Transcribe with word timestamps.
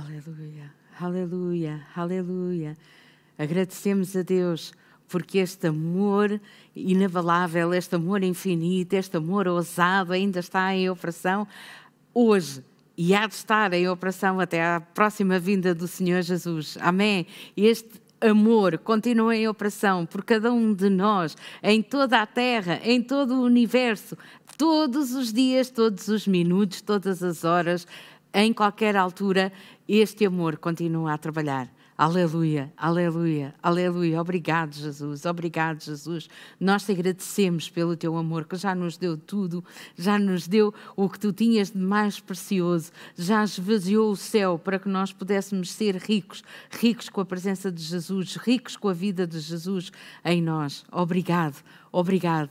Aleluia, 0.00 0.72
aleluia, 0.98 1.86
aleluia. 1.94 2.78
Agradecemos 3.36 4.16
a 4.16 4.22
Deus 4.22 4.72
porque 5.06 5.36
este 5.38 5.66
amor 5.66 6.40
inabalável, 6.74 7.74
este 7.74 7.96
amor 7.96 8.22
infinito, 8.22 8.94
este 8.94 9.18
amor 9.18 9.46
ousado 9.46 10.14
ainda 10.14 10.40
está 10.40 10.74
em 10.74 10.88
operação 10.88 11.46
hoje 12.14 12.64
e 12.96 13.14
há 13.14 13.26
de 13.26 13.34
estar 13.34 13.74
em 13.74 13.90
operação 13.90 14.40
até 14.40 14.64
à 14.64 14.80
próxima 14.80 15.38
vinda 15.38 15.74
do 15.74 15.86
Senhor 15.86 16.22
Jesus. 16.22 16.78
Amém. 16.80 17.26
Este 17.54 18.00
amor 18.22 18.78
continua 18.78 19.36
em 19.36 19.48
operação 19.48 20.06
por 20.06 20.24
cada 20.24 20.50
um 20.50 20.72
de 20.72 20.88
nós, 20.88 21.36
em 21.62 21.82
toda 21.82 22.22
a 22.22 22.26
terra, 22.26 22.80
em 22.82 23.02
todo 23.02 23.34
o 23.34 23.44
universo, 23.44 24.16
todos 24.56 25.12
os 25.12 25.30
dias, 25.30 25.68
todos 25.68 26.08
os 26.08 26.26
minutos, 26.26 26.80
todas 26.80 27.22
as 27.22 27.44
horas, 27.44 27.86
em 28.32 28.52
qualquer 28.52 28.96
altura, 28.96 29.52
este 29.98 30.24
amor 30.24 30.58
continua 30.58 31.14
a 31.14 31.18
trabalhar. 31.18 31.68
Aleluia, 32.00 32.72
aleluia, 32.78 33.54
aleluia. 33.62 34.20
Obrigado, 34.22 34.72
Jesus, 34.72 35.26
obrigado, 35.26 35.82
Jesus. 35.82 36.30
Nós 36.58 36.82
te 36.82 36.92
agradecemos 36.92 37.68
pelo 37.68 37.94
teu 37.94 38.16
amor, 38.16 38.46
que 38.46 38.56
já 38.56 38.74
nos 38.74 38.96
deu 38.96 39.18
tudo, 39.18 39.62
já 39.98 40.18
nos 40.18 40.48
deu 40.48 40.72
o 40.96 41.10
que 41.10 41.20
tu 41.20 41.30
tinhas 41.30 41.72
de 41.72 41.78
mais 41.78 42.18
precioso, 42.18 42.90
já 43.14 43.44
esvaziou 43.44 44.12
o 44.12 44.16
céu 44.16 44.58
para 44.58 44.78
que 44.78 44.88
nós 44.88 45.12
pudéssemos 45.12 45.72
ser 45.72 45.96
ricos, 45.96 46.42
ricos 46.70 47.10
com 47.10 47.20
a 47.20 47.26
presença 47.26 47.70
de 47.70 47.82
Jesus, 47.82 48.36
ricos 48.36 48.78
com 48.78 48.88
a 48.88 48.94
vida 48.94 49.26
de 49.26 49.38
Jesus 49.38 49.92
em 50.24 50.40
nós. 50.40 50.86
Obrigado, 50.90 51.62
obrigado. 51.92 52.50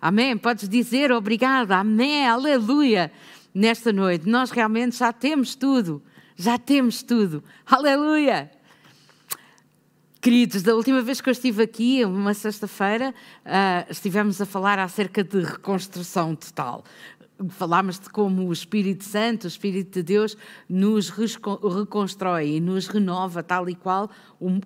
Amém? 0.00 0.36
Podes 0.36 0.68
dizer 0.68 1.10
obrigado, 1.10 1.72
amém, 1.72 2.24
aleluia. 2.24 3.10
Nesta 3.52 3.92
noite, 3.92 4.28
nós 4.28 4.52
realmente 4.52 4.96
já 4.96 5.12
temos 5.12 5.56
tudo, 5.56 6.00
já 6.36 6.58
temos 6.58 7.02
tudo, 7.02 7.42
aleluia. 7.64 8.50
Queridos, 10.20 10.62
da 10.62 10.74
última 10.74 11.00
vez 11.02 11.20
que 11.20 11.28
eu 11.28 11.32
estive 11.32 11.62
aqui, 11.62 12.04
uma 12.04 12.34
sexta-feira, 12.34 13.14
uh, 13.44 13.90
estivemos 13.90 14.40
a 14.40 14.44
falar 14.44 14.76
acerca 14.78 15.22
de 15.22 15.40
reconstrução 15.40 16.34
total. 16.34 16.84
Falámos 17.50 17.98
de 17.98 18.08
como 18.08 18.48
o 18.48 18.52
Espírito 18.52 19.04
Santo, 19.04 19.44
o 19.44 19.46
Espírito 19.46 19.92
de 19.92 20.02
Deus, 20.02 20.36
nos 20.68 21.10
reconstrói 21.10 22.56
e 22.56 22.60
nos 22.60 22.86
renova 22.86 23.42
tal 23.42 23.68
e 23.68 23.74
qual, 23.74 24.10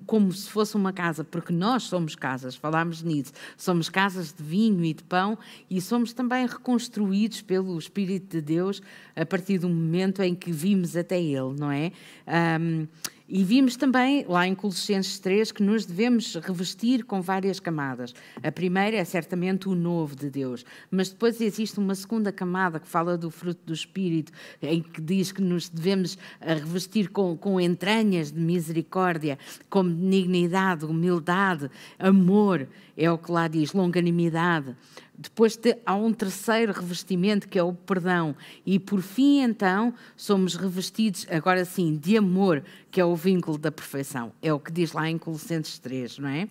como 0.06 0.32
se 0.32 0.48
fosse 0.48 0.76
uma 0.76 0.92
casa, 0.92 1.24
porque 1.24 1.52
nós 1.52 1.82
somos 1.84 2.14
casas, 2.14 2.54
falámos 2.54 3.02
nisso. 3.02 3.32
Somos 3.56 3.88
casas 3.88 4.32
de 4.32 4.42
vinho 4.42 4.84
e 4.84 4.94
de 4.94 5.02
pão 5.02 5.36
e 5.68 5.80
somos 5.80 6.12
também 6.12 6.46
reconstruídos 6.46 7.42
pelo 7.42 7.76
Espírito 7.76 8.36
de 8.36 8.40
Deus 8.40 8.80
a 9.16 9.26
partir 9.26 9.58
do 9.58 9.68
momento 9.68 10.22
em 10.22 10.34
que 10.34 10.52
vimos 10.52 10.96
até 10.96 11.20
Ele, 11.20 11.54
não 11.58 11.72
é? 11.72 11.90
Um, 12.60 12.86
e 13.32 13.44
vimos 13.44 13.76
também, 13.76 14.24
lá 14.28 14.44
em 14.44 14.56
Colossenses 14.56 15.20
3, 15.20 15.52
que 15.52 15.62
nos 15.62 15.86
devemos 15.86 16.34
revestir 16.34 17.04
com 17.04 17.22
várias 17.22 17.60
camadas. 17.60 18.12
A 18.42 18.50
primeira 18.50 18.96
é 18.96 19.04
certamente 19.04 19.68
o 19.68 19.74
novo 19.76 20.16
de 20.16 20.28
Deus, 20.28 20.64
mas 20.90 21.10
depois 21.10 21.40
existe 21.40 21.78
uma 21.78 21.94
segunda 21.94 22.32
camada 22.32 22.80
que 22.80 22.88
fala 22.88 23.16
do 23.16 23.30
fruto 23.30 23.60
do 23.64 23.72
Espírito, 23.72 24.32
em 24.60 24.82
que 24.82 25.00
diz 25.00 25.30
que 25.30 25.40
nos 25.40 25.68
devemos 25.68 26.18
eh, 26.40 26.54
revestir 26.54 27.08
com, 27.10 27.36
com 27.36 27.60
entranhas 27.60 28.32
de 28.32 28.40
misericórdia, 28.40 29.38
com 29.68 29.84
benignidade, 29.84 30.84
humildade, 30.84 31.70
amor, 32.00 32.66
é 32.96 33.08
o 33.10 33.16
que 33.16 33.30
lá 33.30 33.46
diz, 33.46 33.72
longanimidade. 33.72 34.74
Depois 35.20 35.58
há 35.84 35.94
um 35.94 36.14
terceiro 36.14 36.72
revestimento 36.72 37.46
que 37.46 37.58
é 37.58 37.62
o 37.62 37.74
perdão. 37.74 38.34
E 38.64 38.78
por 38.78 39.02
fim, 39.02 39.42
então, 39.42 39.92
somos 40.16 40.54
revestidos, 40.54 41.26
agora 41.28 41.62
sim, 41.66 41.94
de 41.94 42.16
amor, 42.16 42.64
que 42.90 42.98
é 42.98 43.04
o 43.04 43.14
vínculo 43.14 43.58
da 43.58 43.70
perfeição. 43.70 44.32
É 44.40 44.50
o 44.50 44.58
que 44.58 44.72
diz 44.72 44.94
lá 44.94 45.10
em 45.10 45.18
Colossenses 45.18 45.78
3, 45.78 46.20
não 46.20 46.28
é? 46.30 46.48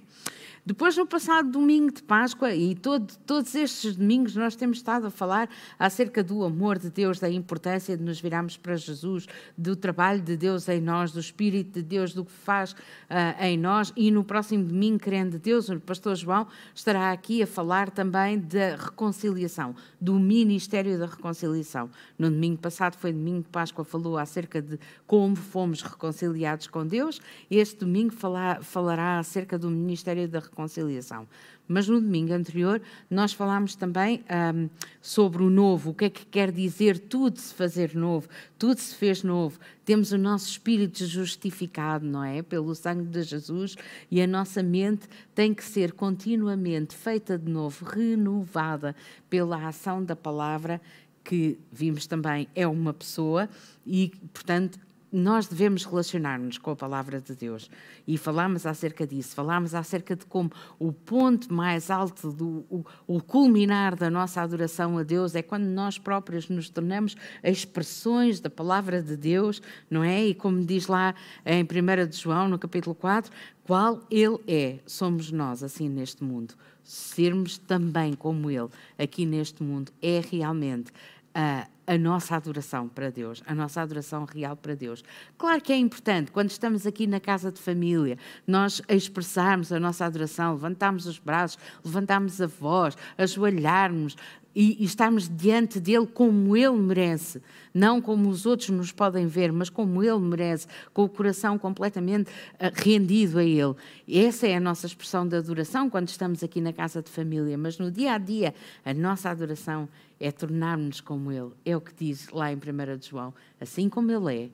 Depois, 0.70 0.96
no 0.96 1.08
passado 1.08 1.50
domingo 1.50 1.92
de 1.92 2.04
Páscoa, 2.04 2.54
e 2.54 2.76
todo, 2.76 3.12
todos 3.26 3.56
estes 3.56 3.96
domingos, 3.96 4.36
nós 4.36 4.56
temos 4.56 4.78
estado 4.78 5.08
a 5.08 5.10
falar 5.10 5.50
acerca 5.80 6.24
do 6.24 6.44
amor 6.44 6.78
de 6.78 6.92
Deus, 6.92 7.20
da 7.20 7.28
importância 7.28 7.98
de 7.98 8.04
nos 8.04 8.22
virarmos 8.22 8.56
para 8.56 8.76
Jesus, 8.76 9.26
do 9.58 9.76
trabalho 9.76 10.22
de 10.22 10.38
Deus 10.38 10.70
em 10.70 10.80
nós, 10.80 11.12
do 11.12 11.20
Espírito 11.20 11.72
de 11.72 11.82
Deus, 11.82 12.14
do 12.14 12.24
que 12.24 12.32
faz 12.32 12.74
uh, 12.74 13.44
em 13.44 13.58
nós. 13.58 13.92
E 13.98 14.12
no 14.12 14.24
próximo 14.24 14.64
domingo, 14.64 15.00
querendo 15.00 15.40
Deus, 15.40 15.70
o 15.70 15.80
pastor 15.80 16.16
João 16.16 16.46
estará 16.76 17.12
aqui 17.12 17.42
a 17.42 17.48
falar 17.48 17.90
também 17.90 18.38
da 18.38 18.76
reconciliação, 18.76 19.76
do 20.00 20.20
ministério 20.20 21.00
da 21.00 21.08
reconciliação. 21.08 21.90
No 22.16 22.30
domingo 22.30 22.60
passado, 22.60 22.96
foi 22.96 23.12
domingo 23.12 23.42
de 23.42 23.50
Páscoa, 23.50 23.84
falou 23.84 24.20
acerca 24.20 24.62
de 24.62 24.80
como 25.08 25.36
fomos 25.36 25.82
reconciliados 25.82 26.68
com 26.68 26.86
Deus. 26.86 27.20
Este 27.50 27.80
domingo 27.80 28.14
falar, 28.14 28.62
falará 28.62 29.18
acerca 29.18 29.58
do 29.58 29.68
ministério 29.68 30.28
da 30.28 30.38
reconciliação 30.38 30.59
reconciliação. 30.60 31.28
Mas 31.68 31.88
no 31.88 32.02
domingo 32.02 32.34
anterior 32.34 32.82
nós 33.10 33.32
falámos 33.32 33.76
também 33.76 34.24
um, 34.56 34.70
sobre 35.02 35.44
o 35.44 35.50
novo, 35.50 35.92
o 35.92 35.94
que 35.94 36.06
é 36.06 36.10
que 36.10 36.26
quer 36.26 36.52
dizer 36.52 36.98
tudo 36.98 37.40
se 37.40 37.54
fazer 37.54 37.96
novo, 37.96 38.28
tudo 38.58 38.80
se 38.80 38.96
fez 38.96 39.24
novo. 39.24 39.60
Temos 39.86 40.12
o 40.12 40.18
nosso 40.18 40.50
espírito 40.50 41.06
justificado, 41.06 42.06
não 42.06 42.24
é? 42.24 42.42
Pelo 42.42 42.74
sangue 42.76 43.06
de 43.06 43.24
Jesus 43.24 43.76
e 44.10 44.22
a 44.22 44.28
nossa 44.28 44.62
mente 44.62 45.08
tem 45.34 45.54
que 45.54 45.64
ser 45.64 45.94
continuamente 45.94 46.96
feita 46.96 47.38
de 47.38 47.50
novo, 47.50 47.86
renovada 47.86 48.96
pela 49.30 49.68
ação 49.68 50.04
da 50.04 50.16
palavra 50.16 50.82
que 51.24 51.60
vimos 51.72 52.08
também 52.08 52.48
é 52.56 52.66
uma 52.66 52.92
pessoa 52.92 53.48
e, 53.86 54.12
portanto, 54.34 54.80
nós 55.12 55.48
devemos 55.48 55.84
relacionar-nos 55.86 56.58
com 56.58 56.72
a 56.72 56.76
palavra 56.76 57.20
de 57.20 57.36
Deus. 57.36 57.70
E 58.08 58.18
falámos 58.18 58.66
acerca 58.66 59.06
disso, 59.08 59.36
falámos 59.36 59.74
acerca 59.74 60.16
de 60.16 60.26
como 60.26 60.52
o 60.78 60.94
ponto 60.94 61.52
mais 61.54 61.90
alto, 61.90 62.32
do, 62.32 62.66
o, 62.70 62.86
o, 63.08 63.22
culminar 63.22 63.96
da 63.96 64.10
nossa 64.10 64.42
adoração 64.42 64.98
a 64.98 65.04
Deus 65.04 65.36
é 65.36 65.42
quando 65.42 65.66
nós 65.66 65.98
próprios 65.98 66.50
nos 66.50 66.70
tornamos 66.70 67.16
expressões 67.44 68.40
da 68.40 68.50
palavra 68.50 69.02
de 69.02 69.18
Deus, 69.18 69.62
não 69.90 70.04
é? 70.04 70.26
E 70.26 70.34
como 70.34 70.64
diz 70.64 70.88
lá 70.88 71.16
em 71.46 71.64
1 71.64 72.08
de 72.08 72.18
João, 72.18 72.48
no 72.48 72.60
capítulo 72.60 72.96
4, 72.96 73.32
qual 73.64 74.02
Ele 74.10 74.38
é, 74.48 74.80
somos 74.86 75.32
nós 75.32 75.64
assim 75.64 75.90
neste 75.90 76.24
mundo. 76.24 76.54
Sermos 76.84 77.58
também 77.58 78.14
como 78.14 78.50
Ele 78.50 78.70
aqui 78.98 79.26
neste 79.26 79.62
mundo 79.64 79.92
é 80.02 80.22
realmente 80.32 80.92
a 81.34 81.68
a 81.90 81.98
nossa 81.98 82.36
adoração 82.36 82.88
para 82.88 83.10
Deus, 83.10 83.42
a 83.48 83.56
nossa 83.56 83.82
adoração 83.82 84.24
real 84.24 84.56
para 84.56 84.76
Deus. 84.76 85.04
Claro 85.40 85.60
que 85.60 85.74
é 85.74 85.76
importante, 85.76 86.32
quando 86.32 86.52
estamos 86.52 86.86
aqui 86.86 87.08
na 87.08 87.20
casa 87.20 87.52
de 87.52 87.60
família, 87.60 88.16
nós 88.46 88.80
expressarmos 88.88 89.74
a 89.74 89.80
nossa 89.80 90.06
adoração, 90.06 90.54
levantarmos 90.54 91.08
os 91.08 91.18
braços, 91.18 91.58
levantarmos 91.84 92.40
a 92.40 92.46
voz, 92.46 92.96
ajoelharmos, 93.18 94.16
e, 94.56 94.84
estarmos 94.84 95.30
diante 95.30 95.80
dele 95.80 96.08
como 96.08 96.56
ele 96.56 96.78
merece, 96.78 97.42
não 97.74 98.02
como 98.02 98.30
os 98.30 98.46
outros 98.46 98.70
nos 98.70 98.92
podem 98.92 99.28
ver, 99.28 99.52
mas 99.52 99.70
como 99.70 100.04
ele 100.04 100.20
merece, 100.20 100.68
com 100.94 101.04
o 101.04 101.10
coração 101.10 101.58
completamente 101.58 102.30
uh, 102.30 102.72
rendido 102.74 103.40
a 103.40 103.44
ele. 103.44 103.76
Essa 104.08 104.48
é 104.48 104.56
a 104.56 104.60
nossa 104.60 104.88
expressão 104.88 105.28
de 105.28 105.36
adoração 105.36 105.90
quando 105.90 106.08
estamos 106.08 106.44
aqui 106.44 106.60
na 106.62 106.74
casa 106.74 107.02
de 107.02 107.10
família, 107.10 107.58
mas 107.58 107.78
no 107.78 107.92
dia 107.92 108.14
a 108.14 108.18
dia, 108.18 108.54
a 108.84 108.94
nossa 108.94 109.30
adoração 109.30 109.88
é 110.20 110.32
tornar-nos 110.32 111.00
como 111.00 111.32
ele. 111.32 111.52
É 111.66 111.79
o 111.80 111.82
que 111.82 111.94
diz 111.94 112.30
lá 112.30 112.52
em 112.52 112.56
1 112.56 112.60
João: 113.02 113.34
assim 113.60 113.90
como 113.90 114.12
ele 114.12 114.46
é, 114.46 114.50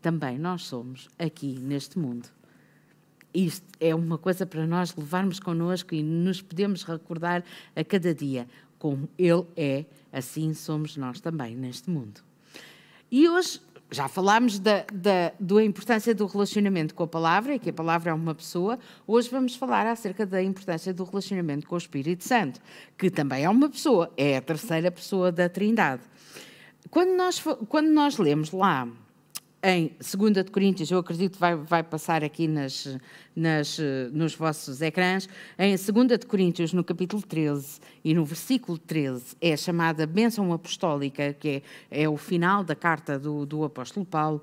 também 0.00 0.38
nós 0.38 0.64
somos 0.64 1.08
aqui 1.18 1.58
neste 1.58 1.98
mundo 1.98 2.28
isto 3.34 3.66
é 3.78 3.94
uma 3.94 4.18
coisa 4.18 4.46
para 4.46 4.66
nós 4.66 4.94
levarmos 4.96 5.38
connosco 5.38 5.94
e 5.94 6.02
nos 6.02 6.40
podemos 6.40 6.82
recordar 6.82 7.44
a 7.76 7.84
cada 7.84 8.14
dia 8.14 8.48
como 8.78 9.08
Ele 9.18 9.44
é, 9.56 9.84
assim 10.12 10.54
somos 10.54 10.96
nós 10.96 11.20
também 11.20 11.54
neste 11.54 11.90
mundo. 11.90 12.20
E 13.10 13.28
hoje 13.28 13.60
já 13.90 14.06
falámos 14.06 14.58
da, 14.58 14.84
da, 14.92 15.32
da, 15.40 15.64
importância 15.64 16.14
do 16.14 16.26
relacionamento 16.26 16.94
com 16.94 17.02
a 17.04 17.06
palavra 17.06 17.54
e 17.54 17.58
que 17.58 17.70
a 17.70 17.72
palavra 17.72 18.10
é 18.10 18.14
uma 18.14 18.34
pessoa. 18.34 18.78
Hoje 19.06 19.30
vamos 19.30 19.56
falar 19.56 19.86
acerca 19.86 20.26
da 20.26 20.42
importância 20.42 20.92
do 20.92 21.04
relacionamento 21.04 21.66
com 21.66 21.74
o 21.74 21.78
Espírito 21.78 22.22
Santo, 22.22 22.60
que 22.98 23.10
também 23.10 23.44
é 23.44 23.48
uma 23.48 23.68
pessoa, 23.68 24.12
é 24.16 24.36
a 24.36 24.42
terceira 24.42 24.90
pessoa 24.90 25.32
da 25.32 25.48
Trindade. 25.48 26.02
Quando 26.90 27.16
nós, 27.16 27.42
quando 27.68 27.88
nós 27.88 28.18
lemos 28.18 28.50
lá 28.50 28.88
em 29.62 29.90
2 29.98 30.32
de 30.32 30.50
Coríntios, 30.50 30.90
eu 30.90 30.98
acredito 30.98 31.32
que 31.32 31.40
vai, 31.40 31.56
vai 31.56 31.82
passar 31.82 32.22
aqui 32.22 32.46
nas, 32.46 32.96
nas, 33.34 33.78
nos 34.12 34.34
vossos 34.34 34.80
ecrãs, 34.80 35.28
em 35.58 35.74
2 35.76 36.18
de 36.18 36.26
Coríntios, 36.26 36.72
no 36.72 36.84
capítulo 36.84 37.20
13 37.20 37.80
e 38.04 38.14
no 38.14 38.24
versículo 38.24 38.78
13, 38.78 39.36
é 39.40 39.56
chamada 39.56 40.06
bênção 40.06 40.52
apostólica, 40.52 41.32
que 41.34 41.62
é, 41.90 42.02
é 42.02 42.08
o 42.08 42.16
final 42.16 42.62
da 42.62 42.76
carta 42.76 43.18
do, 43.18 43.44
do 43.44 43.64
apóstolo 43.64 44.06
Paulo. 44.06 44.42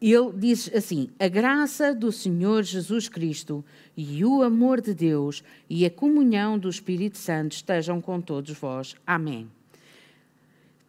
Ele 0.00 0.32
diz 0.34 0.70
assim: 0.74 1.10
A 1.18 1.28
graça 1.28 1.94
do 1.94 2.10
Senhor 2.10 2.62
Jesus 2.62 3.08
Cristo 3.08 3.62
e 3.94 4.24
o 4.24 4.42
amor 4.42 4.80
de 4.80 4.94
Deus 4.94 5.44
e 5.68 5.84
a 5.84 5.90
comunhão 5.90 6.58
do 6.58 6.70
Espírito 6.70 7.18
Santo 7.18 7.52
estejam 7.52 8.00
com 8.00 8.18
todos 8.18 8.58
vós. 8.58 8.96
Amém. 9.06 9.59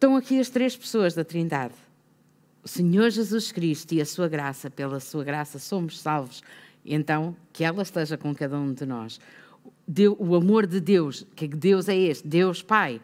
Estão 0.02 0.16
aqui 0.16 0.40
as 0.40 0.48
três 0.48 0.76
pessoas 0.76 1.14
da 1.14 1.22
Trindade 1.22 1.74
o 2.64 2.66
Senhor 2.66 3.08
Jesus 3.08 3.52
Cristo 3.52 3.94
e 3.94 4.00
a 4.00 4.04
sua 4.04 4.26
graça, 4.26 4.68
pela 4.68 4.98
sua 4.98 5.22
graça 5.22 5.60
somos 5.60 6.00
salvos, 6.00 6.42
então 6.84 7.36
que 7.52 7.62
ela 7.62 7.84
esteja 7.84 8.18
com 8.18 8.34
cada 8.34 8.58
um 8.58 8.72
de 8.72 8.84
nós. 8.84 9.20
o 10.18 10.34
amor 10.34 10.66
de 10.66 10.80
Deus, 10.80 11.24
que 11.36 11.46
Deus 11.46 11.88
é 11.88 11.96
este, 11.96 12.26
Deus 12.26 12.60
Pai, 12.60 13.00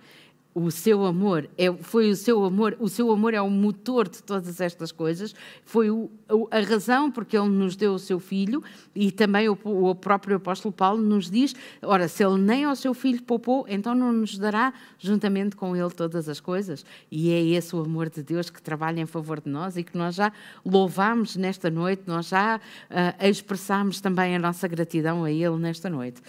o 0.58 0.70
seu 0.70 1.04
amor 1.06 1.48
é, 1.56 1.72
foi 1.72 2.10
o 2.10 2.16
seu 2.16 2.44
amor, 2.44 2.76
o 2.80 2.88
seu 2.88 3.10
amor 3.12 3.32
é 3.32 3.40
o 3.40 3.48
motor 3.48 4.08
de 4.08 4.22
todas 4.22 4.60
estas 4.60 4.90
coisas, 4.90 5.34
foi 5.64 5.90
o, 5.90 6.10
a 6.50 6.60
razão 6.60 7.10
porque 7.10 7.36
ele 7.36 7.48
nos 7.48 7.76
deu 7.76 7.94
o 7.94 7.98
seu 7.98 8.18
filho 8.18 8.62
e 8.94 9.12
também 9.12 9.48
o, 9.48 9.56
o, 9.64 9.94
próprio 9.94 10.36
apóstolo 10.36 10.72
Paulo 10.72 11.00
nos 11.00 11.30
diz, 11.30 11.54
ora, 11.82 12.08
se 12.08 12.24
ele 12.24 12.40
nem 12.40 12.64
ao 12.64 12.74
seu 12.74 12.92
filho 12.92 13.22
poupou, 13.22 13.66
então 13.68 13.94
não 13.94 14.12
nos 14.12 14.36
dará 14.36 14.72
juntamente 14.98 15.54
com 15.54 15.76
ele 15.76 15.90
todas 15.90 16.28
as 16.28 16.40
coisas. 16.40 16.84
E 17.10 17.30
é 17.30 17.42
esse 17.42 17.74
o 17.76 17.80
amor 17.80 18.10
de 18.10 18.22
Deus 18.22 18.50
que 18.50 18.60
trabalha 18.60 19.00
em 19.00 19.06
favor 19.06 19.40
de 19.40 19.48
nós 19.48 19.76
e 19.76 19.84
que 19.84 19.96
nós 19.96 20.16
já 20.16 20.32
louvamos 20.64 21.36
nesta 21.36 21.70
noite, 21.70 22.02
nós 22.06 22.28
já 22.28 22.56
uh, 22.56 23.26
expressamos 23.26 24.00
também 24.00 24.34
a 24.34 24.38
nossa 24.38 24.66
gratidão 24.66 25.24
a 25.24 25.30
ele 25.30 25.56
nesta 25.56 25.88
noite 25.88 26.20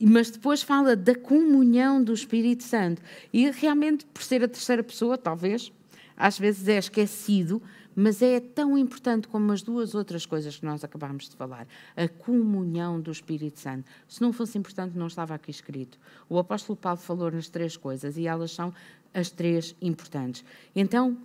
mas 0.00 0.30
depois 0.30 0.62
fala 0.62 0.96
da 0.96 1.14
comunhão 1.14 2.02
do 2.02 2.12
Espírito 2.12 2.62
Santo. 2.62 3.00
E 3.32 3.50
realmente, 3.50 4.04
por 4.06 4.22
ser 4.22 4.42
a 4.42 4.48
terceira 4.48 4.82
pessoa, 4.82 5.16
talvez, 5.16 5.72
às 6.16 6.38
vezes 6.38 6.68
é 6.68 6.78
esquecido, 6.78 7.62
mas 7.94 8.20
é 8.22 8.40
tão 8.40 8.76
importante 8.76 9.28
como 9.28 9.52
as 9.52 9.62
duas 9.62 9.94
outras 9.94 10.26
coisas 10.26 10.56
que 10.56 10.64
nós 10.64 10.82
acabámos 10.82 11.28
de 11.28 11.36
falar. 11.36 11.66
A 11.96 12.08
comunhão 12.08 13.00
do 13.00 13.10
Espírito 13.10 13.60
Santo. 13.60 13.84
Se 14.08 14.20
não 14.20 14.32
fosse 14.32 14.58
importante, 14.58 14.98
não 14.98 15.06
estava 15.06 15.34
aqui 15.34 15.50
escrito. 15.50 15.98
O 16.28 16.38
apóstolo 16.38 16.76
Paulo 16.76 16.98
falou 16.98 17.30
nas 17.30 17.48
três 17.48 17.76
coisas 17.76 18.16
e 18.16 18.26
elas 18.26 18.50
são 18.50 18.74
as 19.12 19.30
três 19.30 19.76
importantes. 19.80 20.44
Então, 20.74 21.16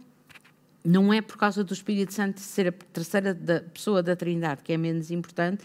não 0.85 1.11
é 1.11 1.21
por 1.21 1.37
causa 1.37 1.63
do 1.63 1.73
Espírito 1.73 2.13
Santo 2.13 2.39
ser 2.39 2.67
a 2.67 2.71
terceira 2.71 3.35
pessoa 3.73 4.01
da 4.01 4.15
Trindade 4.15 4.61
que 4.63 4.71
é 4.71 4.77
menos 4.77 5.11
importante, 5.11 5.63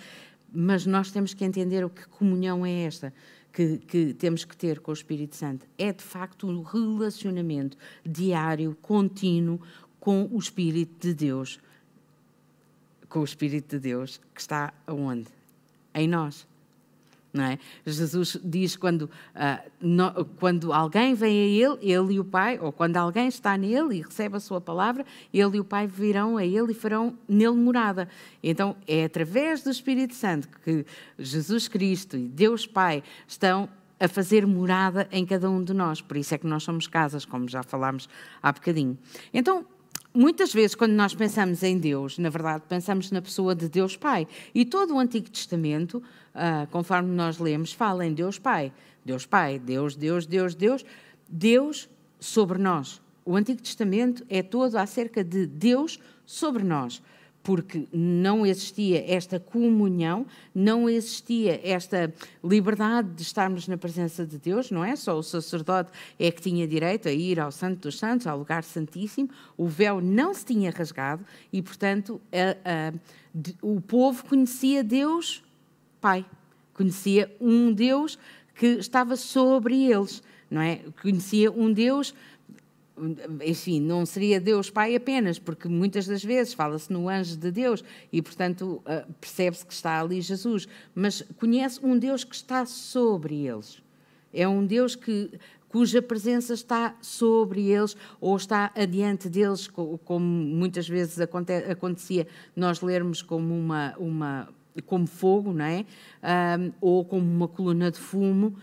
mas 0.54 0.86
nós 0.86 1.10
temos 1.10 1.34
que 1.34 1.44
entender 1.44 1.84
o 1.84 1.90
que 1.90 2.06
comunhão 2.06 2.64
é 2.64 2.84
esta 2.84 3.12
que, 3.54 3.78
que, 3.78 4.14
temos 4.14 4.44
que 4.44 4.56
ter 4.56 4.80
com 4.80 4.90
o 4.90 4.94
Espírito 4.94 5.36
Santo. 5.36 5.66
É 5.78 5.92
de 5.92 6.02
facto 6.02 6.46
um 6.46 6.62
relacionamento 6.62 7.76
diário, 8.04 8.76
contínuo 8.82 9.60
com 10.00 10.28
o 10.30 10.38
Espírito 10.38 10.94
de 11.00 11.14
Deus. 11.14 11.60
Com 13.08 13.20
o 13.20 13.24
Espírito 13.24 13.76
de 13.76 13.78
Deus 13.78 14.20
que 14.34 14.40
está 14.40 14.74
aonde? 14.86 15.28
Em 15.94 16.08
nós. 16.08 16.46
É? 17.36 17.58
Jesus 17.84 18.38
diz 18.44 18.76
quando, 18.76 19.02
uh, 19.02 19.70
no, 19.80 20.24
quando 20.38 20.72
alguém 20.72 21.14
vem 21.14 21.40
a 21.40 21.46
Ele, 21.46 21.78
Ele 21.82 22.14
e 22.14 22.20
o 22.20 22.24
Pai, 22.24 22.60
ou 22.60 22.70
quando 22.70 22.96
alguém 22.96 23.26
está 23.26 23.56
nele 23.56 23.96
e 23.96 24.02
recebe 24.02 24.36
a 24.36 24.40
Sua 24.40 24.60
palavra, 24.60 25.04
Ele 25.32 25.56
e 25.56 25.60
o 25.60 25.64
Pai 25.64 25.86
virão 25.86 26.36
a 26.36 26.44
Ele 26.44 26.70
e 26.70 26.74
farão 26.74 27.18
nele 27.28 27.56
morada. 27.56 28.08
Então 28.40 28.76
é 28.86 29.04
através 29.04 29.64
do 29.64 29.70
Espírito 29.70 30.14
Santo 30.14 30.48
que 30.64 30.86
Jesus 31.18 31.66
Cristo 31.66 32.16
e 32.16 32.28
Deus 32.28 32.68
Pai 32.68 33.02
estão 33.26 33.68
a 33.98 34.08
fazer 34.08 34.46
morada 34.46 35.08
em 35.10 35.24
cada 35.24 35.50
um 35.50 35.62
de 35.62 35.72
nós. 35.72 36.00
Por 36.00 36.16
isso 36.16 36.34
é 36.34 36.38
que 36.38 36.46
nós 36.46 36.62
somos 36.62 36.86
casas, 36.86 37.24
como 37.24 37.48
já 37.48 37.62
falámos 37.62 38.08
há 38.42 38.52
bocadinho. 38.52 38.98
Então, 39.32 39.66
muitas 40.14 40.52
vezes, 40.52 40.74
quando 40.74 40.92
nós 40.92 41.14
pensamos 41.14 41.62
em 41.62 41.76
Deus, 41.76 42.18
na 42.18 42.30
verdade, 42.30 42.64
pensamos 42.68 43.10
na 43.10 43.20
pessoa 43.20 43.54
de 43.54 43.68
Deus 43.68 43.96
Pai. 43.96 44.26
E 44.54 44.64
todo 44.64 44.94
o 44.94 44.98
Antigo 44.98 45.28
Testamento, 45.28 45.98
uh, 46.34 46.66
conforme 46.70 47.10
nós 47.14 47.38
lemos, 47.38 47.72
fala 47.72 48.06
em 48.06 48.14
Deus 48.14 48.38
Pai. 48.38 48.72
Deus 49.04 49.26
Pai, 49.26 49.58
Deus, 49.58 49.96
Deus, 49.96 50.24
Deus, 50.24 50.54
Deus, 50.54 50.84
Deus 51.28 51.88
sobre 52.20 52.58
nós. 52.58 53.02
O 53.24 53.36
Antigo 53.36 53.60
Testamento 53.60 54.24
é 54.28 54.42
todo 54.42 54.76
acerca 54.76 55.24
de 55.24 55.46
Deus 55.46 55.98
sobre 56.24 56.62
nós 56.62 57.02
porque 57.44 57.86
não 57.92 58.44
existia 58.44 59.04
esta 59.06 59.38
comunhão, 59.38 60.26
não 60.52 60.88
existia 60.90 61.60
esta 61.62 62.12
liberdade 62.42 63.10
de 63.10 63.22
estarmos 63.22 63.68
na 63.68 63.76
presença 63.76 64.26
de 64.26 64.38
Deus, 64.38 64.72
não 64.72 64.84
é? 64.84 64.96
Só 64.96 65.16
o 65.16 65.22
sacerdote 65.22 65.92
é 66.18 66.30
que 66.32 66.42
tinha 66.42 66.66
direito 66.66 67.06
a 67.06 67.12
ir 67.12 67.38
ao 67.38 67.52
Santo 67.52 67.82
dos 67.82 67.98
Santos, 67.98 68.26
ao 68.26 68.36
lugar 68.36 68.64
santíssimo, 68.64 69.30
o 69.56 69.68
véu 69.68 70.00
não 70.00 70.34
se 70.34 70.44
tinha 70.44 70.72
rasgado 70.72 71.24
e, 71.52 71.62
portanto, 71.62 72.20
a, 72.32 72.90
a, 72.90 72.92
o 73.62 73.80
povo 73.80 74.24
conhecia 74.24 74.82
Deus 74.82 75.44
Pai, 76.04 76.22
conhecia 76.74 77.34
um 77.40 77.72
Deus 77.72 78.18
que 78.54 78.66
estava 78.66 79.16
sobre 79.16 79.90
eles, 79.90 80.22
não 80.50 80.60
é? 80.60 80.80
Conhecia 81.00 81.50
um 81.50 81.72
Deus 81.72 82.14
enfim, 83.44 83.80
não 83.80 84.06
seria 84.06 84.40
Deus 84.40 84.70
Pai 84.70 84.94
apenas, 84.94 85.38
porque 85.38 85.68
muitas 85.68 86.06
das 86.06 86.24
vezes 86.24 86.54
fala-se 86.54 86.92
no 86.92 87.08
anjo 87.08 87.36
de 87.36 87.50
Deus 87.50 87.82
e, 88.12 88.22
portanto, 88.22 88.80
ah, 88.86 89.04
percebe-se 89.20 89.66
que 89.66 89.72
está 89.72 90.00
ali 90.00 90.20
Jesus, 90.20 90.68
mas 90.94 91.22
conhece 91.38 91.80
um 91.82 91.98
Deus 91.98 92.22
que 92.24 92.34
está 92.34 92.64
sobre 92.66 93.46
eles. 93.46 93.82
É 94.32 94.46
um 94.46 94.64
Deus 94.64 94.94
que, 94.94 95.30
cuja 95.68 96.00
presença 96.00 96.54
está 96.54 96.96
sobre 97.00 97.68
eles 97.68 97.96
ou 98.20 98.36
está 98.36 98.70
adiante 98.76 99.28
deles, 99.28 99.66
como 99.66 100.24
muitas 100.24 100.88
vezes 100.88 101.18
acontecia 101.20 102.28
nós 102.54 102.80
lermos 102.80 103.22
como 103.22 103.52
uma, 103.52 103.94
uma 103.98 104.48
como 104.86 105.06
fogo, 105.06 105.52
não 105.52 105.64
é? 105.64 105.78
Um, 105.80 105.84
ah, 106.22 106.58
ou 106.80 107.04
como 107.04 107.24
uma 107.24 107.48
coluna 107.48 107.90
de 107.90 107.98
fumo 107.98 108.56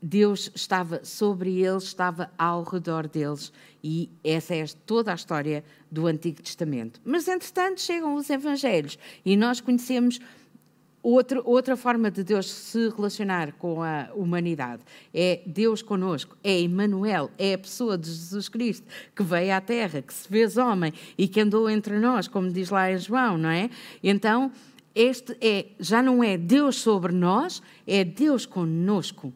Deus 0.00 0.50
estava 0.54 1.04
sobre 1.04 1.60
eles, 1.60 1.84
estava 1.84 2.30
ao 2.38 2.62
redor 2.62 3.08
deles, 3.08 3.52
e 3.82 4.10
essa 4.22 4.54
é 4.54 4.64
toda 4.86 5.12
a 5.12 5.14
história 5.14 5.64
do 5.90 6.06
Antigo 6.06 6.42
Testamento. 6.42 7.00
Mas, 7.04 7.26
entretanto, 7.26 7.80
chegam 7.80 8.14
os 8.14 8.30
Evangelhos 8.30 8.98
e 9.24 9.36
nós 9.36 9.60
conhecemos 9.60 10.20
outra, 11.02 11.40
outra 11.44 11.76
forma 11.76 12.10
de 12.10 12.22
Deus 12.22 12.50
se 12.50 12.88
relacionar 12.90 13.52
com 13.52 13.82
a 13.82 14.10
humanidade. 14.14 14.82
É 15.12 15.40
Deus 15.46 15.82
conosco, 15.82 16.36
é 16.42 16.60
Emmanuel, 16.60 17.30
é 17.38 17.54
a 17.54 17.58
pessoa 17.58 17.96
de 17.96 18.08
Jesus 18.08 18.48
Cristo 18.48 18.86
que 19.14 19.22
veio 19.22 19.54
à 19.54 19.60
Terra, 19.60 20.02
que 20.02 20.12
se 20.12 20.28
fez 20.28 20.56
homem 20.56 20.92
e 21.16 21.26
que 21.26 21.40
andou 21.40 21.68
entre 21.68 21.98
nós, 21.98 22.28
como 22.28 22.50
diz 22.50 22.70
lá 22.70 22.90
em 22.90 22.98
João, 22.98 23.38
não 23.38 23.50
é? 23.50 23.70
Então, 24.02 24.52
este 24.94 25.36
é, 25.40 25.66
já 25.78 26.02
não 26.02 26.22
é 26.22 26.36
Deus 26.36 26.76
sobre 26.76 27.12
nós, 27.12 27.62
é 27.86 28.04
Deus 28.04 28.44
conosco. 28.44 29.32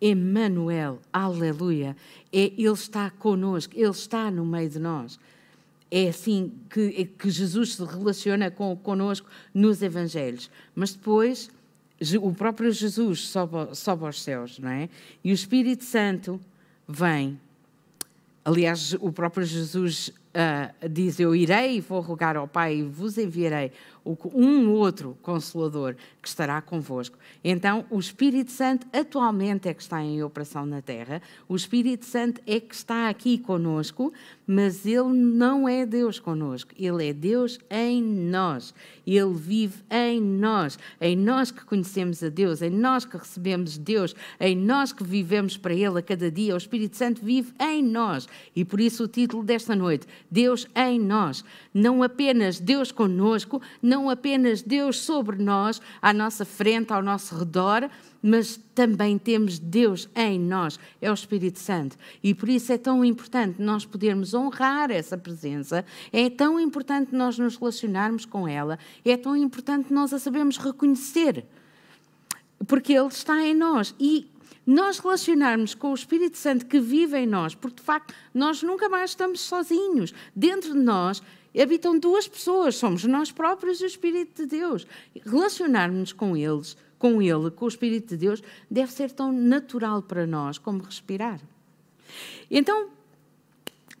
Emmanuel, 0.00 1.00
aleluia. 1.12 1.96
É, 2.32 2.52
ele 2.56 2.68
está 2.72 3.10
conosco, 3.10 3.74
ele 3.76 3.90
está 3.90 4.30
no 4.30 4.44
meio 4.44 4.68
de 4.68 4.78
nós. 4.78 5.18
É 5.90 6.08
assim 6.08 6.52
que, 6.70 6.94
é 6.96 7.04
que 7.04 7.30
Jesus 7.30 7.74
se 7.74 7.84
relaciona 7.84 8.50
com, 8.50 8.76
conosco 8.76 9.28
nos 9.54 9.82
Evangelhos. 9.82 10.50
Mas 10.74 10.92
depois, 10.92 11.50
o 12.20 12.32
próprio 12.32 12.70
Jesus 12.70 13.28
sobe, 13.28 13.74
sobe 13.74 14.04
aos 14.04 14.22
céus, 14.22 14.58
não 14.58 14.70
é? 14.70 14.88
E 15.24 15.32
o 15.32 15.34
Espírito 15.34 15.84
Santo 15.84 16.40
vem. 16.86 17.40
Aliás, 18.44 18.94
o 19.00 19.10
próprio 19.12 19.44
Jesus 19.44 20.12
uh, 20.38 20.88
diz: 20.88 21.18
Eu 21.18 21.34
irei 21.34 21.76
e 21.76 21.80
vou 21.80 22.00
rogar 22.00 22.36
ao 22.36 22.46
Pai 22.46 22.76
e 22.76 22.82
vos 22.82 23.18
enviarei 23.18 23.72
um 24.34 24.70
outro 24.70 25.18
Consolador 25.20 25.94
que 26.22 26.28
estará 26.28 26.62
convosco. 26.62 27.18
Então, 27.44 27.84
o 27.90 27.98
Espírito 27.98 28.50
Santo 28.50 28.86
atualmente 28.92 29.68
é 29.68 29.74
que 29.74 29.82
está 29.82 30.02
em 30.02 30.22
operação 30.22 30.64
na 30.64 30.80
Terra, 30.80 31.20
o 31.46 31.54
Espírito 31.54 32.06
Santo 32.06 32.40
é 32.46 32.58
que 32.58 32.74
está 32.74 33.08
aqui 33.08 33.36
conosco, 33.36 34.12
mas 34.46 34.86
ele 34.86 35.12
não 35.12 35.68
é 35.68 35.84
Deus 35.84 36.18
conosco, 36.18 36.72
ele 36.78 37.08
é 37.08 37.12
Deus 37.12 37.58
em 37.70 38.02
nós. 38.02 38.72
Ele 39.06 39.32
vive 39.32 39.82
em 39.90 40.20
nós, 40.20 40.78
em 41.00 41.16
nós 41.16 41.50
que 41.50 41.64
conhecemos 41.64 42.22
a 42.22 42.28
Deus, 42.28 42.60
em 42.60 42.70
nós 42.70 43.04
que 43.04 43.16
recebemos 43.16 43.78
Deus, 43.78 44.14
em 44.38 44.54
nós 44.54 44.92
que 44.92 45.02
vivemos 45.02 45.56
para 45.56 45.72
Ele 45.72 45.98
a 45.98 46.02
cada 46.02 46.30
dia. 46.30 46.54
O 46.54 46.58
Espírito 46.58 46.96
Santo 46.96 47.24
vive 47.24 47.52
em 47.58 47.82
nós. 47.82 48.28
E 48.54 48.64
por 48.64 48.80
isso 48.80 49.04
o 49.04 49.08
título 49.08 49.42
desta 49.42 49.74
noite: 49.74 50.06
Deus 50.30 50.66
em 50.74 50.98
nós. 50.98 51.44
Não 51.72 52.02
apenas 52.02 52.60
Deus 52.60 52.92
conosco, 52.92 53.60
não 53.82 54.10
apenas 54.10 54.62
Deus 54.62 55.00
sobre 55.00 55.42
nós, 55.42 55.80
à 56.00 56.12
nossa 56.12 56.44
frente, 56.44 56.92
ao 56.92 57.02
nosso 57.02 57.36
redor, 57.36 57.88
mas 58.22 58.60
também 58.74 59.16
temos 59.16 59.58
Deus 59.58 60.08
em 60.14 60.38
nós, 60.38 60.78
é 61.00 61.10
o 61.10 61.14
Espírito 61.14 61.58
Santo. 61.58 61.96
E 62.22 62.34
por 62.34 62.48
isso 62.48 62.72
é 62.72 62.78
tão 62.78 63.04
importante 63.04 63.62
nós 63.62 63.84
podermos 63.84 64.34
honrar 64.34 64.90
essa 64.90 65.16
presença, 65.16 65.84
é 66.12 66.28
tão 66.28 66.58
importante 66.58 67.14
nós 67.14 67.38
nos 67.38 67.56
relacionarmos 67.56 68.24
com 68.24 68.46
ela, 68.46 68.78
é 69.04 69.16
tão 69.16 69.36
importante 69.36 69.92
nós 69.92 70.12
a 70.12 70.18
sabemos 70.18 70.58
reconhecer, 70.58 71.44
porque 72.66 72.92
Ele 72.92 73.08
está 73.08 73.40
em 73.44 73.54
nós. 73.54 73.94
E 74.00 74.28
nós 74.70 74.98
relacionarmos 74.98 75.74
com 75.74 75.92
o 75.92 75.94
Espírito 75.94 76.36
Santo 76.36 76.66
que 76.66 76.78
vive 76.78 77.16
em 77.16 77.26
nós, 77.26 77.54
porque 77.54 77.76
de 77.76 77.82
facto 77.82 78.14
nós 78.34 78.62
nunca 78.62 78.86
mais 78.88 79.12
estamos 79.12 79.40
sozinhos. 79.40 80.12
Dentro 80.36 80.74
de 80.74 80.78
nós 80.78 81.22
habitam 81.58 81.98
duas 81.98 82.28
pessoas, 82.28 82.76
somos 82.76 83.02
nós 83.04 83.32
próprios 83.32 83.80
e 83.80 83.84
o 83.84 83.86
Espírito 83.86 84.42
de 84.42 84.58
Deus. 84.58 84.86
Relacionarmos 85.24 86.12
com 86.12 86.36
eles 86.36 86.76
com 86.98 87.22
Ele, 87.22 87.50
com 87.50 87.64
o 87.64 87.68
Espírito 87.68 88.08
de 88.08 88.16
Deus, 88.16 88.42
deve 88.70 88.92
ser 88.92 89.12
tão 89.12 89.32
natural 89.32 90.02
para 90.02 90.26
nós 90.26 90.58
como 90.58 90.82
respirar. 90.82 91.40
Então, 92.50 92.88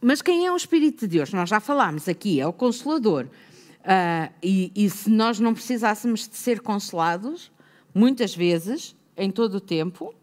Mas 0.00 0.22
quem 0.22 0.46
é 0.46 0.52
o 0.52 0.56
Espírito 0.56 1.00
de 1.00 1.18
Deus? 1.18 1.32
Nós 1.32 1.48
já 1.48 1.58
falámos 1.58 2.08
aqui, 2.08 2.40
é 2.40 2.46
o 2.46 2.52
Consolador. 2.52 3.24
Uh, 3.24 4.32
e, 4.42 4.70
e 4.74 4.88
se 4.88 5.10
nós 5.10 5.40
não 5.40 5.54
precisássemos 5.54 6.28
de 6.28 6.36
ser 6.36 6.60
consolados, 6.60 7.50
muitas 7.92 8.34
vezes, 8.34 8.94
em 9.16 9.28
todo 9.28 9.56
o 9.56 9.60
tempo, 9.60 10.14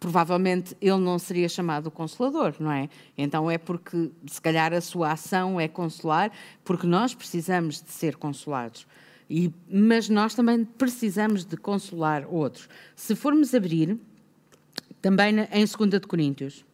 provavelmente 0.00 0.74
ele 0.80 0.96
não 0.96 1.18
seria 1.18 1.48
chamado 1.48 1.90
Consolador, 1.90 2.54
não 2.58 2.72
é? 2.72 2.88
Então 3.16 3.50
é 3.50 3.58
porque, 3.58 4.10
se 4.26 4.40
calhar, 4.40 4.72
a 4.72 4.80
sua 4.80 5.12
ação 5.12 5.60
é 5.60 5.68
consolar, 5.68 6.32
porque 6.64 6.86
nós 6.86 7.14
precisamos 7.14 7.82
de 7.82 7.90
ser 7.90 8.16
consolados. 8.16 8.86
E, 9.28 9.52
mas 9.70 10.08
nós 10.08 10.34
também 10.34 10.64
precisamos 10.64 11.44
de 11.44 11.56
consolar 11.56 12.26
outros. 12.26 12.68
Se 12.96 13.14
formos 13.14 13.54
abrir, 13.54 13.98
também 15.02 15.34
em 15.52 15.64
2 15.64 15.90
de 15.90 16.00
Coríntios, 16.00 16.64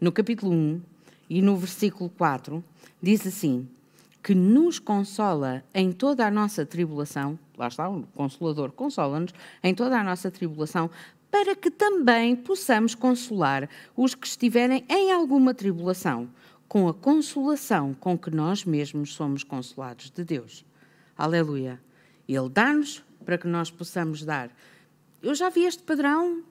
no 0.00 0.10
capítulo 0.10 0.52
1 0.52 0.82
e 1.30 1.40
no 1.40 1.56
versículo 1.56 2.10
4, 2.10 2.62
diz 3.00 3.26
assim: 3.26 3.68
que 4.24 4.34
nos 4.34 4.78
consola 4.78 5.62
em 5.74 5.92
toda 5.92 6.26
a 6.26 6.30
nossa 6.30 6.64
tribulação, 6.64 7.38
lá 7.58 7.68
está, 7.68 7.88
o 7.88 8.02
Consolador 8.14 8.72
consola-nos 8.72 9.34
em 9.62 9.74
toda 9.74 10.00
a 10.00 10.02
nossa 10.02 10.30
tribulação, 10.30 10.90
para 11.34 11.56
que 11.56 11.68
também 11.68 12.36
possamos 12.36 12.94
consolar 12.94 13.68
os 13.96 14.14
que 14.14 14.24
estiverem 14.24 14.84
em 14.88 15.10
alguma 15.10 15.52
tribulação, 15.52 16.30
com 16.68 16.86
a 16.86 16.94
consolação 16.94 17.92
com 17.92 18.16
que 18.16 18.30
nós 18.30 18.64
mesmos 18.64 19.14
somos 19.14 19.42
consolados 19.42 20.12
de 20.12 20.22
Deus. 20.22 20.64
Aleluia. 21.18 21.82
Ele 22.28 22.48
dá-nos 22.48 23.02
para 23.24 23.36
que 23.36 23.48
nós 23.48 23.68
possamos 23.68 24.24
dar. 24.24 24.48
Eu 25.20 25.34
já 25.34 25.48
vi 25.48 25.64
este 25.64 25.82
padrão 25.82 26.44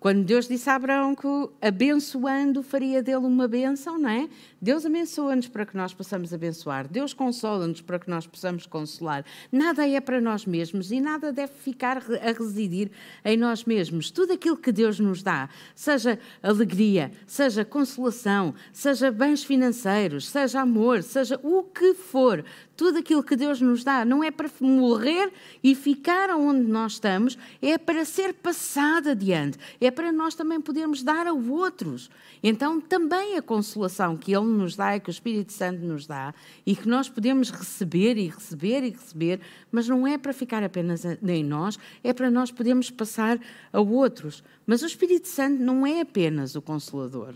quando 0.00 0.24
Deus 0.24 0.46
disse 0.46 0.70
a 0.70 0.76
Abraão 0.76 1.14
que 1.14 1.26
abençoando 1.60 2.62
faria 2.62 3.02
dele 3.02 3.18
uma 3.18 3.48
bênção, 3.48 3.98
não 3.98 4.08
é? 4.08 4.28
Deus 4.62 4.86
abençoa-nos 4.86 5.48
para 5.48 5.66
que 5.66 5.76
nós 5.76 5.92
possamos 5.92 6.32
abençoar. 6.32 6.86
Deus 6.86 7.12
consola-nos 7.12 7.80
para 7.80 7.98
que 7.98 8.08
nós 8.08 8.24
possamos 8.24 8.64
consolar. 8.64 9.24
Nada 9.50 9.88
é 9.88 10.00
para 10.00 10.20
nós 10.20 10.46
mesmos 10.46 10.92
e 10.92 11.00
nada 11.00 11.32
deve 11.32 11.52
ficar 11.52 11.98
a 11.98 12.32
residir 12.32 12.92
em 13.24 13.36
nós 13.36 13.64
mesmos. 13.64 14.10
Tudo 14.10 14.34
aquilo 14.34 14.56
que 14.56 14.70
Deus 14.70 15.00
nos 15.00 15.20
dá, 15.20 15.48
seja 15.74 16.18
alegria, 16.40 17.10
seja 17.26 17.64
consolação, 17.64 18.54
seja 18.72 19.10
bens 19.10 19.42
financeiros, 19.42 20.28
seja 20.28 20.60
amor, 20.60 21.02
seja 21.02 21.40
o 21.42 21.64
que 21.64 21.94
for, 21.94 22.44
tudo 22.78 23.00
aquilo 23.00 23.24
que 23.24 23.34
Deus 23.34 23.60
nos 23.60 23.82
dá 23.82 24.04
não 24.04 24.22
é 24.22 24.30
para 24.30 24.48
morrer 24.60 25.32
e 25.64 25.74
ficar 25.74 26.30
onde 26.30 26.70
nós 26.70 26.92
estamos, 26.92 27.36
é 27.60 27.76
para 27.76 28.04
ser 28.04 28.32
passado 28.32 29.10
adiante, 29.10 29.58
é 29.80 29.90
para 29.90 30.12
nós 30.12 30.36
também 30.36 30.60
podermos 30.60 31.02
dar 31.02 31.26
a 31.26 31.32
outros. 31.32 32.08
Então, 32.40 32.80
também 32.80 33.36
a 33.36 33.42
consolação 33.42 34.16
que 34.16 34.32
Ele 34.32 34.46
nos 34.46 34.76
dá, 34.76 34.96
que 35.00 35.10
o 35.10 35.10
Espírito 35.10 35.52
Santo 35.52 35.80
nos 35.80 36.06
dá, 36.06 36.32
e 36.64 36.76
que 36.76 36.88
nós 36.88 37.08
podemos 37.08 37.50
receber 37.50 38.16
e 38.16 38.28
receber 38.28 38.84
e 38.84 38.90
receber, 38.90 39.40
mas 39.72 39.88
não 39.88 40.06
é 40.06 40.16
para 40.16 40.32
ficar 40.32 40.62
apenas 40.62 41.04
em 41.04 41.42
nós, 41.42 41.76
é 42.04 42.12
para 42.12 42.30
nós 42.30 42.52
podermos 42.52 42.92
passar 42.92 43.40
a 43.72 43.80
outros. 43.80 44.44
Mas 44.64 44.82
o 44.82 44.86
Espírito 44.86 45.26
Santo 45.26 45.60
não 45.60 45.84
é 45.84 46.02
apenas 46.02 46.54
o 46.54 46.62
Consolador. 46.62 47.34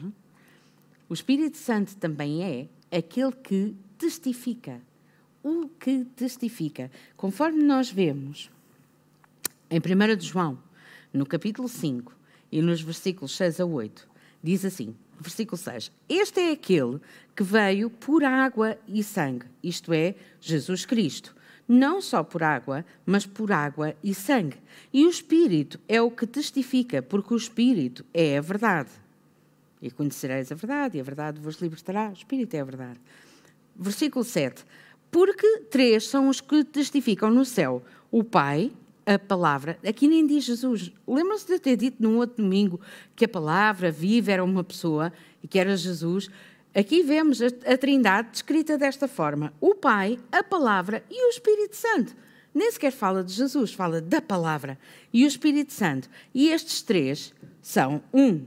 O 1.08 1.14
Espírito 1.14 1.56
Santo 1.56 1.96
também 1.96 2.44
é 2.44 2.96
aquele 2.96 3.32
que 3.32 3.74
testifica 3.98 4.80
o 5.42 5.68
que 5.68 6.04
testifica. 6.16 6.90
Conforme 7.16 7.62
nós 7.62 7.90
vemos 7.90 8.50
em 9.70 9.78
1 9.78 10.16
de 10.16 10.26
João, 10.26 10.58
no 11.12 11.26
capítulo 11.26 11.68
5 11.68 12.14
e 12.50 12.60
nos 12.62 12.80
versículos 12.80 13.36
6 13.36 13.60
a 13.60 13.64
8, 13.64 14.08
diz 14.42 14.64
assim: 14.64 14.94
versículo 15.22 15.56
6: 15.56 15.90
Este 16.08 16.40
é 16.40 16.52
aquele 16.52 17.00
que 17.34 17.42
veio 17.42 17.88
por 17.88 18.24
água 18.24 18.78
e 18.86 19.02
sangue, 19.02 19.46
isto 19.62 19.92
é, 19.92 20.14
Jesus 20.40 20.84
Cristo. 20.84 21.34
Não 21.66 22.02
só 22.02 22.22
por 22.22 22.42
água, 22.42 22.84
mas 23.06 23.24
por 23.24 23.52
água 23.52 23.94
e 24.02 24.14
sangue. 24.14 24.58
E 24.92 25.06
o 25.06 25.10
Espírito 25.10 25.80
é 25.88 26.02
o 26.02 26.10
que 26.10 26.26
testifica, 26.26 27.00
porque 27.00 27.32
o 27.32 27.36
Espírito 27.36 28.04
é 28.12 28.36
a 28.36 28.40
verdade. 28.40 28.90
E 29.80 29.90
conhecereis 29.90 30.50
a 30.52 30.54
verdade, 30.54 30.98
e 30.98 31.00
a 31.00 31.04
verdade 31.04 31.40
vos 31.40 31.56
libertará. 31.56 32.10
O 32.10 32.12
Espírito 32.12 32.54
é 32.54 32.60
a 32.60 32.64
verdade. 32.64 33.00
Versículo 33.76 34.24
7. 34.24 34.64
Porque 35.12 35.58
três 35.70 36.08
são 36.08 36.28
os 36.28 36.40
que 36.40 36.64
testificam 36.64 37.30
no 37.30 37.44
céu: 37.44 37.82
o 38.10 38.24
Pai, 38.24 38.72
a 39.04 39.18
palavra. 39.18 39.78
Aqui 39.86 40.08
nem 40.08 40.26
diz 40.26 40.42
Jesus. 40.42 40.90
Lembram-se 41.06 41.46
de 41.46 41.58
ter 41.58 41.76
dito 41.76 42.02
num 42.02 42.16
outro 42.16 42.42
domingo 42.42 42.80
que 43.14 43.26
a 43.26 43.28
palavra 43.28 43.92
viva 43.92 44.32
era 44.32 44.42
uma 44.42 44.64
pessoa 44.64 45.12
e 45.42 45.46
que 45.46 45.58
era 45.58 45.76
Jesus? 45.76 46.30
Aqui 46.74 47.02
vemos 47.02 47.40
a 47.42 47.76
Trindade 47.76 48.30
descrita 48.30 48.78
desta 48.78 49.06
forma: 49.06 49.52
o 49.60 49.74
Pai, 49.74 50.18
a 50.32 50.42
palavra 50.42 51.04
e 51.10 51.26
o 51.26 51.28
Espírito 51.28 51.76
Santo. 51.76 52.16
Nem 52.54 52.70
sequer 52.72 52.92
fala 52.92 53.22
de 53.22 53.32
Jesus, 53.32 53.72
fala 53.72 54.00
da 54.00 54.20
palavra 54.20 54.78
e 55.12 55.24
o 55.24 55.28
Espírito 55.28 55.74
Santo. 55.74 56.08
E 56.34 56.48
estes 56.48 56.80
três 56.80 57.34
são 57.60 58.02
um. 58.12 58.44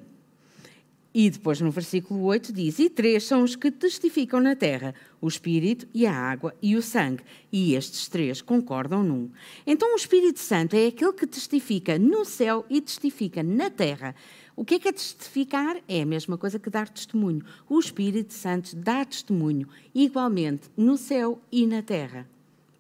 E 1.17 1.29
depois 1.29 1.62
no 1.62 1.72
versículo 1.72 2.24
8 2.24 2.51
diz: 2.51 2.77
E 2.77 2.89
três 2.89 3.24
são 3.24 3.41
os 3.41 3.55
que 3.55 3.72
testificam 3.72 4.41
na 4.41 4.53
terra: 4.53 4.93
o 5.22 5.29
Espírito 5.29 5.88
e 5.93 6.05
a 6.05 6.13
água 6.13 6.53
e 6.62 6.75
o 6.75 6.81
sangue. 6.81 7.24
E 7.50 7.74
estes 7.74 8.10
três 8.10 8.41
concordam 8.41 9.01
num. 9.01 9.29
Então 9.65 9.93
o 9.93 9.95
Espírito 9.95 10.39
Santo 10.39 10.75
é 10.75 10.88
aquele 10.88 11.13
que 11.13 11.25
testifica 11.25 11.98
no 11.98 12.25
céu 12.25 12.65
e 12.69 12.81
testifica 12.81 13.41
na 13.41 13.69
terra. 13.69 14.13
O 14.57 14.65
que 14.65 14.75
é 14.75 14.79
que 14.79 14.89
é 14.89 14.91
testificar? 14.91 15.77
É 15.88 16.01
a 16.01 16.05
mesma 16.05 16.38
coisa 16.38 16.60
que 16.60 16.69
dar 16.69 16.89
testemunho. 16.89 17.45
O 17.69 17.79
Espírito 17.79 18.34
Santo 18.34 18.75
dá 18.75 19.05
testemunho 19.05 19.69
igualmente 19.93 20.69
no 20.75 20.98
céu 20.98 21.39
e 21.50 21.65
na 21.65 21.81
terra. 21.81 22.27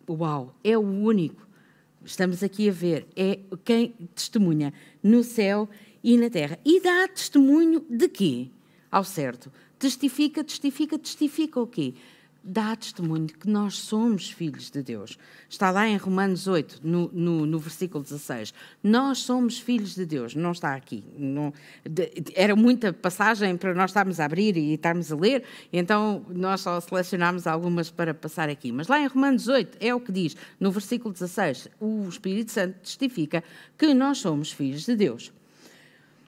Uau, 0.09 0.53
é 0.61 0.77
o 0.77 0.81
único. 0.81 1.45
Estamos 2.03 2.43
aqui 2.43 2.69
a 2.69 2.71
ver, 2.71 3.07
é 3.15 3.39
quem 3.63 3.95
testemunha 4.13 4.71
no 5.01 5.23
céu 5.23 5.67
e 5.67 5.84
na 6.17 6.29
terra. 6.29 6.59
E 6.63 6.79
dá 6.79 7.07
testemunho 7.07 7.83
de 7.89 8.07
quê? 8.07 8.49
Ao 8.91 9.03
certo. 9.03 9.51
Testifica, 9.79 10.43
testifica, 10.43 10.99
testifica 10.99 11.59
o 11.59 11.67
quê? 11.67 11.95
Dá 12.47 12.75
testemunho 12.75 13.25
que 13.25 13.49
nós 13.49 13.73
somos 13.73 14.29
filhos 14.29 14.69
de 14.69 14.83
Deus. 14.83 15.17
Está 15.49 15.71
lá 15.71 15.87
em 15.87 15.97
Romanos 15.97 16.47
8, 16.47 16.79
no, 16.83 17.09
no, 17.11 17.43
no 17.43 17.57
versículo 17.57 18.03
16. 18.03 18.53
Nós 18.83 19.17
somos 19.17 19.57
filhos 19.57 19.95
de 19.95 20.05
Deus. 20.05 20.35
Não 20.35 20.51
está 20.51 20.75
aqui. 20.75 21.03
Não, 21.17 21.51
de, 21.83 22.11
era 22.35 22.55
muita 22.55 22.93
passagem 22.93 23.57
para 23.57 23.73
nós 23.73 23.89
estarmos 23.89 24.19
a 24.19 24.25
abrir 24.25 24.55
e 24.57 24.75
estarmos 24.75 25.11
a 25.11 25.15
ler, 25.15 25.43
então 25.73 26.23
nós 26.29 26.61
só 26.61 26.79
selecionámos 26.79 27.47
algumas 27.47 27.89
para 27.89 28.13
passar 28.13 28.47
aqui. 28.47 28.71
Mas 28.71 28.87
lá 28.87 28.99
em 28.99 29.07
Romanos 29.07 29.47
8 29.47 29.79
é 29.81 29.95
o 29.95 29.99
que 29.99 30.11
diz, 30.11 30.37
no 30.59 30.69
versículo 30.69 31.11
16, 31.11 31.69
o 31.79 32.07
Espírito 32.07 32.51
Santo 32.51 32.77
testifica 32.83 33.43
que 33.75 33.91
nós 33.91 34.19
somos 34.19 34.51
filhos 34.51 34.85
de 34.85 34.95
Deus. 34.95 35.33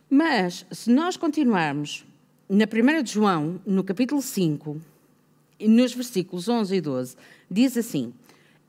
Mas, 0.09 0.65
se 0.71 0.89
nós 0.89 1.17
continuarmos 1.17 2.05
na 2.49 2.63
1 2.65 3.03
de 3.03 3.11
João, 3.11 3.59
no 3.65 3.83
capítulo 3.83 4.21
5, 4.21 4.79
nos 5.59 5.93
versículos 5.93 6.47
11 6.47 6.75
e 6.75 6.81
12, 6.81 7.15
diz 7.51 7.75
assim: 7.75 8.13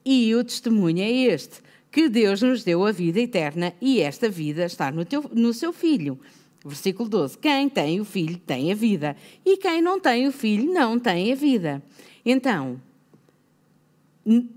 E 0.05 0.35
o 0.35 0.43
testemunho 0.43 1.01
é 1.01 1.11
este, 1.11 1.61
que 1.93 2.09
Deus 2.09 2.43
nos 2.43 2.65
deu 2.65 2.85
a 2.85 2.91
vida 2.91 3.21
eterna 3.21 3.73
e 3.81 4.01
esta 4.01 4.29
vida 4.29 4.65
está 4.65 4.91
no, 4.91 5.05
teu, 5.05 5.31
no 5.33 5.55
seu 5.55 5.73
Filho. 5.73 6.19
Versículo 6.65 7.09
12: 7.09 7.39
Quem 7.39 7.69
tem 7.69 8.01
o 8.01 8.05
Filho 8.05 8.37
tem 8.39 8.73
a 8.73 8.75
vida, 8.75 9.17
e 9.45 9.57
quem 9.57 9.81
não 9.81 10.01
tem 10.01 10.27
o 10.27 10.33
Filho 10.33 10.73
não 10.73 10.99
tem 10.99 11.33
a 11.33 11.37
vida. 11.37 11.81
Então, 12.27 12.81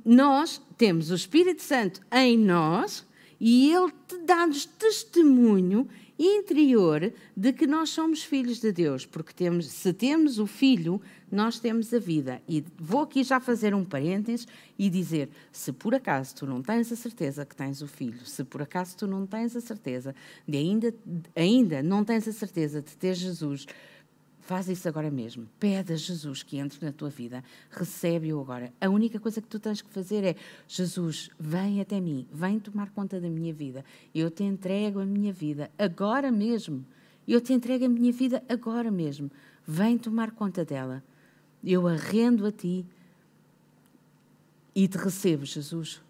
nós 0.03 0.59
temos 0.77 1.11
o 1.11 1.15
Espírito 1.15 1.61
Santo 1.61 2.01
em 2.11 2.37
nós 2.37 3.05
e 3.39 3.71
ele 3.71 3.91
dá-nos 4.25 4.65
testemunho 4.65 5.87
interior 6.21 7.11
de 7.35 7.51
que 7.51 7.65
nós 7.65 7.89
somos 7.89 8.23
filhos 8.23 8.59
de 8.59 8.71
Deus, 8.71 9.05
porque 9.05 9.33
temos, 9.33 9.67
se 9.67 9.91
temos 9.91 10.37
o 10.37 10.45
filho, 10.45 11.01
nós 11.31 11.59
temos 11.59 11.93
a 11.93 11.99
vida. 11.99 12.41
E 12.47 12.63
vou 12.77 13.01
aqui 13.01 13.23
já 13.23 13.39
fazer 13.39 13.73
um 13.73 13.83
parênteses 13.83 14.47
e 14.77 14.89
dizer: 14.89 15.29
se 15.51 15.71
por 15.71 15.95
acaso 15.95 16.35
tu 16.35 16.45
não 16.45 16.61
tens 16.61 16.91
a 16.91 16.95
certeza 16.95 17.45
que 17.45 17.55
tens 17.55 17.81
o 17.81 17.87
filho, 17.87 18.25
se 18.25 18.43
por 18.43 18.61
acaso 18.61 18.95
tu 18.95 19.07
não 19.07 19.25
tens 19.25 19.55
a 19.55 19.61
certeza 19.61 20.13
de 20.47 20.57
ainda, 20.57 20.93
ainda 21.35 21.81
não 21.81 22.03
tens 22.03 22.27
a 22.27 22.31
certeza 22.31 22.81
de 22.81 22.95
ter 22.95 23.15
Jesus 23.15 23.65
Faz 24.41 24.67
isso 24.67 24.87
agora 24.87 25.11
mesmo. 25.11 25.47
Pede 25.59 25.93
a 25.93 25.95
Jesus 25.95 26.41
que 26.41 26.57
entre 26.57 26.83
na 26.83 26.91
tua 26.91 27.09
vida. 27.09 27.43
Recebe-o 27.69 28.41
agora. 28.41 28.73
A 28.81 28.89
única 28.89 29.19
coisa 29.19 29.39
que 29.39 29.47
tu 29.47 29.59
tens 29.59 29.81
que 29.81 29.89
fazer 29.89 30.23
é: 30.23 30.35
Jesus, 30.67 31.29
vem 31.39 31.79
até 31.79 32.01
mim, 32.01 32.27
vem 32.31 32.59
tomar 32.59 32.89
conta 32.89 33.19
da 33.19 33.29
minha 33.29 33.53
vida. 33.53 33.85
Eu 34.13 34.31
te 34.31 34.43
entrego 34.43 34.99
a 34.99 35.05
minha 35.05 35.31
vida 35.31 35.69
agora 35.77 36.31
mesmo. 36.31 36.83
Eu 37.27 37.39
te 37.39 37.53
entrego 37.53 37.85
a 37.85 37.89
minha 37.89 38.11
vida 38.11 38.43
agora 38.49 38.89
mesmo. 38.89 39.31
Vem 39.65 39.97
tomar 39.97 40.31
conta 40.31 40.65
dela. 40.65 41.03
Eu 41.63 41.87
arrendo 41.87 42.45
a 42.47 42.51
ti 42.51 42.83
e 44.73 44.87
te 44.87 44.97
recebo, 44.97 45.45
Jesus. 45.45 46.01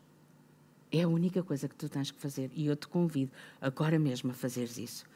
É 0.89 1.01
a 1.01 1.07
única 1.07 1.43
coisa 1.43 1.67
que 1.67 1.75
tu 1.75 1.89
tens 1.89 2.11
que 2.11 2.19
fazer. 2.19 2.49
E 2.55 2.65
eu 2.65 2.77
te 2.77 2.87
convido 2.87 3.31
agora 3.59 3.99
mesmo 3.99 4.31
a 4.31 4.33
fazeres 4.33 4.77
isso. 4.77 5.10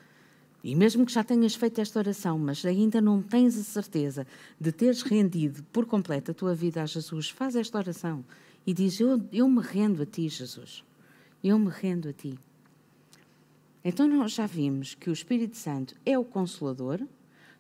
E 0.66 0.74
mesmo 0.74 1.06
que 1.06 1.14
já 1.14 1.24
tenhas 1.24 1.54
feito 1.54 1.80
esta 1.80 2.00
oração, 2.00 2.40
mas 2.40 2.66
ainda 2.66 3.00
não 3.00 3.22
tens 3.22 3.56
a 3.56 3.64
certeza 3.64 4.26
de 4.60 4.72
teres 4.72 5.04
rendido 5.04 5.62
por 5.72 5.86
completo 5.86 6.32
a 6.32 6.34
tua 6.34 6.56
vida 6.56 6.82
a 6.82 6.88
Jesus, 6.88 7.30
faz 7.30 7.56
esta 7.56 7.78
oração 7.78 8.26
e 8.66 8.74
diz: 8.74 9.00
Eu, 9.00 9.24
eu 9.32 9.48
me 9.48 9.62
rendo 9.62 10.02
a 10.02 10.08
ti, 10.08 10.28
Jesus. 10.28 10.84
Eu 11.44 11.60
me 11.60 11.70
rendo 11.70 12.10
a 12.10 12.14
ti. 12.14 12.40
Então, 13.84 14.08
nós 14.08 14.32
já 14.32 14.48
vimos 14.48 14.96
que 14.96 15.08
o 15.08 15.14
Espírito 15.14 15.56
Santo 15.56 15.94
é 16.04 16.18
o 16.18 16.26
Consolador, 16.26 17.00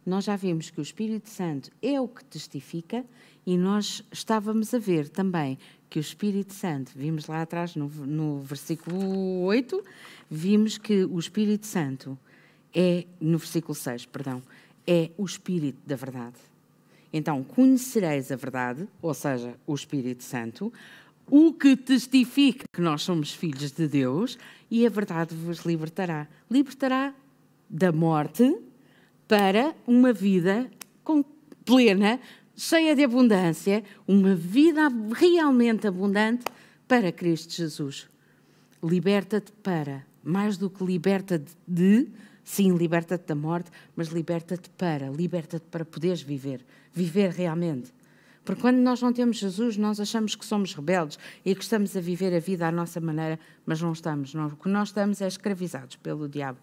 nós 0.03 0.23
já 0.23 0.35
vimos 0.35 0.71
que 0.71 0.79
o 0.79 0.81
Espírito 0.81 1.29
Santo 1.29 1.69
é 1.83 2.01
o 2.01 2.07
que 2.07 2.25
testifica 2.25 3.05
e 3.45 3.55
nós 3.55 4.03
estávamos 4.11 4.73
a 4.73 4.79
ver 4.79 5.09
também 5.09 5.59
que 5.91 5.99
o 5.99 6.01
Espírito 6.01 6.53
Santo, 6.53 6.91
vimos 6.95 7.27
lá 7.27 7.43
atrás 7.43 7.75
no, 7.75 7.87
no 7.87 8.39
versículo 8.39 9.43
8, 9.43 9.83
vimos 10.27 10.79
que 10.79 11.05
o 11.05 11.19
Espírito 11.19 11.67
Santo 11.67 12.17
é, 12.75 13.05
no 13.21 13.37
versículo 13.37 13.73
6, 13.73 14.05
perdão, 14.07 14.43
é 14.85 15.09
o 15.17 15.23
Espírito 15.23 15.79
da 15.87 15.95
verdade. 15.95 16.35
Então, 17.13 17.41
conhecereis 17.43 18.29
a 18.31 18.35
verdade, 18.35 18.85
ou 19.01 19.13
seja, 19.13 19.55
o 19.65 19.73
Espírito 19.73 20.23
Santo, 20.23 20.73
o 21.27 21.53
que 21.53 21.77
testifica 21.77 22.65
que 22.71 22.81
nós 22.81 23.03
somos 23.03 23.33
filhos 23.33 23.71
de 23.71 23.87
Deus, 23.87 24.37
e 24.69 24.85
a 24.85 24.89
verdade 24.89 25.33
vos 25.33 25.59
libertará. 25.59 26.27
Libertará 26.51 27.13
da 27.69 27.91
morte 27.91 28.55
para 29.27 29.73
uma 29.87 30.11
vida 30.11 30.69
plena, 31.63 32.19
cheia 32.55 32.95
de 32.95 33.03
abundância, 33.03 33.83
uma 34.07 34.35
vida 34.35 34.87
realmente 35.15 35.87
abundante 35.87 36.45
para 36.87 37.11
Cristo 37.11 37.53
Jesus. 37.53 38.07
Liberta-te 38.83 39.51
para, 39.63 40.05
mais 40.23 40.57
do 40.57 40.69
que 40.69 40.83
liberta 40.83 41.43
de, 41.67 42.07
Sim, 42.45 42.77
liberta-te 42.77 43.25
da 43.25 43.35
morte, 43.35 43.71
mas 43.95 44.09
liberta-te 44.09 44.69
para, 44.69 45.09
liberta-te 45.09 45.65
para 45.65 45.83
poderes 45.83 46.21
viver, 46.21 46.63
viver 46.93 47.31
realmente. 47.31 47.91
Porque 48.45 48.61
quando 48.61 48.77
nós 48.77 49.01
não 49.01 49.11
temos 49.11 49.37
Jesus, 49.37 49.75
nós 49.75 49.99
achamos 49.99 50.35
que 50.35 50.45
somos 50.45 50.75
rebeldes 50.75 51.17
e 51.43 51.55
que 51.55 51.63
estamos 51.63 51.97
a 51.97 51.99
viver 51.99 52.35
a 52.35 52.39
vida 52.39 52.67
à 52.67 52.71
nossa 52.71 53.01
maneira, 53.01 53.39
mas 53.65 53.81
não 53.81 53.91
estamos. 53.91 54.35
o 54.35 54.55
que 54.55 54.69
nós 54.69 54.89
estamos 54.89 55.19
é 55.21 55.27
escravizados 55.27 55.95
pelo 55.95 56.29
diabo. 56.29 56.59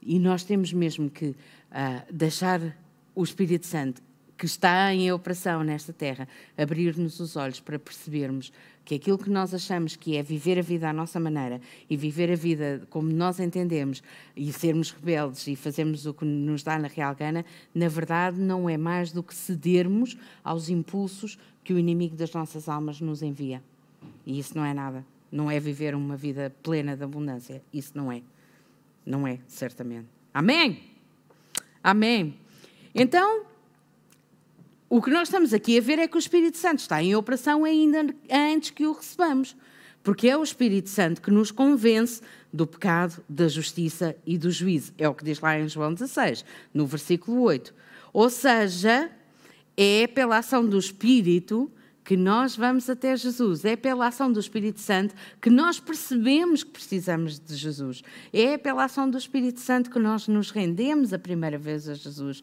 E 0.00 0.20
nós 0.20 0.44
temos 0.44 0.72
mesmo 0.72 1.10
que 1.10 1.30
uh, 1.30 1.34
deixar 2.12 2.60
o 3.12 3.24
Espírito 3.24 3.66
Santo, 3.66 4.00
que 4.42 4.46
está 4.46 4.92
em 4.92 5.12
operação 5.12 5.62
nesta 5.62 5.92
terra, 5.92 6.26
abrir-nos 6.58 7.20
os 7.20 7.36
olhos 7.36 7.60
para 7.60 7.78
percebermos 7.78 8.52
que 8.84 8.96
aquilo 8.96 9.16
que 9.16 9.30
nós 9.30 9.54
achamos 9.54 9.94
que 9.94 10.16
é 10.16 10.22
viver 10.24 10.58
a 10.58 10.62
vida 10.62 10.90
à 10.90 10.92
nossa 10.92 11.20
maneira 11.20 11.60
e 11.88 11.96
viver 11.96 12.28
a 12.28 12.34
vida 12.34 12.82
como 12.90 13.08
nós 13.12 13.38
entendemos 13.38 14.02
e 14.36 14.52
sermos 14.52 14.90
rebeldes 14.90 15.46
e 15.46 15.54
fazermos 15.54 16.06
o 16.06 16.12
que 16.12 16.24
nos 16.24 16.64
dá 16.64 16.76
na 16.76 16.88
real 16.88 17.14
gana, 17.14 17.44
na 17.72 17.86
verdade 17.86 18.40
não 18.40 18.68
é 18.68 18.76
mais 18.76 19.12
do 19.12 19.22
que 19.22 19.32
cedermos 19.32 20.18
aos 20.42 20.68
impulsos 20.68 21.38
que 21.62 21.72
o 21.72 21.78
inimigo 21.78 22.16
das 22.16 22.32
nossas 22.32 22.68
almas 22.68 23.00
nos 23.00 23.22
envia. 23.22 23.62
E 24.26 24.40
isso 24.40 24.56
não 24.56 24.64
é 24.64 24.74
nada. 24.74 25.06
Não 25.30 25.48
é 25.48 25.60
viver 25.60 25.94
uma 25.94 26.16
vida 26.16 26.52
plena 26.64 26.96
de 26.96 27.04
abundância. 27.04 27.62
Isso 27.72 27.92
não 27.94 28.10
é. 28.10 28.22
Não 29.06 29.24
é, 29.24 29.38
certamente. 29.46 30.08
Amém? 30.34 30.82
Amém. 31.80 32.34
Então, 32.92 33.51
o 34.94 35.00
que 35.00 35.08
nós 35.08 35.28
estamos 35.28 35.54
aqui 35.54 35.78
a 35.78 35.80
ver 35.80 35.98
é 35.98 36.06
que 36.06 36.16
o 36.16 36.18
Espírito 36.18 36.58
Santo 36.58 36.80
está 36.80 37.02
em 37.02 37.16
operação 37.16 37.64
ainda 37.64 38.14
antes 38.30 38.72
que 38.72 38.86
o 38.86 38.92
recebamos, 38.92 39.56
porque 40.02 40.28
é 40.28 40.36
o 40.36 40.42
Espírito 40.42 40.90
Santo 40.90 41.22
que 41.22 41.30
nos 41.30 41.50
convence 41.50 42.20
do 42.52 42.66
pecado, 42.66 43.24
da 43.26 43.48
justiça 43.48 44.14
e 44.26 44.36
do 44.36 44.50
juízo. 44.50 44.92
É 44.98 45.08
o 45.08 45.14
que 45.14 45.24
diz 45.24 45.40
lá 45.40 45.58
em 45.58 45.66
João 45.66 45.94
16, 45.94 46.44
no 46.74 46.84
versículo 46.86 47.40
8. 47.40 47.72
Ou 48.12 48.28
seja, 48.28 49.10
é 49.78 50.06
pela 50.06 50.36
ação 50.36 50.62
do 50.68 50.78
Espírito 50.78 51.72
que 52.04 52.14
nós 52.14 52.54
vamos 52.54 52.90
até 52.90 53.16
Jesus. 53.16 53.64
É 53.64 53.76
pela 53.76 54.08
ação 54.08 54.30
do 54.30 54.40
Espírito 54.40 54.80
Santo 54.80 55.14
que 55.40 55.48
nós 55.48 55.80
percebemos 55.80 56.62
que 56.62 56.70
precisamos 56.70 57.38
de 57.38 57.56
Jesus. 57.56 58.02
É 58.30 58.58
pela 58.58 58.84
ação 58.84 59.08
do 59.08 59.16
Espírito 59.16 59.60
Santo 59.60 59.90
que 59.90 59.98
nós 59.98 60.28
nos 60.28 60.50
rendemos 60.50 61.14
a 61.14 61.18
primeira 61.18 61.56
vez 61.56 61.88
a 61.88 61.94
Jesus. 61.94 62.42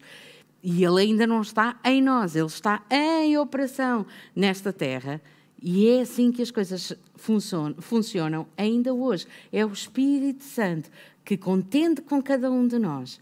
E 0.62 0.84
ele 0.84 1.00
ainda 1.00 1.26
não 1.26 1.40
está 1.40 1.78
em 1.84 2.02
nós, 2.02 2.36
ele 2.36 2.46
está 2.46 2.82
em 2.90 3.38
operação 3.38 4.04
nesta 4.36 4.72
terra. 4.72 5.20
E 5.62 5.88
é 5.88 6.00
assim 6.02 6.30
que 6.32 6.42
as 6.42 6.50
coisas 6.50 6.92
funcionam, 7.16 7.80
funcionam 7.80 8.46
ainda 8.56 8.92
hoje. 8.92 9.26
É 9.52 9.64
o 9.64 9.72
Espírito 9.72 10.44
Santo 10.44 10.90
que 11.24 11.36
contende 11.36 12.02
com 12.02 12.22
cada 12.22 12.50
um 12.50 12.66
de 12.66 12.78
nós. 12.78 13.20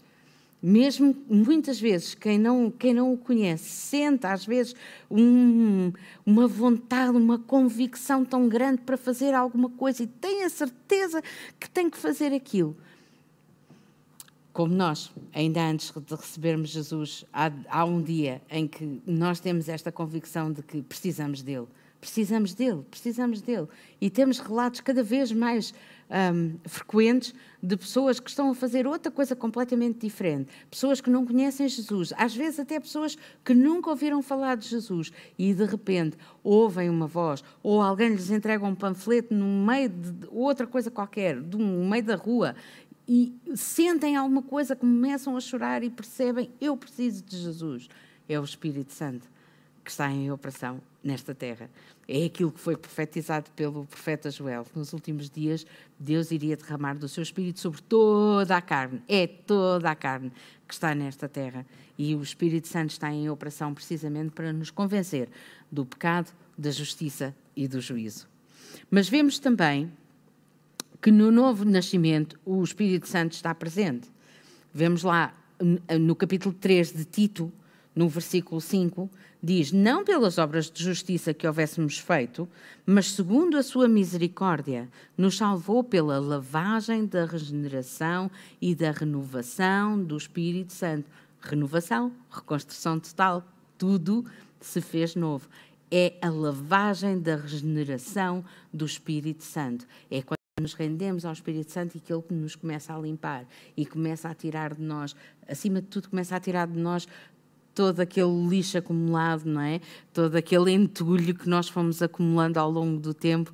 Mesmo 0.61 1.15
muitas 1.29 1.79
vezes, 1.79 2.13
quem 2.13 2.37
não, 2.37 2.69
quem 2.69 2.93
não 2.93 3.13
o 3.13 3.17
conhece, 3.17 3.63
sente 3.63 4.27
às 4.27 4.45
vezes 4.45 4.75
um, 5.09 5.93
uma 6.25 6.47
vontade, 6.47 7.15
uma 7.15 7.39
convicção 7.39 8.25
tão 8.25 8.49
grande 8.49 8.81
para 8.81 8.97
fazer 8.97 9.33
alguma 9.33 9.69
coisa 9.69 10.03
e 10.03 10.07
tem 10.07 10.43
a 10.43 10.49
certeza 10.49 11.23
que 11.57 11.69
tem 11.69 11.89
que 11.89 11.97
fazer 11.97 12.33
aquilo 12.33 12.75
como 14.53 14.73
nós, 14.73 15.11
ainda 15.33 15.61
antes 15.61 15.91
de 15.91 16.15
recebermos 16.15 16.69
Jesus, 16.69 17.25
há, 17.31 17.51
há, 17.69 17.85
um 17.85 18.01
dia 18.01 18.41
em 18.49 18.67
que 18.67 19.01
nós 19.05 19.39
temos 19.39 19.69
esta 19.69 19.91
convicção 19.91 20.51
de 20.51 20.63
que 20.63 20.81
precisamos 20.81 21.41
dele. 21.41 21.67
Precisamos 22.01 22.53
dele, 22.53 22.81
precisamos 22.89 23.41
dele. 23.41 23.67
E 23.99 24.09
temos 24.09 24.39
relatos 24.39 24.79
cada 24.79 25.03
vez 25.03 25.33
mais 25.33 25.73
um, 26.09 26.57
frequentes 26.65 27.33
de 27.61 27.75
pessoas 27.75 28.19
que 28.21 28.29
estão 28.29 28.49
a 28.49 28.55
fazer 28.55 28.87
outra 28.87 29.11
coisa 29.11 29.35
completamente 29.35 29.99
diferente. 29.99 30.49
Pessoas 30.71 31.01
que 31.01 31.09
não 31.09 31.25
conhecem 31.25 31.67
Jesus, 31.67 32.13
às 32.17 32.33
vezes 32.33 32.59
até 32.59 32.79
pessoas 32.79 33.17
que 33.43 33.53
nunca 33.53 33.89
ouviram 33.89 34.21
falar 34.21 34.55
de 34.55 34.67
Jesus 34.67 35.11
e 35.37 35.53
de 35.53 35.65
repente 35.65 36.17
ouvem 36.41 36.89
uma 36.89 37.05
voz 37.05 37.43
ou 37.61 37.81
alguém 37.81 38.09
lhes 38.09 38.31
entrega 38.31 38.65
um 38.65 38.75
panfleto 38.75 39.33
no 39.33 39.65
meio 39.65 39.89
de 39.89 40.27
outra 40.31 40.65
coisa 40.65 40.89
qualquer, 40.89 41.35
no 41.35 41.85
meio 41.85 42.03
da 42.03 42.15
rua 42.15 42.55
e 43.11 43.33
sentem 43.55 44.15
alguma 44.15 44.43
coisa, 44.43 44.75
começam 44.75 45.35
a 45.35 45.41
chorar 45.41 45.81
e 45.83 45.89
percebem: 45.89 46.51
eu 46.61 46.77
preciso 46.77 47.23
de 47.23 47.39
Jesus. 47.39 47.89
É 48.27 48.39
o 48.39 48.43
Espírito 48.43 48.93
Santo 48.93 49.27
que 49.83 49.89
está 49.89 50.11
em 50.11 50.31
operação 50.31 50.79
nesta 51.03 51.33
terra. 51.33 51.67
É 52.07 52.25
aquilo 52.25 52.51
que 52.51 52.59
foi 52.59 52.77
profetizado 52.77 53.49
pelo 53.55 53.87
profeta 53.87 54.29
Joel. 54.29 54.63
Nos 54.75 54.93
últimos 54.93 55.27
dias, 55.27 55.65
Deus 55.97 56.29
iria 56.29 56.55
derramar 56.55 56.99
do 56.99 57.07
seu 57.07 57.23
Espírito 57.23 57.59
sobre 57.59 57.81
toda 57.81 58.55
a 58.55 58.61
carne. 58.61 59.01
É 59.07 59.25
toda 59.25 59.89
a 59.89 59.95
carne 59.95 60.31
que 60.67 60.73
está 60.75 60.93
nesta 60.93 61.27
terra. 61.27 61.65
E 61.97 62.13
o 62.13 62.21
Espírito 62.21 62.67
Santo 62.67 62.91
está 62.91 63.11
em 63.11 63.27
operação 63.27 63.73
precisamente 63.73 64.29
para 64.29 64.53
nos 64.53 64.69
convencer 64.69 65.27
do 65.71 65.83
pecado, 65.83 66.31
da 66.55 66.69
justiça 66.69 67.35
e 67.55 67.67
do 67.67 67.81
juízo. 67.81 68.27
Mas 68.91 69.09
vemos 69.09 69.39
também 69.39 69.91
que 71.01 71.11
no 71.11 71.31
novo 71.31 71.65
nascimento 71.65 72.39
o 72.45 72.63
Espírito 72.63 73.07
Santo 73.07 73.33
está 73.33 73.53
presente. 73.55 74.09
Vemos 74.73 75.03
lá 75.03 75.33
no 75.99 76.15
capítulo 76.15 76.53
3 76.53 76.93
de 76.93 77.05
Tito, 77.05 77.51
no 77.95 78.07
versículo 78.07 78.61
5, 78.61 79.09
diz: 79.41 79.71
Não 79.71 80.03
pelas 80.03 80.37
obras 80.37 80.69
de 80.69 80.83
justiça 80.83 81.33
que 81.33 81.47
houvéssemos 81.47 81.97
feito, 81.97 82.47
mas 82.85 83.11
segundo 83.11 83.57
a 83.57 83.63
sua 83.63 83.87
misericórdia, 83.87 84.89
nos 85.17 85.37
salvou 85.37 85.83
pela 85.83 86.19
lavagem 86.19 87.05
da 87.05 87.25
regeneração 87.25 88.29
e 88.61 88.75
da 88.75 88.91
renovação 88.91 90.01
do 90.01 90.17
Espírito 90.17 90.73
Santo. 90.73 91.09
Renovação, 91.41 92.11
reconstrução 92.29 92.99
total, 92.99 93.45
tudo 93.77 94.25
se 94.59 94.81
fez 94.81 95.15
novo. 95.15 95.47
É 95.91 96.13
a 96.21 96.29
lavagem 96.29 97.19
da 97.19 97.35
regeneração 97.35 98.45
do 98.71 98.85
Espírito 98.85 99.43
Santo. 99.43 99.87
É 100.11 100.21
nos 100.59 100.73
rendemos 100.73 101.25
ao 101.25 101.33
Espírito 101.33 101.71
Santo 101.71 101.97
e 101.97 101.99
que 101.99 102.11
Ele 102.11 102.23
nos 102.31 102.55
começa 102.55 102.93
a 102.93 102.99
limpar 102.99 103.45
e 103.75 103.85
começa 103.85 104.29
a 104.29 104.33
tirar 104.33 104.75
de 104.75 104.81
nós, 104.81 105.15
acima 105.47 105.81
de 105.81 105.87
tudo, 105.87 106.09
começa 106.09 106.35
a 106.35 106.39
tirar 106.39 106.67
de 106.67 106.77
nós 106.77 107.07
todo 107.73 107.99
aquele 108.01 108.47
lixo 108.47 108.77
acumulado, 108.77 109.45
não 109.45 109.61
é? 109.61 109.79
Todo 110.13 110.35
aquele 110.35 110.71
entulho 110.71 111.33
que 111.33 111.47
nós 111.47 111.69
fomos 111.69 112.01
acumulando 112.01 112.59
ao 112.59 112.69
longo 112.69 112.99
do 112.99 113.13
tempo 113.13 113.53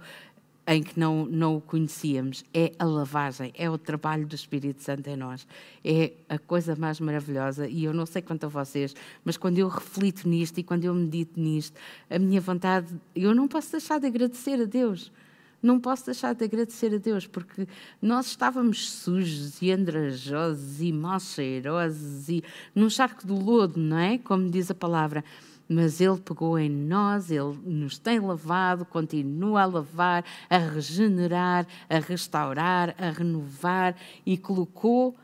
em 0.67 0.81
que 0.81 0.99
não, 0.99 1.25
não 1.25 1.57
o 1.57 1.61
conhecíamos. 1.61 2.43
É 2.53 2.71
a 2.79 2.85
lavagem, 2.85 3.53
é 3.55 3.69
o 3.69 3.77
trabalho 3.77 4.25
do 4.25 4.33
Espírito 4.33 4.81
Santo 4.81 5.07
em 5.07 5.15
nós. 5.15 5.47
É 5.83 6.13
a 6.27 6.39
coisa 6.39 6.75
mais 6.75 6.99
maravilhosa. 6.99 7.67
E 7.67 7.83
eu 7.83 7.93
não 7.93 8.05
sei 8.05 8.21
quanto 8.21 8.45
a 8.45 8.49
vocês, 8.49 8.95
mas 9.23 9.37
quando 9.37 9.59
eu 9.59 9.67
reflito 9.67 10.27
nisto 10.27 10.57
e 10.57 10.63
quando 10.63 10.85
eu 10.85 10.93
medito 10.93 11.39
nisto, 11.39 11.79
a 12.09 12.17
minha 12.17 12.41
vontade, 12.41 12.87
eu 13.15 13.35
não 13.35 13.47
posso 13.47 13.71
deixar 13.71 13.99
de 13.99 14.07
agradecer 14.07 14.59
a 14.59 14.65
Deus 14.65 15.11
não 15.65 15.80
posso 15.80 16.06
deixar 16.06 16.36
de 16.36 16.45
agradecer 16.45 16.93
a 16.93 16.97
Deus, 16.97 17.25
porque 17.25 17.67
nós 18.01 18.28
estávamos 18.28 18.89
sujos 18.89 19.62
e 19.62 19.71
andrajosos 19.71 20.80
e 20.80 20.93
mal 20.93 21.19
cheirosos 21.19 22.30
e 22.30 22.43
num 22.73 22.89
charco 22.89 23.25
do 23.25 23.36
lodo, 23.36 23.80
não 23.80 23.97
é? 23.97 24.17
Como 24.19 24.49
diz 24.49 24.69
a 24.69 24.75
palavra. 24.75 25.23
Mas 25.67 25.99
Ele 25.99 26.19
pegou 26.19 26.60
em 26.60 26.69
nós, 26.69 27.32
Ele 27.32 27.58
nos 27.65 27.97
tem 27.97 28.19
lavado, 28.19 28.86
continua 28.86 29.63
a 29.63 29.65
lavar, 29.65 30.23
a 30.47 30.58
regenerar, 30.58 31.65
a 31.89 31.97
restaurar, 31.97 32.95
a 32.99 33.10
renovar 33.10 33.95
e 34.23 34.38
colocou 34.38 35.15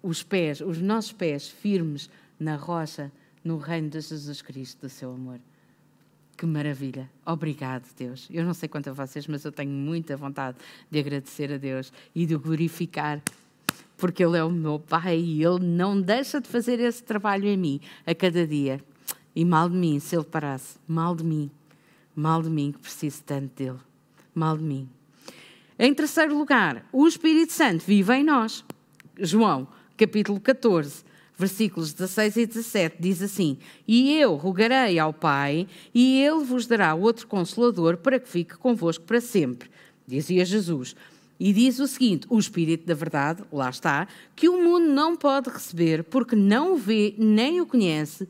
os 0.00 0.22
pés, 0.22 0.60
os 0.60 0.80
nossos 0.80 1.12
pés 1.12 1.48
firmes 1.48 2.08
na 2.38 2.54
rocha, 2.54 3.10
no 3.42 3.58
reino 3.58 3.88
de 3.88 4.00
Jesus 4.00 4.40
Cristo, 4.40 4.82
do 4.82 4.88
seu 4.88 5.12
amor. 5.12 5.40
Que 6.40 6.46
maravilha. 6.46 7.06
Obrigado, 7.26 7.84
Deus. 7.94 8.26
Eu 8.30 8.46
não 8.46 8.54
sei 8.54 8.66
quanto 8.66 8.88
a 8.88 8.94
vocês, 8.94 9.26
mas 9.26 9.44
eu 9.44 9.52
tenho 9.52 9.70
muita 9.70 10.16
vontade 10.16 10.56
de 10.90 10.98
agradecer 10.98 11.52
a 11.52 11.58
Deus 11.58 11.92
e 12.14 12.24
de 12.24 12.34
glorificar, 12.34 13.20
porque 13.98 14.24
Ele 14.24 14.38
é 14.38 14.42
o 14.42 14.48
meu 14.48 14.78
Pai 14.78 15.18
e 15.18 15.44
Ele 15.44 15.58
não 15.62 16.00
deixa 16.00 16.40
de 16.40 16.48
fazer 16.48 16.80
esse 16.80 17.02
trabalho 17.02 17.46
em 17.46 17.58
mim 17.58 17.80
a 18.06 18.14
cada 18.14 18.46
dia. 18.46 18.82
E 19.36 19.44
mal 19.44 19.68
de 19.68 19.76
mim, 19.76 20.00
se 20.00 20.16
Ele 20.16 20.24
parasse, 20.24 20.78
mal 20.88 21.14
de 21.14 21.24
mim, 21.24 21.50
mal 22.16 22.40
de 22.40 22.48
mim, 22.48 22.72
que 22.72 22.78
preciso 22.78 23.22
tanto 23.22 23.54
dele. 23.54 23.78
Mal 24.34 24.56
de 24.56 24.64
mim. 24.64 24.88
Em 25.78 25.92
terceiro 25.92 26.34
lugar, 26.38 26.86
o 26.90 27.06
Espírito 27.06 27.52
Santo 27.52 27.84
vive 27.84 28.14
em 28.14 28.24
nós. 28.24 28.64
João, 29.18 29.68
capítulo 29.94 30.40
14, 30.40 31.04
versículos 31.40 31.94
16 31.94 32.36
e 32.36 32.46
17, 32.46 32.96
diz 33.00 33.22
assim: 33.22 33.56
E 33.88 34.14
eu 34.18 34.34
rogarei 34.34 34.98
ao 34.98 35.12
Pai, 35.12 35.66
e 35.94 36.22
ele 36.22 36.44
vos 36.44 36.66
dará 36.66 36.94
outro 36.94 37.26
consolador 37.26 37.96
para 37.96 38.20
que 38.20 38.28
fique 38.28 38.56
convosco 38.58 39.04
para 39.04 39.20
sempre. 39.20 39.70
Dizia 40.06 40.44
Jesus. 40.44 40.94
E 41.38 41.52
diz 41.54 41.78
o 41.78 41.88
seguinte: 41.88 42.26
o 42.28 42.38
Espírito 42.38 42.86
da 42.86 42.94
Verdade, 42.94 43.42
lá 43.50 43.70
está, 43.70 44.06
que 44.36 44.48
o 44.50 44.62
mundo 44.62 44.86
não 44.86 45.16
pode 45.16 45.48
receber, 45.48 46.04
porque 46.04 46.36
não 46.36 46.74
o 46.74 46.76
vê 46.76 47.14
nem 47.16 47.58
o 47.62 47.66
conhece, 47.66 48.28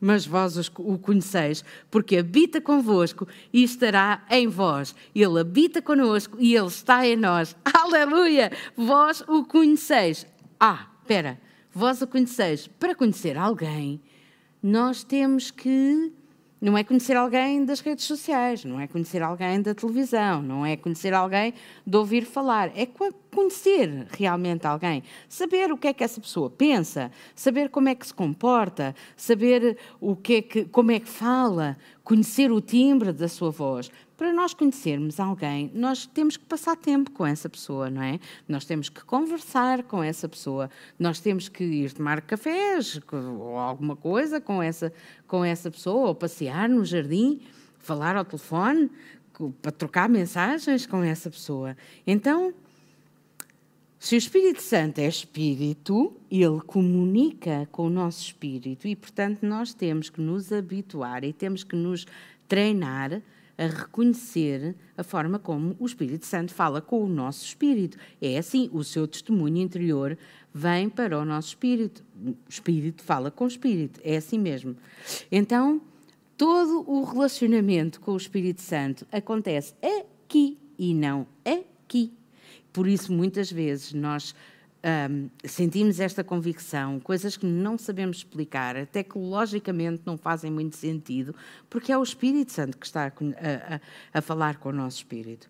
mas 0.00 0.24
vós 0.24 0.56
o 0.78 0.98
conheceis, 0.98 1.64
porque 1.90 2.18
habita 2.18 2.60
convosco 2.60 3.26
e 3.52 3.64
estará 3.64 4.24
em 4.30 4.46
vós. 4.46 4.94
Ele 5.12 5.40
habita 5.40 5.82
conosco 5.82 6.36
e 6.38 6.54
ele 6.54 6.68
está 6.68 7.04
em 7.04 7.16
nós. 7.16 7.56
Aleluia! 7.74 8.52
Vós 8.76 9.20
o 9.26 9.44
conheceis. 9.44 10.24
Ah, 10.60 10.86
espera 11.00 11.44
vós 11.76 12.00
o 12.00 12.06
conheceis. 12.06 12.66
Para 12.66 12.94
conhecer 12.94 13.36
alguém, 13.36 14.00
nós 14.62 15.04
temos 15.04 15.50
que. 15.50 16.10
Não 16.58 16.76
é 16.76 16.82
conhecer 16.82 17.14
alguém 17.14 17.66
das 17.66 17.80
redes 17.80 18.06
sociais, 18.06 18.64
não 18.64 18.80
é 18.80 18.86
conhecer 18.86 19.22
alguém 19.22 19.60
da 19.60 19.74
televisão, 19.74 20.40
não 20.40 20.64
é 20.64 20.74
conhecer 20.74 21.12
alguém 21.12 21.52
de 21.86 21.96
ouvir 21.98 22.24
falar, 22.24 22.72
é 22.74 22.86
conhecer 22.86 24.06
realmente 24.08 24.66
alguém, 24.66 25.02
saber 25.28 25.70
o 25.70 25.76
que 25.76 25.86
é 25.86 25.92
que 25.92 26.02
essa 26.02 26.18
pessoa 26.18 26.48
pensa, 26.48 27.12
saber 27.34 27.68
como 27.68 27.90
é 27.90 27.94
que 27.94 28.06
se 28.06 28.14
comporta, 28.14 28.94
saber 29.14 29.76
o 30.00 30.16
que 30.16 30.36
é 30.36 30.42
que, 30.42 30.64
como 30.64 30.90
é 30.92 30.98
que 30.98 31.08
fala, 31.10 31.76
conhecer 32.02 32.50
o 32.50 32.62
timbre 32.62 33.12
da 33.12 33.28
sua 33.28 33.50
voz, 33.50 33.90
para 34.16 34.32
nós 34.32 34.54
conhecermos 34.54 35.20
alguém, 35.20 35.70
nós 35.74 36.06
temos 36.06 36.36
que 36.36 36.44
passar 36.44 36.74
tempo 36.76 37.10
com 37.10 37.26
essa 37.26 37.48
pessoa, 37.48 37.90
não 37.90 38.02
é? 38.02 38.18
Nós 38.48 38.64
temos 38.64 38.88
que 38.88 39.04
conversar 39.04 39.82
com 39.82 40.02
essa 40.02 40.26
pessoa, 40.28 40.70
nós 40.98 41.20
temos 41.20 41.48
que 41.48 41.62
ir 41.62 41.92
tomar 41.92 42.22
cafés 42.22 42.98
ou 43.12 43.58
alguma 43.58 43.94
coisa 43.94 44.40
com 44.40 44.62
essa, 44.62 44.92
com 45.26 45.44
essa 45.44 45.70
pessoa, 45.70 46.08
ou 46.08 46.14
passear 46.14 46.68
no 46.68 46.84
jardim, 46.84 47.40
falar 47.78 48.16
ao 48.16 48.24
telefone, 48.24 48.90
para 49.60 49.70
trocar 49.70 50.08
mensagens 50.08 50.86
com 50.86 51.02
essa 51.02 51.30
pessoa. 51.30 51.76
Então, 52.06 52.54
se 53.98 54.14
o 54.14 54.18
Espírito 54.18 54.62
Santo 54.62 54.98
é 54.98 55.06
Espírito, 55.06 56.16
ele 56.30 56.60
comunica 56.66 57.68
com 57.70 57.86
o 57.86 57.90
nosso 57.90 58.22
espírito 58.22 58.88
e, 58.88 58.96
portanto, 58.96 59.44
nós 59.44 59.74
temos 59.74 60.08
que 60.08 60.20
nos 60.20 60.52
habituar 60.52 61.22
e 61.24 61.32
temos 61.32 61.64
que 61.64 61.76
nos 61.76 62.06
treinar 62.48 63.20
a 63.58 63.66
reconhecer 63.66 64.74
a 64.96 65.02
forma 65.02 65.38
como 65.38 65.76
o 65.78 65.86
Espírito 65.86 66.26
Santo 66.26 66.52
fala 66.52 66.80
com 66.80 67.02
o 67.02 67.08
nosso 67.08 67.44
espírito. 67.44 67.98
É 68.20 68.38
assim, 68.38 68.68
o 68.72 68.84
seu 68.84 69.06
testemunho 69.06 69.58
interior 69.58 70.16
vem 70.52 70.88
para 70.88 71.18
o 71.18 71.24
nosso 71.24 71.48
espírito. 71.48 72.04
O 72.22 72.34
espírito 72.48 73.02
fala 73.02 73.30
com 73.30 73.44
o 73.44 73.48
espírito, 73.48 74.00
é 74.02 74.16
assim 74.16 74.38
mesmo. 74.38 74.76
Então, 75.30 75.80
todo 76.36 76.84
o 76.88 77.04
relacionamento 77.04 78.00
com 78.00 78.12
o 78.12 78.16
Espírito 78.16 78.60
Santo 78.60 79.06
acontece 79.10 79.74
aqui 79.82 80.58
e 80.78 80.94
não 80.94 81.26
aqui. 81.44 82.12
Por 82.72 82.86
isso, 82.86 83.12
muitas 83.12 83.50
vezes, 83.50 83.92
nós 83.94 84.34
um, 84.84 85.28
sentimos 85.44 86.00
esta 86.00 86.22
convicção, 86.22 87.00
coisas 87.00 87.36
que 87.36 87.46
não 87.46 87.76
sabemos 87.76 88.18
explicar, 88.18 88.76
até 88.76 89.02
que 89.02 89.18
logicamente 89.18 90.02
não 90.04 90.16
fazem 90.16 90.50
muito 90.50 90.76
sentido, 90.76 91.34
porque 91.68 91.90
é 91.90 91.98
o 91.98 92.02
Espírito 92.02 92.52
Santo 92.52 92.78
que 92.78 92.86
está 92.86 93.06
a, 93.06 93.08
a, 93.08 94.18
a 94.18 94.22
falar 94.22 94.58
com 94.58 94.68
o 94.68 94.72
nosso 94.72 94.98
espírito. 94.98 95.48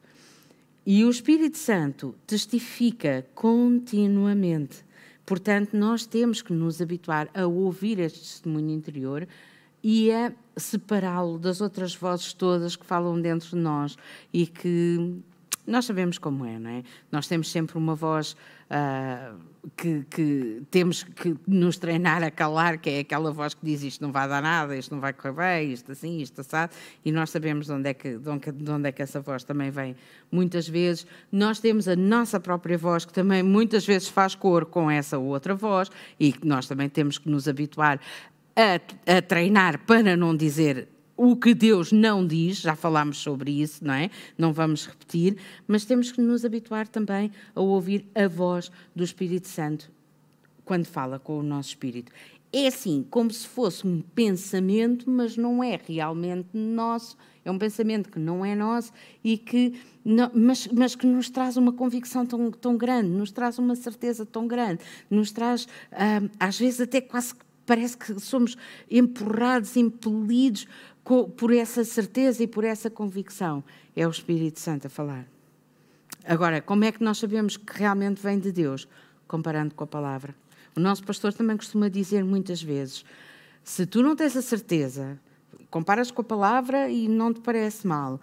E 0.86 1.04
o 1.04 1.10
Espírito 1.10 1.58
Santo 1.58 2.14
testifica 2.26 3.26
continuamente. 3.34 4.84
Portanto, 5.26 5.76
nós 5.76 6.06
temos 6.06 6.40
que 6.40 6.52
nos 6.52 6.80
habituar 6.80 7.28
a 7.34 7.44
ouvir 7.46 7.98
este 7.98 8.20
testemunho 8.20 8.70
interior 8.70 9.26
e 9.82 10.12
a 10.12 10.32
separá-lo 10.56 11.38
das 11.38 11.60
outras 11.60 11.94
vozes 11.94 12.32
todas 12.32 12.76
que 12.76 12.86
falam 12.86 13.20
dentro 13.20 13.50
de 13.50 13.56
nós 13.56 13.98
e 14.32 14.46
que 14.46 15.20
nós 15.66 15.84
sabemos 15.84 16.18
como 16.18 16.44
é, 16.44 16.58
não 16.58 16.70
é? 16.70 16.82
Nós 17.10 17.26
temos 17.26 17.50
sempre 17.50 17.76
uma 17.76 17.94
voz 17.94 18.36
uh, 18.70 19.36
que, 19.76 20.04
que, 20.08 20.62
temos 20.70 21.02
que 21.02 21.36
nos 21.46 21.76
treinar 21.76 22.22
a 22.22 22.30
calar, 22.30 22.78
que 22.78 22.88
é 22.88 22.98
aquela 23.00 23.32
voz 23.32 23.54
que 23.54 23.64
diz 23.64 23.82
isto 23.82 24.02
não 24.02 24.12
vai 24.12 24.28
dar 24.28 24.42
nada, 24.42 24.76
isto 24.76 24.94
não 24.94 25.00
vai 25.00 25.12
correr 25.12 25.32
bem, 25.32 25.72
isto 25.72 25.90
assim, 25.92 26.18
isto 26.18 26.40
assado, 26.40 26.72
e 27.04 27.10
nós 27.10 27.30
sabemos 27.30 27.66
de 27.66 27.72
onde, 27.72 27.88
é 27.88 27.94
que, 27.94 28.16
de 28.16 28.28
onde, 28.28 28.52
de 28.52 28.70
onde 28.70 28.88
é 28.88 28.92
que 28.92 29.02
essa 29.02 29.20
voz 29.20 29.42
também 29.44 29.70
vem. 29.70 29.96
Muitas 30.30 30.68
vezes 30.68 31.06
nós 31.32 31.58
temos 31.58 31.88
a 31.88 31.96
nossa 31.96 32.38
própria 32.38 32.78
voz, 32.78 33.04
que 33.04 33.12
também 33.12 33.42
muitas 33.42 33.84
vezes 33.84 34.08
faz 34.08 34.34
cor 34.34 34.66
com 34.66 34.90
essa 34.90 35.18
outra 35.18 35.54
voz, 35.54 35.90
e 36.20 36.34
nós 36.44 36.66
também 36.66 36.88
temos 36.88 37.18
que 37.18 37.28
nos 37.28 37.48
habituar 37.48 38.00
a, 38.54 39.16
a 39.16 39.22
treinar 39.22 39.80
para 39.80 40.16
não 40.16 40.34
dizer 40.36 40.88
o 41.16 41.36
que 41.36 41.54
Deus 41.54 41.92
não 41.92 42.26
diz, 42.26 42.58
já 42.58 42.76
falámos 42.76 43.18
sobre 43.18 43.62
isso, 43.62 43.84
não 43.84 43.94
é? 43.94 44.10
Não 44.36 44.52
vamos 44.52 44.86
repetir, 44.86 45.36
mas 45.66 45.84
temos 45.84 46.12
que 46.12 46.20
nos 46.20 46.44
habituar 46.44 46.86
também 46.86 47.30
a 47.54 47.60
ouvir 47.60 48.06
a 48.14 48.28
voz 48.28 48.70
do 48.94 49.02
Espírito 49.02 49.48
Santo 49.48 49.90
quando 50.64 50.84
fala 50.84 51.18
com 51.18 51.38
o 51.38 51.42
nosso 51.42 51.70
espírito. 51.70 52.12
É 52.52 52.66
assim, 52.66 53.06
como 53.08 53.30
se 53.30 53.46
fosse 53.46 53.86
um 53.86 54.00
pensamento, 54.00 55.08
mas 55.08 55.36
não 55.36 55.62
é 55.62 55.80
realmente 55.86 56.48
nosso. 56.52 57.16
É 57.44 57.50
um 57.50 57.58
pensamento 57.58 58.10
que 58.10 58.18
não 58.18 58.44
é 58.44 58.56
nosso 58.56 58.92
e 59.22 59.38
que, 59.38 59.74
não, 60.04 60.30
mas, 60.34 60.66
mas 60.68 60.96
que 60.96 61.06
nos 61.06 61.30
traz 61.30 61.56
uma 61.56 61.72
convicção 61.72 62.26
tão, 62.26 62.50
tão 62.50 62.76
grande, 62.76 63.08
nos 63.08 63.30
traz 63.30 63.58
uma 63.58 63.76
certeza 63.76 64.26
tão 64.26 64.48
grande, 64.48 64.80
nos 65.08 65.30
traz, 65.30 65.68
ah, 65.92 66.22
às 66.40 66.58
vezes, 66.58 66.80
até 66.80 67.00
quase 67.00 67.34
parece 67.64 67.96
que 67.96 68.18
somos 68.20 68.56
empurrados, 68.90 69.76
impelidos 69.76 70.66
por 71.36 71.52
essa 71.52 71.84
certeza 71.84 72.42
e 72.42 72.46
por 72.46 72.64
essa 72.64 72.90
convicção. 72.90 73.62
É 73.94 74.06
o 74.06 74.10
Espírito 74.10 74.58
Santo 74.58 74.88
a 74.88 74.90
falar. 74.90 75.26
Agora, 76.24 76.60
como 76.60 76.84
é 76.84 76.90
que 76.90 77.04
nós 77.04 77.18
sabemos 77.18 77.56
que 77.56 77.78
realmente 77.78 78.20
vem 78.20 78.38
de 78.38 78.50
Deus? 78.50 78.88
Comparando 79.28 79.74
com 79.74 79.84
a 79.84 79.86
palavra. 79.86 80.34
O 80.74 80.80
nosso 80.80 81.04
pastor 81.04 81.32
também 81.32 81.56
costuma 81.56 81.88
dizer 81.88 82.24
muitas 82.24 82.60
vezes: 82.60 83.04
se 83.62 83.86
tu 83.86 84.02
não 84.02 84.16
tens 84.16 84.36
a 84.36 84.42
certeza, 84.42 85.18
comparas 85.70 86.10
com 86.10 86.20
a 86.22 86.24
palavra 86.24 86.90
e 86.90 87.08
não 87.08 87.32
te 87.32 87.40
parece 87.40 87.86
mal, 87.86 88.20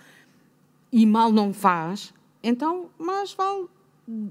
e 0.91 1.05
mal 1.05 1.31
não 1.31 1.53
faz, 1.53 2.13
então 2.43 2.89
mais 2.99 3.33
vale 3.33 3.67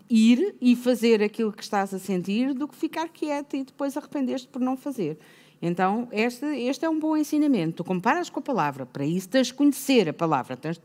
ir 0.08 0.54
e 0.60 0.76
fazer 0.76 1.22
aquilo 1.22 1.52
que 1.52 1.62
estás 1.62 1.94
a 1.94 1.98
sentir 1.98 2.52
do 2.52 2.68
que 2.68 2.76
ficar 2.76 3.08
quieto 3.08 3.56
e 3.56 3.64
depois 3.64 3.96
arrepender-te 3.96 4.46
por 4.48 4.60
não 4.60 4.76
fazer. 4.76 5.18
Então, 5.64 6.08
este, 6.10 6.44
este 6.44 6.84
é 6.84 6.90
um 6.90 6.98
bom 6.98 7.16
ensinamento. 7.16 7.76
Tu 7.76 7.84
comparas 7.84 8.28
com 8.28 8.40
a 8.40 8.42
palavra, 8.42 8.84
para 8.84 9.06
isso 9.06 9.28
tens 9.28 9.46
de 9.46 9.54
conhecer 9.54 10.08
a 10.08 10.12
palavra, 10.12 10.56
tens 10.56 10.76
de 10.76 10.82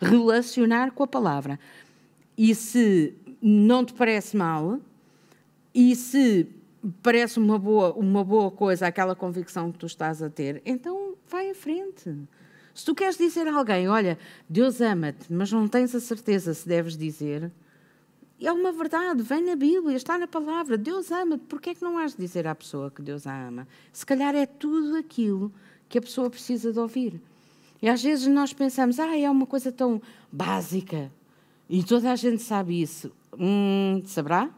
relacionar 0.00 0.92
com 0.92 1.02
a 1.02 1.08
palavra. 1.08 1.58
E 2.38 2.54
se 2.54 3.14
não 3.42 3.84
te 3.84 3.92
parece 3.92 4.36
mal, 4.36 4.78
e 5.74 5.96
se 5.96 6.46
parece 7.02 7.40
uma 7.40 7.58
boa, 7.58 7.92
uma 7.94 8.22
boa 8.22 8.50
coisa 8.50 8.86
aquela 8.86 9.16
convicção 9.16 9.72
que 9.72 9.78
tu 9.78 9.86
estás 9.86 10.22
a 10.22 10.30
ter, 10.30 10.62
então 10.64 11.14
vai 11.28 11.50
em 11.50 11.54
frente. 11.54 12.16
Se 12.72 12.84
tu 12.84 12.94
queres 12.94 13.18
dizer 13.18 13.46
a 13.48 13.54
alguém, 13.56 13.88
olha, 13.88 14.16
Deus 14.48 14.80
ama-te, 14.80 15.32
mas 15.32 15.50
não 15.50 15.66
tens 15.66 15.94
a 15.96 16.00
certeza 16.00 16.54
se 16.54 16.66
deves 16.66 16.96
dizer, 16.96 17.50
é 18.46 18.52
uma 18.52 18.72
verdade, 18.72 19.22
vem 19.22 19.42
na 19.42 19.54
Bíblia, 19.56 19.96
está 19.96 20.18
na 20.18 20.26
palavra. 20.26 20.76
Deus 20.76 21.10
ama-te. 21.10 21.44
Porquê 21.44 21.70
é 21.70 21.74
que 21.74 21.82
não 21.82 21.98
has 21.98 22.12
de 22.12 22.18
dizer 22.18 22.46
à 22.46 22.54
pessoa 22.54 22.90
que 22.90 23.02
Deus 23.02 23.26
a 23.26 23.48
ama? 23.48 23.68
Se 23.92 24.04
calhar 24.04 24.34
é 24.34 24.46
tudo 24.46 24.96
aquilo 24.96 25.52
que 25.88 25.98
a 25.98 26.00
pessoa 26.02 26.28
precisa 26.28 26.72
de 26.72 26.78
ouvir. 26.78 27.20
E 27.80 27.88
às 27.88 28.02
vezes 28.02 28.26
nós 28.28 28.52
pensamos, 28.52 28.98
ah, 28.98 29.16
é 29.16 29.28
uma 29.28 29.46
coisa 29.46 29.70
tão 29.72 30.00
básica. 30.30 31.10
E 31.68 31.82
toda 31.82 32.10
a 32.10 32.16
gente 32.16 32.42
sabe 32.42 32.80
isso. 32.80 33.12
Hum, 33.38 34.02
saberá? 34.06 34.50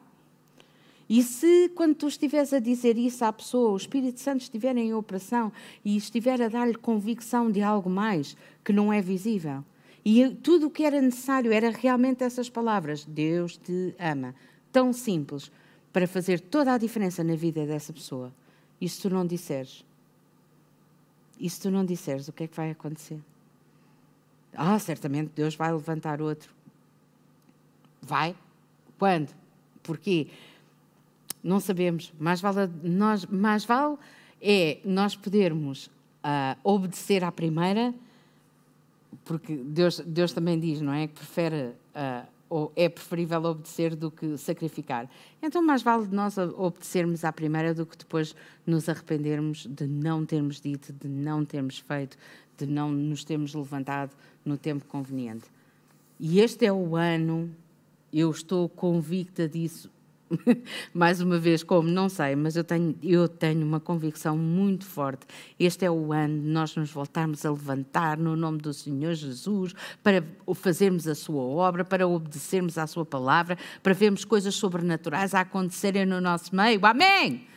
E 1.08 1.22
se, 1.22 1.70
quando 1.74 1.94
tu 1.94 2.08
estiveres 2.08 2.52
a 2.52 2.58
dizer 2.58 2.96
isso 2.96 3.24
à 3.24 3.32
pessoa, 3.32 3.72
o 3.72 3.76
Espírito 3.76 4.20
Santo 4.20 4.40
estiver 4.40 4.76
em 4.76 4.94
operação 4.94 5.52
e 5.84 5.96
estiver 5.96 6.40
a 6.40 6.48
dar-lhe 6.48 6.74
convicção 6.74 7.50
de 7.50 7.62
algo 7.62 7.90
mais 7.90 8.36
que 8.64 8.72
não 8.72 8.92
é 8.92 9.00
visível, 9.02 9.64
e 10.04 10.28
tudo 10.30 10.66
o 10.66 10.70
que 10.70 10.84
era 10.84 11.00
necessário 11.00 11.52
era 11.52 11.70
realmente 11.70 12.22
essas 12.22 12.50
palavras: 12.50 13.04
Deus 13.04 13.56
te 13.56 13.94
ama. 13.98 14.34
Tão 14.70 14.92
simples. 14.92 15.50
para 15.92 16.08
fazer 16.08 16.40
toda 16.40 16.74
a 16.74 16.78
diferença 16.78 17.22
na 17.22 17.36
vida 17.36 17.64
dessa 17.64 17.92
pessoa. 17.92 18.34
E 18.80 18.88
se 18.88 19.00
tu 19.00 19.08
não 19.08 19.24
disseres? 19.24 19.84
E 21.38 21.48
se 21.48 21.60
tu 21.60 21.70
não 21.70 21.84
disseres, 21.84 22.26
o 22.26 22.32
que 22.32 22.42
é 22.42 22.48
que 22.48 22.56
vai 22.56 22.72
acontecer? 22.72 23.20
Ah, 24.52 24.76
certamente 24.80 25.30
Deus 25.36 25.54
vai 25.54 25.72
levantar 25.72 26.20
outro. 26.20 26.52
Vai? 28.02 28.34
Quando? 28.98 29.32
Porquê? 29.84 30.28
Não 31.42 31.60
sabemos. 31.60 32.12
Mais 32.18 32.40
vale, 32.40 32.68
nós, 32.82 33.24
mais 33.26 33.64
vale 33.64 33.96
é 34.40 34.78
nós 34.84 35.16
podermos 35.16 35.86
uh, 35.86 36.58
obedecer 36.62 37.22
à 37.24 37.32
primeira, 37.32 37.94
porque 39.24 39.56
Deus, 39.56 40.00
Deus 40.00 40.32
também 40.32 40.58
diz, 40.58 40.80
não 40.80 40.92
é? 40.92 41.06
Que 41.06 41.14
prefere 41.14 41.72
uh, 41.94 42.26
ou 42.48 42.72
é 42.76 42.88
preferível 42.88 43.42
obedecer 43.44 43.96
do 43.96 44.10
que 44.10 44.36
sacrificar. 44.36 45.10
Então, 45.42 45.62
mais 45.62 45.82
vale 45.82 46.06
nós 46.08 46.38
obedecermos 46.38 47.24
à 47.24 47.32
primeira 47.32 47.74
do 47.74 47.84
que 47.84 47.96
depois 47.96 48.34
nos 48.66 48.88
arrependermos 48.88 49.66
de 49.66 49.86
não 49.86 50.24
termos 50.24 50.60
dito, 50.60 50.92
de 50.92 51.08
não 51.08 51.44
termos 51.44 51.78
feito, 51.78 52.16
de 52.56 52.66
não 52.66 52.92
nos 52.92 53.24
termos 53.24 53.54
levantado 53.54 54.14
no 54.44 54.56
tempo 54.56 54.84
conveniente. 54.86 55.46
E 56.20 56.38
este 56.38 56.64
é 56.64 56.72
o 56.72 56.94
ano, 56.94 57.50
eu 58.12 58.30
estou 58.30 58.68
convicta 58.68 59.48
disso, 59.48 59.90
mais 60.92 61.20
uma 61.20 61.38
vez, 61.38 61.62
como 61.62 61.88
não 61.88 62.08
sei, 62.08 62.36
mas 62.36 62.56
eu 62.56 62.64
tenho, 62.64 62.96
eu 63.02 63.28
tenho 63.28 63.64
uma 63.64 63.80
convicção 63.80 64.36
muito 64.36 64.84
forte. 64.84 65.26
Este 65.58 65.84
é 65.84 65.90
o 65.90 66.12
ano 66.12 66.40
de 66.40 66.48
nós 66.48 66.74
nos 66.76 66.90
voltarmos 66.90 67.44
a 67.44 67.50
levantar 67.50 68.18
no 68.18 68.36
nome 68.36 68.58
do 68.58 68.72
Senhor 68.72 69.14
Jesus 69.14 69.74
para 70.02 70.24
fazermos 70.54 71.06
a 71.06 71.14
sua 71.14 71.42
obra, 71.42 71.84
para 71.84 72.06
obedecermos 72.06 72.78
à 72.78 72.86
sua 72.86 73.04
palavra, 73.04 73.56
para 73.82 73.94
vermos 73.94 74.24
coisas 74.24 74.54
sobrenaturais 74.54 75.34
a 75.34 75.40
acontecerem 75.40 76.06
no 76.06 76.20
nosso 76.20 76.54
meio. 76.54 76.84
Amém! 76.84 77.53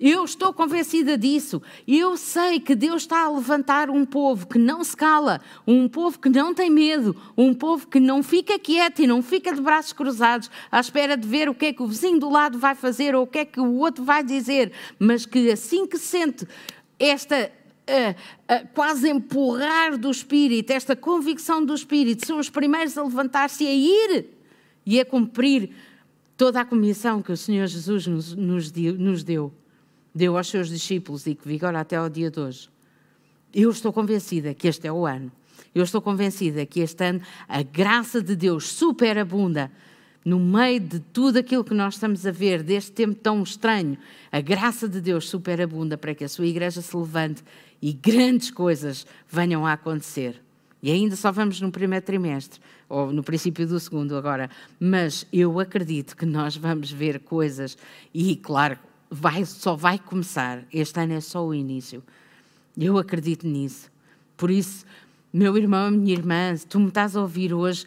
Eu 0.00 0.24
estou 0.24 0.50
convencida 0.50 1.18
disso. 1.18 1.60
Eu 1.86 2.16
sei 2.16 2.58
que 2.58 2.74
Deus 2.74 3.02
está 3.02 3.24
a 3.24 3.30
levantar 3.30 3.90
um 3.90 4.06
povo 4.06 4.46
que 4.46 4.58
não 4.58 4.82
se 4.82 4.96
cala, 4.96 5.42
um 5.66 5.86
povo 5.86 6.18
que 6.18 6.30
não 6.30 6.54
tem 6.54 6.70
medo, 6.70 7.14
um 7.36 7.52
povo 7.52 7.86
que 7.86 8.00
não 8.00 8.22
fica 8.22 8.58
quieto 8.58 9.02
e 9.02 9.06
não 9.06 9.22
fica 9.22 9.54
de 9.54 9.60
braços 9.60 9.92
cruzados 9.92 10.50
à 10.72 10.80
espera 10.80 11.18
de 11.18 11.28
ver 11.28 11.50
o 11.50 11.54
que 11.54 11.66
é 11.66 11.72
que 11.74 11.82
o 11.82 11.86
vizinho 11.86 12.18
do 12.18 12.30
lado 12.30 12.58
vai 12.58 12.74
fazer 12.74 13.14
ou 13.14 13.24
o 13.24 13.26
que 13.26 13.40
é 13.40 13.44
que 13.44 13.60
o 13.60 13.74
outro 13.74 14.02
vai 14.02 14.24
dizer, 14.24 14.72
mas 14.98 15.26
que 15.26 15.50
assim 15.50 15.86
que 15.86 15.98
sente 15.98 16.46
esta 16.98 17.52
Uh, 17.90 18.12
uh, 18.12 18.68
quase 18.72 19.08
empurrar 19.08 19.98
do 19.98 20.12
Espírito, 20.12 20.70
esta 20.70 20.94
convicção 20.94 21.64
do 21.64 21.74
Espírito, 21.74 22.24
são 22.24 22.38
os 22.38 22.48
primeiros 22.48 22.96
a 22.96 23.02
levantar-se 23.02 23.64
e 23.64 23.66
a 23.66 23.74
ir 23.74 24.26
e 24.86 25.00
a 25.00 25.04
cumprir 25.04 25.70
toda 26.36 26.60
a 26.60 26.64
comissão 26.64 27.20
que 27.20 27.32
o 27.32 27.36
Senhor 27.36 27.66
Jesus 27.66 28.06
nos, 28.06 28.36
nos, 28.36 28.70
deu, 28.70 29.52
deu 30.14 30.36
aos 30.36 30.48
seus 30.48 30.68
discípulos 30.68 31.26
e 31.26 31.34
que 31.34 31.46
vigora 31.46 31.80
até 31.80 31.96
ao 31.96 32.08
dia 32.08 32.30
de 32.30 32.40
hoje. 32.40 32.68
Eu 33.52 33.70
estou 33.70 33.92
convencida 33.92 34.54
que 34.54 34.68
este 34.68 34.86
é 34.86 34.92
o 34.92 35.06
ano. 35.06 35.30
Eu 35.74 35.84
estou 35.84 36.00
convencida 36.00 36.64
que 36.66 36.80
este 36.80 37.04
ano 37.04 37.20
a 37.48 37.62
graça 37.62 38.22
de 38.22 38.34
Deus 38.34 38.68
superabunda 38.68 39.70
no 40.24 40.38
meio 40.38 40.80
de 40.80 41.00
tudo 41.00 41.38
aquilo 41.38 41.64
que 41.64 41.74
nós 41.74 41.94
estamos 41.94 42.26
a 42.26 42.30
ver, 42.30 42.62
deste 42.62 42.92
tempo 42.92 43.14
tão 43.14 43.42
estranho. 43.42 43.96
A 44.30 44.40
graça 44.40 44.88
de 44.88 45.00
Deus 45.00 45.28
superabunda 45.28 45.96
para 45.96 46.14
que 46.14 46.24
a 46.24 46.28
sua 46.28 46.46
igreja 46.46 46.82
se 46.82 46.96
levante 46.96 47.42
e 47.80 47.92
grandes 47.92 48.50
coisas 48.50 49.06
venham 49.28 49.66
a 49.66 49.72
acontecer. 49.72 50.40
E 50.82 50.90
ainda 50.90 51.16
só 51.16 51.30
vamos 51.30 51.60
no 51.60 51.70
primeiro 51.70 52.04
trimestre, 52.04 52.60
ou 52.88 53.12
no 53.12 53.22
princípio 53.22 53.66
do 53.66 53.78
segundo 53.78 54.16
agora, 54.16 54.50
mas 54.78 55.26
eu 55.32 55.60
acredito 55.60 56.16
que 56.16 56.24
nós 56.24 56.56
vamos 56.56 56.90
ver 56.90 57.20
coisas, 57.20 57.76
e 58.14 58.34
claro, 58.36 58.78
vai, 59.10 59.44
só 59.44 59.74
vai 59.74 59.98
começar. 59.98 60.64
Este 60.72 61.00
ano 61.00 61.14
é 61.14 61.20
só 61.20 61.44
o 61.44 61.52
início. 61.52 62.02
Eu 62.78 62.96
acredito 62.96 63.46
nisso. 63.46 63.90
Por 64.36 64.50
isso, 64.50 64.86
meu 65.32 65.56
irmão, 65.56 65.90
minha 65.90 66.12
irmã, 66.12 66.56
se 66.56 66.66
tu 66.66 66.78
me 66.78 66.88
estás 66.88 67.16
a 67.16 67.20
ouvir 67.20 67.52
hoje, 67.52 67.84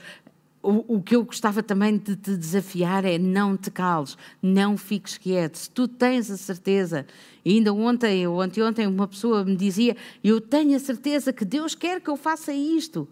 o, 0.61 0.97
o, 0.97 1.01
que 1.01 1.15
eu 1.15 1.23
gostava 1.23 1.61
também 1.61 1.97
de 1.97 2.15
te 2.15 2.37
desafiar 2.37 3.03
é 3.03 3.17
não 3.17 3.57
te 3.57 3.69
cales, 3.69 4.17
não 4.41 4.77
fiques 4.77 5.17
quieto. 5.17 5.57
Se 5.57 5.69
tu 5.69 5.87
tens 5.87 6.29
a 6.29 6.37
certeza, 6.37 7.05
ainda 7.45 7.73
ontem 7.73 8.25
ou 8.27 8.41
anteontem 8.41 8.87
uma 8.87 9.07
pessoa 9.07 9.43
me 9.43 9.55
dizia, 9.55 9.97
eu 10.23 10.39
tenho 10.39 10.75
a 10.75 10.79
certeza 10.79 11.33
que 11.33 11.43
Deus 11.43 11.75
quer 11.75 11.99
que 11.99 12.09
eu 12.09 12.15
faça 12.15 12.53
isto. 12.53 13.07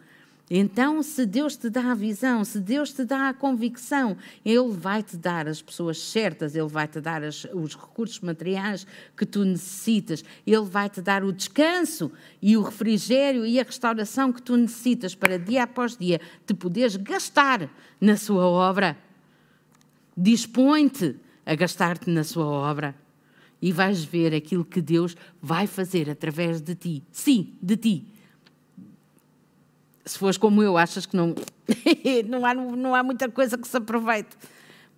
Então, 0.53 1.01
se 1.01 1.25
Deus 1.25 1.55
te 1.55 1.69
dá 1.69 1.91
a 1.91 1.95
visão, 1.95 2.43
se 2.43 2.59
Deus 2.59 2.91
te 2.91 3.05
dá 3.05 3.29
a 3.29 3.33
convicção, 3.33 4.17
Ele 4.43 4.69
vai 4.69 5.01
te 5.01 5.15
dar 5.15 5.47
as 5.47 5.61
pessoas 5.61 5.97
certas, 5.97 6.53
Ele 6.53 6.67
vai 6.67 6.89
te 6.89 6.99
dar 6.99 7.23
as, 7.23 7.47
os 7.53 7.73
recursos 7.73 8.19
materiais 8.19 8.85
que 9.15 9.25
tu 9.25 9.45
necessitas, 9.45 10.25
Ele 10.45 10.65
vai 10.65 10.89
te 10.89 11.01
dar 11.01 11.23
o 11.23 11.31
descanso 11.31 12.11
e 12.41 12.57
o 12.57 12.63
refrigério 12.63 13.45
e 13.45 13.61
a 13.61 13.63
restauração 13.63 14.33
que 14.33 14.41
tu 14.41 14.57
necessitas 14.57 15.15
para 15.15 15.39
dia 15.39 15.63
após 15.63 15.95
dia 15.95 16.19
te 16.45 16.53
poderes 16.53 16.97
gastar 16.97 17.69
na 18.01 18.17
Sua 18.17 18.45
obra. 18.45 18.97
Dispõe-te 20.17 21.15
a 21.45 21.55
gastar-te 21.55 22.09
na 22.09 22.25
Sua 22.25 22.45
obra 22.45 22.93
e 23.61 23.71
vais 23.71 24.03
ver 24.03 24.35
aquilo 24.35 24.65
que 24.65 24.81
Deus 24.81 25.15
vai 25.41 25.65
fazer 25.65 26.09
através 26.09 26.59
de 26.59 26.75
ti. 26.75 27.03
Sim, 27.09 27.53
de 27.61 27.77
ti 27.77 28.20
se 30.05 30.17
fores 30.17 30.37
como 30.37 30.61
eu, 30.63 30.77
achas 30.77 31.05
que 31.05 31.15
não, 31.15 31.35
não, 32.27 32.45
há, 32.45 32.53
não 32.53 32.95
há 32.95 33.03
muita 33.03 33.29
coisa 33.29 33.57
que 33.57 33.67
se 33.67 33.77
aproveite. 33.77 34.35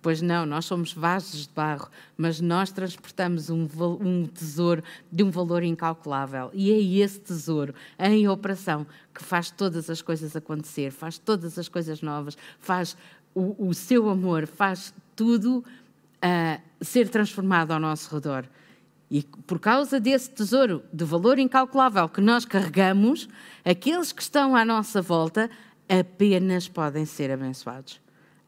Pois 0.04 0.20
não, 0.20 0.44
nós 0.44 0.66
somos 0.66 0.92
vasos 0.92 1.46
de 1.46 1.54
barro, 1.54 1.88
mas 2.14 2.38
nós 2.38 2.70
transportamos 2.70 3.48
um, 3.48 3.66
um, 4.02 4.26
tesouro 4.26 4.84
de 5.10 5.22
um 5.24 5.30
valor 5.30 5.62
incalculável. 5.62 6.50
E 6.52 6.70
é 6.70 7.02
esse 7.02 7.18
tesouro 7.18 7.74
em 7.98 8.28
operação 8.28 8.86
que 9.14 9.24
faz 9.24 9.50
todas 9.50 9.88
as 9.88 10.02
coisas 10.02 10.36
acontecer, 10.36 10.90
faz 10.90 11.16
todas 11.16 11.58
as 11.58 11.70
coisas 11.70 12.02
novas, 12.02 12.36
faz 12.60 12.98
o, 13.34 13.68
o 13.68 13.72
seu 13.72 14.10
amor, 14.10 14.46
faz 14.46 14.92
tudo 15.16 15.64
uh, 16.24 16.84
ser 16.84 17.08
transformado 17.08 17.70
ao 17.70 17.80
nosso 17.80 18.14
redor. 18.14 18.44
E 19.10 19.22
por 19.22 19.58
causa 19.58 20.00
desse 20.00 20.30
tesouro 20.30 20.82
de 20.92 21.04
valor 21.04 21.38
incalculável 21.38 22.08
que 22.08 22.20
nós 22.20 22.44
carregamos, 22.44 23.28
aqueles 23.64 24.12
que 24.12 24.22
estão 24.22 24.56
à 24.56 24.64
nossa 24.64 25.02
volta 25.02 25.50
apenas 25.88 26.68
podem 26.68 27.04
ser 27.04 27.30
abençoados 27.30 28.03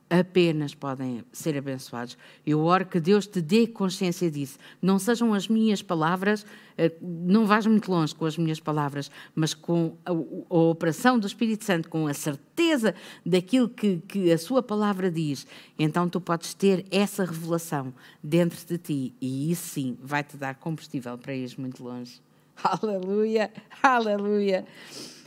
apenas 0.09 0.75
podem 0.75 1.25
ser 1.33 1.57
abençoados. 1.57 2.17
Eu 2.47 2.61
oro 2.61 2.87
que 2.87 3.01
Deus 3.01 3.27
te 3.27 3.41
dê 3.41 3.67
consciência 3.67 4.31
disso. 4.31 4.59
Não 4.81 4.99
sejam 4.99 5.35
as 5.35 5.49
minhas 5.49 5.83
palavras, 5.83 6.47
eh, 6.79 6.93
não 7.01 7.45
vais 7.47 7.67
muito 7.67 7.91
longe 7.91 8.15
com 8.15 8.25
as 8.25 8.39
minhas 8.39 8.61
palavras, 8.61 9.11
mas 9.35 9.53
com 9.53 9.97
a, 10.05 10.11
a 10.11 10.59
operação 10.59 11.19
do 11.19 11.27
Espírito 11.27 11.65
Santo, 11.65 11.89
com 11.89 12.07
a 12.07 12.15
certeza 12.15 12.95
daquilo 13.25 13.69
que, 13.69 13.99
que 14.07 14.33
a 14.33 14.39
Sua 14.39 14.63
palavra 14.63 15.11
diz, 15.11 15.47
então 15.79 16.09
tu 16.09 16.21
podes 16.21 16.55
ter 16.55 16.87
essa 16.91 17.25
revelação 17.25 17.93
dentro 18.23 18.65
de 18.65 18.79
ti 18.79 19.15
e 19.21 19.51
isso 19.51 19.69
sim 19.71 19.99
vai 20.03 20.23
te 20.23 20.37
dar 20.37 20.55
combustível 20.55 21.19
para 21.19 21.35
ir 21.35 21.53
muito 21.59 21.83
longe. 21.83 22.21
Aleluia, 22.63 23.53
aleluia. 23.83 24.65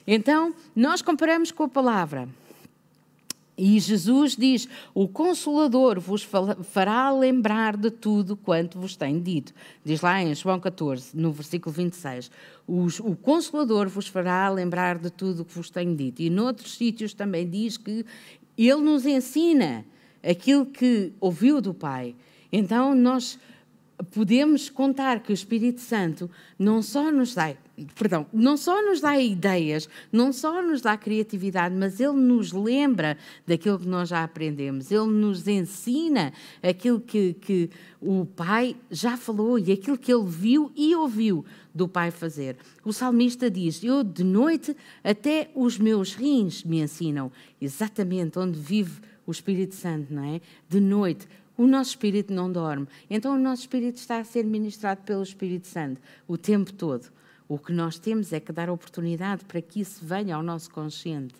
Então, 0.07 0.55
nós 0.75 1.03
comparamos 1.03 1.51
com 1.51 1.63
a 1.63 1.69
palavra. 1.69 2.27
E 3.59 3.77
Jesus 3.77 4.37
diz: 4.37 4.69
O 4.93 5.05
Consolador 5.05 5.99
vos 5.99 6.25
fará 6.63 7.11
lembrar 7.11 7.75
de 7.75 7.91
tudo 7.91 8.37
quanto 8.37 8.79
vos 8.79 8.95
tem 8.95 9.19
dito. 9.19 9.53
Diz 9.83 9.99
lá 9.99 10.21
em 10.23 10.33
João 10.33 10.61
14, 10.61 11.09
no 11.13 11.33
versículo 11.33 11.75
26. 11.75 12.31
O 12.65 13.15
Consolador 13.17 13.89
vos 13.89 14.07
fará 14.07 14.49
lembrar 14.49 14.97
de 14.97 15.09
tudo 15.09 15.41
o 15.41 15.45
que 15.45 15.53
vos 15.55 15.69
tenho 15.69 15.93
dito. 15.93 16.21
E 16.21 16.29
noutros 16.29 16.77
sítios 16.77 17.13
também 17.13 17.49
diz 17.49 17.75
que 17.75 18.05
Ele 18.57 18.81
nos 18.81 19.05
ensina 19.05 19.85
aquilo 20.23 20.65
que 20.65 21.11
ouviu 21.19 21.59
do 21.59 21.73
Pai. 21.73 22.15
Então 22.51 22.95
nós 22.95 23.37
podemos 24.11 24.69
contar 24.69 25.19
que 25.19 25.31
o 25.31 25.33
Espírito 25.33 25.81
Santo 25.81 26.31
não 26.57 26.81
só 26.81 27.11
nos 27.11 27.35
dá, 27.35 27.53
perdão, 27.95 28.25
não 28.33 28.57
só 28.57 28.81
nos 28.81 29.01
dá 29.01 29.19
ideias, 29.19 29.89
não 30.11 30.31
só 30.31 30.61
nos 30.61 30.81
dá 30.81 30.97
criatividade, 30.97 31.75
mas 31.75 31.99
ele 31.99 32.13
nos 32.13 32.51
lembra 32.51 33.17
daquilo 33.45 33.79
que 33.79 33.87
nós 33.87 34.09
já 34.09 34.23
aprendemos, 34.23 34.91
ele 34.91 35.07
nos 35.07 35.47
ensina 35.47 36.33
aquilo 36.61 36.99
que, 36.99 37.33
que 37.33 37.69
o 38.01 38.25
Pai 38.25 38.75
já 38.89 39.17
falou 39.17 39.59
e 39.59 39.71
aquilo 39.71 39.97
que 39.97 40.13
ele 40.13 40.25
viu 40.25 40.71
e 40.75 40.95
ouviu 40.95 41.45
do 41.73 41.87
Pai 41.87 42.11
fazer. 42.11 42.57
O 42.83 42.93
salmista 42.93 43.49
diz: 43.49 43.83
Eu 43.83 44.03
de 44.03 44.23
noite 44.23 44.75
até 45.03 45.49
os 45.55 45.77
meus 45.77 46.13
rins 46.13 46.63
me 46.63 46.81
ensinam 46.81 47.31
exatamente 47.59 48.39
onde 48.39 48.59
vive 48.59 49.01
o 49.25 49.31
Espírito 49.31 49.75
Santo, 49.75 50.13
não 50.13 50.23
é? 50.23 50.41
De 50.67 50.79
noite 50.79 51.27
o 51.59 51.67
nosso 51.67 51.89
espírito 51.89 52.33
não 52.33 52.49
dorme. 52.49 52.87
Então 53.09 53.35
o 53.35 53.37
nosso 53.37 53.63
espírito 53.63 53.97
está 53.97 54.19
a 54.19 54.23
ser 54.23 54.45
ministrado 54.45 55.01
pelo 55.01 55.21
Espírito 55.21 55.67
Santo 55.67 55.99
o 56.25 56.37
tempo 56.37 56.71
todo. 56.71 57.11
O 57.49 57.57
que 57.57 57.73
nós 57.73 57.97
temos 57.97 58.31
é 58.31 58.39
que 58.39 58.51
dar 58.51 58.69
oportunidade 58.69 59.43
para 59.43 59.59
que 59.59 59.81
isso 59.81 60.05
venha 60.05 60.35
ao 60.35 60.43
nosso 60.43 60.69
consciente. 60.69 61.33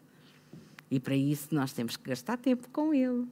E 0.90 1.00
para 1.00 1.16
isso 1.16 1.50
nós 1.52 1.72
temos 1.72 1.96
que 1.96 2.10
gastar 2.10 2.36
tempo 2.36 2.68
com 2.74 2.92
ele. 2.92 3.28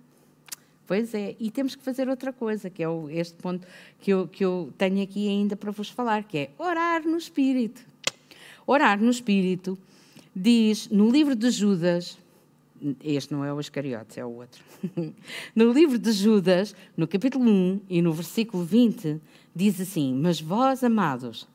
Pois 0.85 1.13
é, 1.15 1.35
e 1.39 1.49
temos 1.49 1.75
que 1.75 1.83
fazer 1.83 2.07
outra 2.07 2.31
coisa, 2.31 2.69
que 2.69 2.83
é 2.83 2.87
este 3.09 3.35
ponto 3.37 3.67
que 3.99 4.11
eu, 4.11 4.27
que 4.27 4.45
eu 4.45 4.71
tenho 4.77 5.01
aqui 5.01 5.27
ainda 5.27 5.55
para 5.55 5.71
vos 5.71 5.89
falar, 5.89 6.23
que 6.23 6.37
é 6.37 6.49
orar 6.57 7.03
no 7.03 7.17
Espírito. 7.17 7.81
Orar 8.65 9.01
no 9.01 9.09
Espírito 9.09 9.75
diz 10.35 10.87
no 10.89 11.09
livro 11.09 11.35
de 11.35 11.49
Judas, 11.49 12.15
este 13.03 13.33
não 13.33 13.43
é 13.43 13.51
o 13.51 13.59
Iscariotes, 13.59 14.19
é 14.19 14.23
o 14.23 14.29
outro. 14.29 14.63
no 15.55 15.73
livro 15.73 15.97
de 15.97 16.11
Judas, 16.11 16.75
no 16.95 17.07
capítulo 17.07 17.49
1 17.49 17.81
e 17.89 18.03
no 18.03 18.13
versículo 18.13 18.63
20, 18.63 19.19
diz 19.55 19.81
assim: 19.81 20.13
Mas 20.13 20.39
vós, 20.39 20.83
amados, 20.83 21.47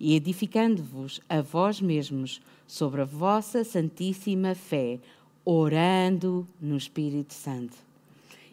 e 0.00 0.16
edificando-vos 0.16 1.20
a 1.28 1.42
vós 1.42 1.80
mesmos 1.80 2.40
sobre 2.66 3.02
a 3.02 3.04
vossa 3.04 3.62
santíssima 3.62 4.54
fé, 4.54 4.98
orando 5.44 6.48
no 6.60 6.76
Espírito 6.76 7.34
Santo 7.34 7.90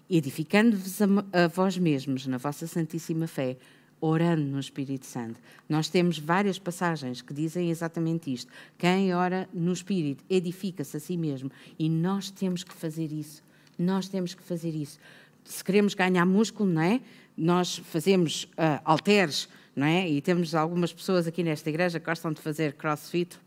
edificando-vos 0.10 1.02
a, 1.02 1.06
a 1.44 1.48
vós 1.48 1.78
mesmos 1.78 2.26
na 2.28 2.38
vossa 2.38 2.66
santíssima 2.66 3.28
fé, 3.28 3.58
orando 4.00 4.44
no 4.44 4.60
Espírito 4.60 5.06
Santo. 5.06 5.40
Nós 5.68 5.90
temos 5.90 6.20
várias 6.20 6.60
passagens 6.60 7.22
que 7.22 7.34
dizem 7.34 7.70
exatamente 7.70 8.32
isto. 8.32 8.52
Quem 8.78 9.14
ora 9.14 9.50
no 9.54 9.74
Espírito 9.74 10.24
edifica-se 10.30 10.98
a 10.98 11.00
si 11.00 11.18
mesmo. 11.18 11.52
E 11.78 11.90
nós 11.90 12.30
temos 12.30 12.64
que 12.64 12.74
fazer 12.74 13.12
isso. 13.12 13.44
Nós 13.78 14.08
temos 14.08 14.34
que 14.34 14.44
fazer 14.44 14.74
isso. 14.76 15.00
Se 15.44 15.64
queremos 15.64 15.94
ganhar 15.94 16.26
músculo, 16.26 16.72
não 16.72 16.82
é? 16.82 17.02
Nós 17.36 17.78
fazemos 17.78 18.44
uh, 18.44 18.82
halteres, 18.84 19.50
não 19.78 19.86
é? 19.86 20.10
E 20.10 20.20
temos 20.22 20.56
algumas 20.56 20.92
pessoas 20.92 21.28
aqui 21.28 21.44
nesta 21.44 21.70
igreja 21.70 22.00
que 22.00 22.06
gostam 22.08 22.34
de 22.34 22.42
fazer 22.42 22.74
crossfit. 22.74 23.38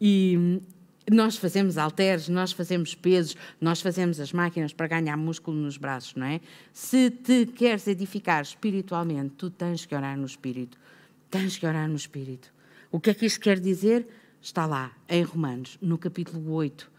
E, 0.00 0.60
nós 1.10 1.36
fazemos 1.36 1.76
halteres, 1.76 2.28
nós 2.28 2.52
fazemos 2.52 2.94
pesos, 2.94 3.36
nós 3.60 3.80
fazemos 3.80 4.20
as 4.20 4.32
máquinas 4.32 4.72
para 4.72 4.86
ganhar 4.86 5.16
músculo 5.16 5.56
nos 5.56 5.76
braços, 5.76 6.14
não 6.14 6.26
é? 6.26 6.40
Se 6.72 7.10
te 7.10 7.46
queres 7.46 7.86
edificar 7.86 8.42
espiritualmente, 8.42 9.34
tu 9.36 9.50
tens 9.50 9.84
que 9.84 9.94
orar 9.94 10.16
no 10.16 10.24
Espírito. 10.24 10.78
Tens 11.30 11.58
que 11.58 11.66
orar 11.66 11.88
no 11.88 11.96
Espírito. 11.96 12.52
O 12.90 12.98
que 12.98 13.10
é 13.10 13.14
que 13.14 13.26
isto 13.26 13.40
quer 13.40 13.58
dizer? 13.58 14.06
Está 14.40 14.66
lá, 14.66 14.92
em 15.08 15.22
Romanos, 15.22 15.76
no 15.82 15.98
capítulo 15.98 16.52
8 16.52 16.90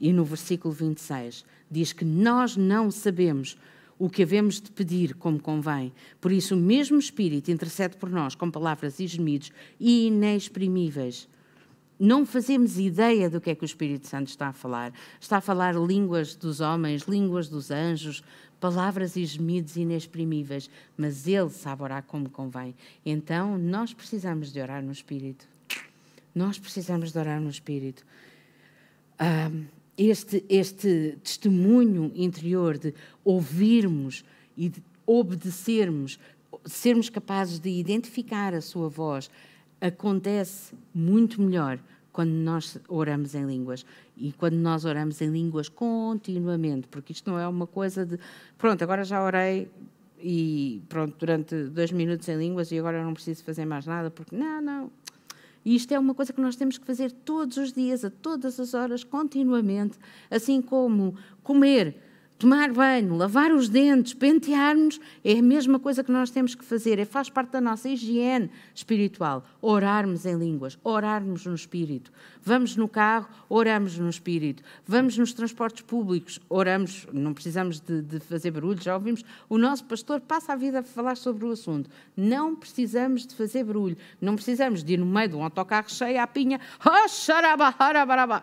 e 0.00 0.12
no 0.12 0.24
versículo 0.24 0.72
26. 0.72 1.44
Diz 1.70 1.92
que 1.92 2.04
nós 2.04 2.56
não 2.56 2.90
sabemos 2.90 3.56
o 3.98 4.10
que 4.10 4.22
havemos 4.22 4.60
de 4.60 4.70
pedir 4.70 5.14
como 5.14 5.40
convém. 5.40 5.92
Por 6.20 6.32
isso, 6.32 6.54
o 6.54 6.58
mesmo 6.58 6.98
Espírito 6.98 7.50
intercede 7.50 7.96
por 7.96 8.10
nós 8.10 8.34
com 8.34 8.50
palavras 8.50 9.00
e 9.00 9.06
gemidos 9.06 9.50
inexprimíveis 9.80 11.28
não 11.98 12.26
fazemos 12.26 12.78
ideia 12.78 13.28
do 13.30 13.40
que 13.40 13.50
é 13.50 13.54
que 13.54 13.64
o 13.64 13.66
Espírito 13.66 14.06
Santo 14.06 14.28
está 14.28 14.48
a 14.48 14.52
falar. 14.52 14.92
Está 15.18 15.38
a 15.38 15.40
falar 15.40 15.74
línguas 15.74 16.34
dos 16.34 16.60
homens, 16.60 17.02
línguas 17.02 17.48
dos 17.48 17.70
anjos, 17.70 18.22
palavras 18.60 19.16
e 19.16 19.24
gemidos 19.24 19.76
inexprimíveis, 19.76 20.70
mas 20.96 21.26
Ele 21.26 21.50
sabe 21.50 21.82
orar 21.82 22.02
como 22.02 22.28
convém. 22.28 22.74
Então, 23.04 23.56
nós 23.56 23.94
precisamos 23.94 24.52
de 24.52 24.60
orar 24.60 24.82
no 24.82 24.92
Espírito. 24.92 25.46
Nós 26.34 26.58
precisamos 26.58 27.12
de 27.12 27.18
orar 27.18 27.40
no 27.40 27.48
Espírito. 27.48 28.04
Este, 29.96 30.44
este 30.48 31.18
testemunho 31.22 32.12
interior 32.14 32.78
de 32.78 32.94
ouvirmos 33.24 34.24
e 34.56 34.68
de 34.68 34.82
obedecermos, 35.06 36.18
sermos 36.64 37.08
capazes 37.08 37.58
de 37.58 37.70
identificar 37.70 38.54
a 38.54 38.60
Sua 38.60 38.88
voz, 38.88 39.30
acontece 39.80 40.74
muito 40.94 41.40
melhor 41.40 41.78
quando 42.12 42.30
nós 42.30 42.78
oramos 42.88 43.34
em 43.34 43.44
línguas 43.44 43.84
e 44.16 44.32
quando 44.32 44.54
nós 44.54 44.86
oramos 44.86 45.20
em 45.20 45.28
línguas 45.28 45.68
continuamente, 45.68 46.88
porque 46.88 47.12
isto 47.12 47.30
não 47.30 47.38
é 47.38 47.46
uma 47.46 47.66
coisa 47.66 48.06
de 48.06 48.18
pronto, 48.56 48.82
agora 48.82 49.04
já 49.04 49.22
orei 49.22 49.68
e 50.18 50.82
pronto, 50.88 51.14
durante 51.18 51.64
dois 51.64 51.92
minutos 51.92 52.26
em 52.28 52.38
línguas 52.38 52.72
e 52.72 52.78
agora 52.78 53.04
não 53.04 53.12
preciso 53.12 53.44
fazer 53.44 53.66
mais 53.66 53.84
nada, 53.84 54.10
porque 54.10 54.34
não, 54.34 54.62
não. 54.62 54.90
Isto 55.74 55.92
é 55.92 55.98
uma 55.98 56.14
coisa 56.14 56.32
que 56.32 56.40
nós 56.40 56.54
temos 56.54 56.78
que 56.78 56.86
fazer 56.86 57.10
todos 57.10 57.56
os 57.56 57.72
dias, 57.72 58.04
a 58.04 58.10
todas 58.10 58.60
as 58.60 58.72
horas, 58.72 59.02
continuamente, 59.02 59.98
assim 60.30 60.62
como 60.62 61.16
comer 61.42 62.05
Tomar 62.38 62.70
banho, 62.70 63.16
lavar 63.16 63.50
os 63.50 63.66
dentes, 63.66 64.12
pentear-nos 64.12 65.00
é 65.24 65.38
a 65.38 65.42
mesma 65.42 65.78
coisa 65.78 66.04
que 66.04 66.12
nós 66.12 66.28
temos 66.28 66.54
que 66.54 66.62
fazer, 66.62 66.98
é, 66.98 67.06
faz 67.06 67.30
parte 67.30 67.52
da 67.52 67.62
nossa 67.62 67.88
higiene 67.88 68.50
espiritual. 68.74 69.42
Orarmos 69.62 70.26
em 70.26 70.36
línguas, 70.36 70.78
orarmos 70.84 71.46
no 71.46 71.54
espírito. 71.54 72.12
Vamos 72.42 72.76
no 72.76 72.88
carro, 72.88 73.26
oramos 73.48 73.98
no 73.98 74.10
espírito. 74.10 74.62
Vamos 74.86 75.16
nos 75.16 75.32
transportes 75.32 75.80
públicos, 75.80 76.38
oramos, 76.50 77.06
não 77.10 77.32
precisamos 77.32 77.80
de, 77.80 78.02
de 78.02 78.20
fazer 78.20 78.50
barulho, 78.50 78.82
já 78.82 78.94
ouvimos. 78.94 79.24
O 79.48 79.56
nosso 79.56 79.84
pastor 79.84 80.20
passa 80.20 80.52
a 80.52 80.56
vida 80.56 80.80
a 80.80 80.82
falar 80.82 81.16
sobre 81.16 81.46
o 81.46 81.52
assunto. 81.52 81.88
Não 82.14 82.54
precisamos 82.54 83.26
de 83.26 83.34
fazer 83.34 83.64
barulho, 83.64 83.96
não 84.20 84.34
precisamos 84.34 84.84
de 84.84 84.92
ir 84.92 84.98
no 84.98 85.06
meio 85.06 85.30
de 85.30 85.36
um 85.36 85.42
autocarro 85.42 85.90
cheio 85.90 86.20
à 86.20 86.26
pinha, 86.26 86.60
oh, 86.84 87.06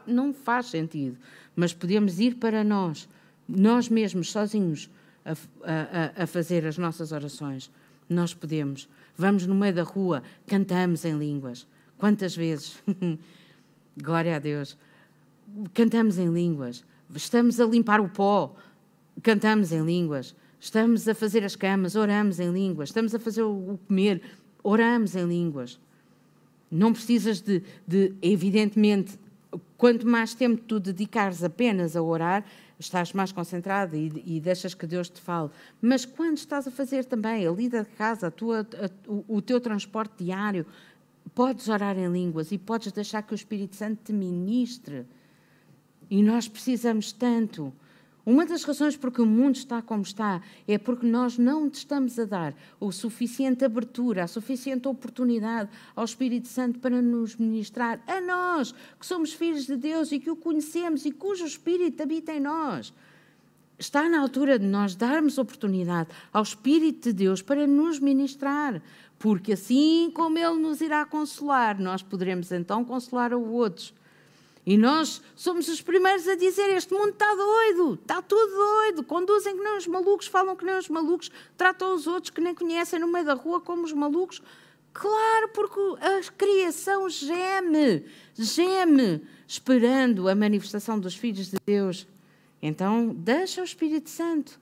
não 0.07 0.33
faz 0.33 0.65
sentido. 0.65 1.15
Mas 1.55 1.71
podemos 1.73 2.19
ir 2.19 2.37
para 2.37 2.63
nós 2.63 3.07
nós 3.47 3.89
mesmos, 3.89 4.31
sozinhos, 4.31 4.89
a, 5.25 5.31
a, 5.63 6.23
a, 6.23 6.27
fazer 6.27 6.65
as 6.65 6.77
nossas 6.77 7.11
orações. 7.11 7.71
Nós 8.09 8.33
podemos. 8.33 8.87
Vamos 9.17 9.45
no 9.45 9.55
meio 9.55 9.73
da 9.73 9.83
rua, 9.83 10.23
cantamos 10.47 11.05
em 11.05 11.17
línguas. 11.17 11.65
Quantas 11.97 12.35
vezes? 12.35 12.77
Glória 13.97 14.35
a 14.35 14.39
Deus. 14.39 14.77
Cantamos 15.73 16.17
em 16.17 16.27
línguas. 16.27 16.83
Estamos 17.15 17.59
a 17.59 17.65
limpar 17.65 18.01
o 18.01 18.09
pó, 18.09 18.55
cantamos 19.21 19.71
em 19.71 19.83
línguas. 19.85 20.35
Estamos 20.59 21.07
a 21.07 21.13
fazer 21.13 21.43
as 21.43 21.55
camas, 21.55 21.95
oramos 21.95 22.39
em 22.39 22.51
línguas. 22.51 22.89
Estamos 22.89 23.13
a 23.13 23.19
fazer 23.19 23.43
o 23.43 23.79
comer, 23.87 24.21
oramos 24.63 25.15
em 25.15 25.25
línguas. 25.25 25.79
Não 26.71 26.91
precisas 26.91 27.39
de, 27.39 27.61
de 27.87 28.13
evidentemente, 28.21 29.19
quanto 29.77 30.07
mais 30.07 30.33
tempo 30.33 30.61
tu 30.65 30.79
dedicares 30.79 31.43
apenas 31.43 31.95
a 31.95 32.01
orar, 32.01 32.43
estás 32.83 33.13
mais 33.13 33.31
concentrado 33.31 33.95
e, 33.95 34.11
e, 34.25 34.39
deixas 34.39 34.73
que 34.73 34.85
Deus 34.85 35.09
te 35.09 35.21
fale. 35.21 35.49
Mas 35.81 36.05
quando 36.05 36.37
estás 36.37 36.67
a 36.67 36.71
fazer 36.71 37.05
também 37.05 37.47
a 37.47 37.51
lida 37.51 37.83
de 37.83 37.89
casa, 37.91 38.27
a 38.27 38.31
tua, 38.31 38.61
a, 38.61 39.09
o, 39.09 39.37
o 39.37 39.41
teu 39.41 39.59
transporte 39.59 40.23
diário, 40.23 40.65
podes 41.33 41.67
orar 41.69 41.97
em 41.97 42.11
línguas 42.11 42.51
e 42.51 42.57
podes 42.57 42.91
deixar 42.91 43.23
que 43.23 43.33
o 43.33 43.35
Espírito 43.35 43.75
Santo 43.75 43.99
te 44.03 44.13
ministre. 44.13 45.05
E 46.09 46.21
nós 46.21 46.47
precisamos 46.47 47.11
tanto. 47.11 47.73
Uma 48.25 48.45
das 48.45 48.63
razões 48.63 48.95
porque 48.95 49.21
o 49.21 49.25
mundo 49.25 49.55
está 49.55 49.81
como 49.81 50.01
está 50.01 50.41
é 50.65 50.77
porque 50.77 51.05
nós 51.05 51.37
não 51.37 51.67
estamos 51.67 52.17
a 52.17 52.23
dar 52.23 52.55
o 52.79 52.89
suficiente 52.89 53.65
abertura, 53.65 54.23
a 54.23 54.27
suficiente 54.27 54.87
oportunidade 54.87 55.69
ao 55.93 56.05
Espírito 56.05 56.47
Santo 56.47 56.79
para 56.79 57.01
nos 57.01 57.35
ministrar 57.35 58.01
a 58.07 58.21
nós, 58.21 58.73
que 58.97 59.05
somos 59.05 59.33
filhos 59.33 59.65
de 59.65 59.75
Deus 59.75 60.13
e 60.13 60.19
que 60.19 60.31
o 60.31 60.37
conhecemos 60.37 61.05
e 61.05 61.11
cujo 61.11 61.45
Espírito 61.45 62.01
habita 62.01 62.31
em 62.31 62.39
nós. 62.39 62.93
Está 63.77 64.07
na 64.07 64.21
altura 64.21 64.57
de 64.57 64.65
nós 64.65 64.95
darmos 64.95 65.37
oportunidade 65.37 66.09
ao 66.31 66.43
Espírito 66.43 67.09
de 67.09 67.13
Deus 67.13 67.41
para 67.41 67.67
nos 67.67 67.99
ministrar, 67.99 68.81
porque 69.19 69.51
assim 69.51 70.09
como 70.13 70.37
Ele 70.37 70.59
nos 70.59 70.79
irá 70.79 71.03
consolar, 71.03 71.77
nós 71.77 72.01
poderemos 72.01 72.53
então 72.53 72.85
consolar 72.85 73.33
a 73.33 73.37
outros. 73.37 73.93
E 74.65 74.77
nós 74.77 75.21
somos 75.35 75.67
os 75.67 75.81
primeiros 75.81 76.27
a 76.27 76.35
dizer: 76.35 76.69
este 76.69 76.93
mundo 76.93 77.09
está 77.09 77.35
doido, 77.35 77.99
está 78.01 78.21
tudo 78.21 78.49
doido. 78.53 79.03
Conduzem 79.03 79.57
que 79.57 79.63
nem 79.63 79.77
os 79.77 79.87
malucos, 79.87 80.27
falam 80.27 80.55
que 80.55 80.65
nem 80.65 80.77
os 80.77 80.87
malucos, 80.87 81.29
tratam 81.57 81.93
os 81.93 82.07
outros 82.07 82.29
que 82.29 82.39
nem 82.39 82.55
conhecem 82.55 82.99
no 82.99 83.07
meio 83.07 83.25
da 83.25 83.33
rua 83.33 83.59
como 83.59 83.83
os 83.83 83.91
malucos. 83.91 84.41
Claro, 84.93 85.49
porque 85.49 85.79
a 86.01 86.31
criação 86.37 87.09
geme, 87.09 88.05
geme, 88.35 89.21
esperando 89.47 90.29
a 90.29 90.35
manifestação 90.35 90.99
dos 90.99 91.15
filhos 91.15 91.49
de 91.49 91.57
Deus. 91.65 92.07
Então, 92.61 93.09
deixa 93.09 93.59
o 93.59 93.65
Espírito 93.65 94.09
Santo 94.09 94.57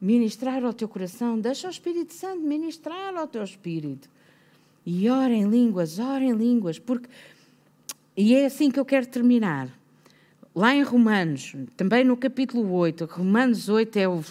ministrar 0.00 0.64
ao 0.64 0.72
teu 0.72 0.88
coração, 0.88 1.38
deixa 1.38 1.68
o 1.68 1.70
Espírito 1.70 2.12
Santo 2.12 2.40
ministrar 2.40 3.14
ao 3.14 3.28
teu 3.28 3.44
espírito. 3.44 4.08
E 4.84 5.08
ora 5.08 5.32
em 5.32 5.48
línguas, 5.48 5.98
ora 5.98 6.24
em 6.24 6.32
línguas, 6.32 6.78
porque 6.78 7.08
e 8.16 8.34
é 8.34 8.46
assim 8.46 8.70
que 8.70 8.78
eu 8.78 8.84
quero 8.84 9.06
terminar. 9.06 9.68
Lá 10.54 10.74
em 10.74 10.82
Romanos, 10.82 11.54
também 11.76 12.04
no 12.04 12.16
capítulo 12.16 12.72
8, 12.72 13.06
Romanos 13.06 13.68
8 13.68 13.98
é 13.98 14.08
o. 14.08 14.22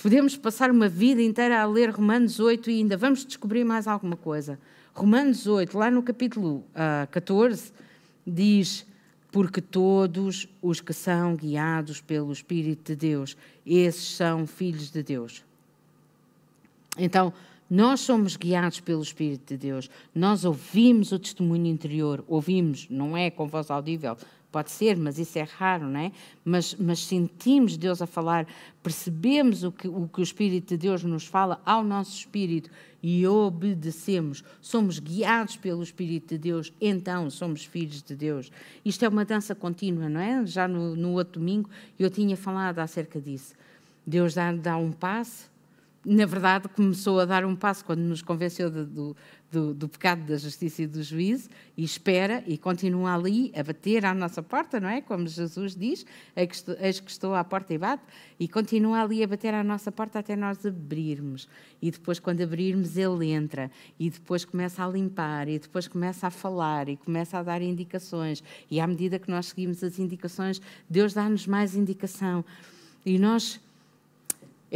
Podemos 0.00 0.36
passar 0.36 0.70
uma 0.70 0.88
vida 0.88 1.20
inteira 1.20 1.60
a 1.60 1.66
ler 1.66 1.90
Romanos 1.90 2.38
8 2.38 2.70
e 2.70 2.78
ainda 2.78 2.96
vamos 2.96 3.24
descobrir 3.24 3.64
mais 3.64 3.88
alguma 3.88 4.16
coisa. 4.16 4.58
Romanos 4.92 5.48
8, 5.48 5.76
lá 5.76 5.90
no 5.90 6.02
capítulo 6.02 6.58
uh, 6.58 6.64
ah, 6.76 7.08
14, 7.10 7.72
diz: 8.24 8.86
Porque 9.32 9.60
todos 9.60 10.48
os 10.62 10.80
que 10.80 10.92
são 10.92 11.34
guiados 11.34 12.00
pelo 12.00 12.32
Espírito 12.32 12.92
de 12.92 12.96
Deus, 12.96 13.36
esses 13.66 14.14
são 14.14 14.46
filhos 14.46 14.92
de 14.92 15.02
Deus. 15.02 15.44
Então, 16.96 17.32
Nós 17.68 18.00
somos 18.00 18.36
guiados 18.36 18.80
pelo 18.80 19.02
Espírito 19.02 19.54
de 19.54 19.56
Deus. 19.56 19.90
Nós 20.14 20.44
ouvimos 20.44 21.12
o 21.12 21.18
testemunho 21.18 21.66
interior. 21.66 22.24
Ouvimos, 22.28 22.86
não 22.90 23.16
é 23.16 23.30
com 23.30 23.46
voz 23.46 23.70
audível, 23.70 24.16
Pode 24.54 24.70
ser, 24.70 24.96
mas 24.96 25.18
isso 25.18 25.36
é 25.36 25.42
raro, 25.42 25.88
não 25.88 25.98
é? 25.98 26.12
Mas, 26.44 26.76
mas 26.78 27.00
sentimos 27.00 27.76
Deus 27.76 28.00
a 28.00 28.06
falar, 28.06 28.46
percebemos 28.84 29.64
o 29.64 29.72
que, 29.72 29.88
o 29.88 30.06
que 30.06 30.20
o 30.20 30.22
Espírito 30.22 30.68
de 30.68 30.76
Deus 30.76 31.02
nos 31.02 31.26
fala 31.26 31.60
ao 31.66 31.82
nosso 31.82 32.16
espírito 32.16 32.70
e 33.02 33.26
obedecemos. 33.26 34.44
Somos 34.60 35.00
guiados 35.00 35.56
pelo 35.56 35.82
Espírito 35.82 36.28
de 36.28 36.38
Deus, 36.38 36.72
então 36.80 37.28
somos 37.30 37.64
filhos 37.64 38.00
de 38.00 38.14
Deus. 38.14 38.52
Isto 38.84 39.04
é 39.04 39.08
uma 39.08 39.24
dança 39.24 39.56
contínua, 39.56 40.08
não 40.08 40.20
é? 40.20 40.46
Já 40.46 40.68
no, 40.68 40.94
no 40.94 41.14
outro 41.14 41.40
domingo 41.40 41.68
eu 41.98 42.08
tinha 42.08 42.36
falado 42.36 42.78
acerca 42.78 43.20
disso. 43.20 43.54
Deus 44.06 44.34
dá, 44.34 44.52
dá 44.52 44.76
um 44.76 44.92
passo, 44.92 45.50
na 46.04 46.26
verdade, 46.26 46.68
começou 46.68 47.18
a 47.18 47.24
dar 47.24 47.44
um 47.44 47.56
passo 47.56 47.84
quando 47.84 48.00
nos 48.00 48.20
convenceu 48.20 48.70
de, 48.70 48.84
do, 48.84 49.16
do, 49.50 49.74
do, 49.74 49.88
pecado, 49.88 50.26
da 50.26 50.36
justiça 50.36 50.82
e 50.82 50.86
do 50.86 51.02
juízo, 51.02 51.48
e 51.76 51.82
espera 51.82 52.44
e 52.46 52.58
continua 52.58 53.14
ali 53.14 53.50
a 53.56 53.62
bater 53.62 54.04
à 54.04 54.12
nossa 54.12 54.42
porta, 54.42 54.78
não 54.78 54.88
é? 54.88 55.00
Como 55.00 55.26
Jesus 55.26 55.74
diz: 55.74 56.04
Eis 56.36 57.00
que 57.00 57.10
estou 57.10 57.34
à 57.34 57.42
porta 57.42 57.72
e 57.72 57.78
bate, 57.78 58.02
e 58.38 58.46
continua 58.46 59.02
ali 59.02 59.22
a 59.22 59.26
bater 59.26 59.54
à 59.54 59.64
nossa 59.64 59.90
porta 59.90 60.18
até 60.18 60.36
nós 60.36 60.64
abrirmos. 60.66 61.48
E 61.80 61.90
depois, 61.90 62.18
quando 62.18 62.42
abrirmos, 62.42 62.96
ele 62.96 63.30
entra, 63.30 63.70
e 63.98 64.10
depois 64.10 64.44
começa 64.44 64.84
a 64.84 64.88
limpar, 64.88 65.48
e 65.48 65.58
depois 65.58 65.88
começa 65.88 66.26
a 66.26 66.30
falar, 66.30 66.88
e 66.88 66.96
começa 66.96 67.38
a 67.38 67.42
dar 67.42 67.62
indicações. 67.62 68.42
E 68.70 68.78
à 68.78 68.86
medida 68.86 69.18
que 69.18 69.30
nós 69.30 69.46
seguimos 69.46 69.82
as 69.82 69.98
indicações, 69.98 70.60
Deus 70.88 71.14
dá-nos 71.14 71.46
mais 71.46 71.74
indicação. 71.74 72.44
E 73.06 73.18
nós 73.18 73.60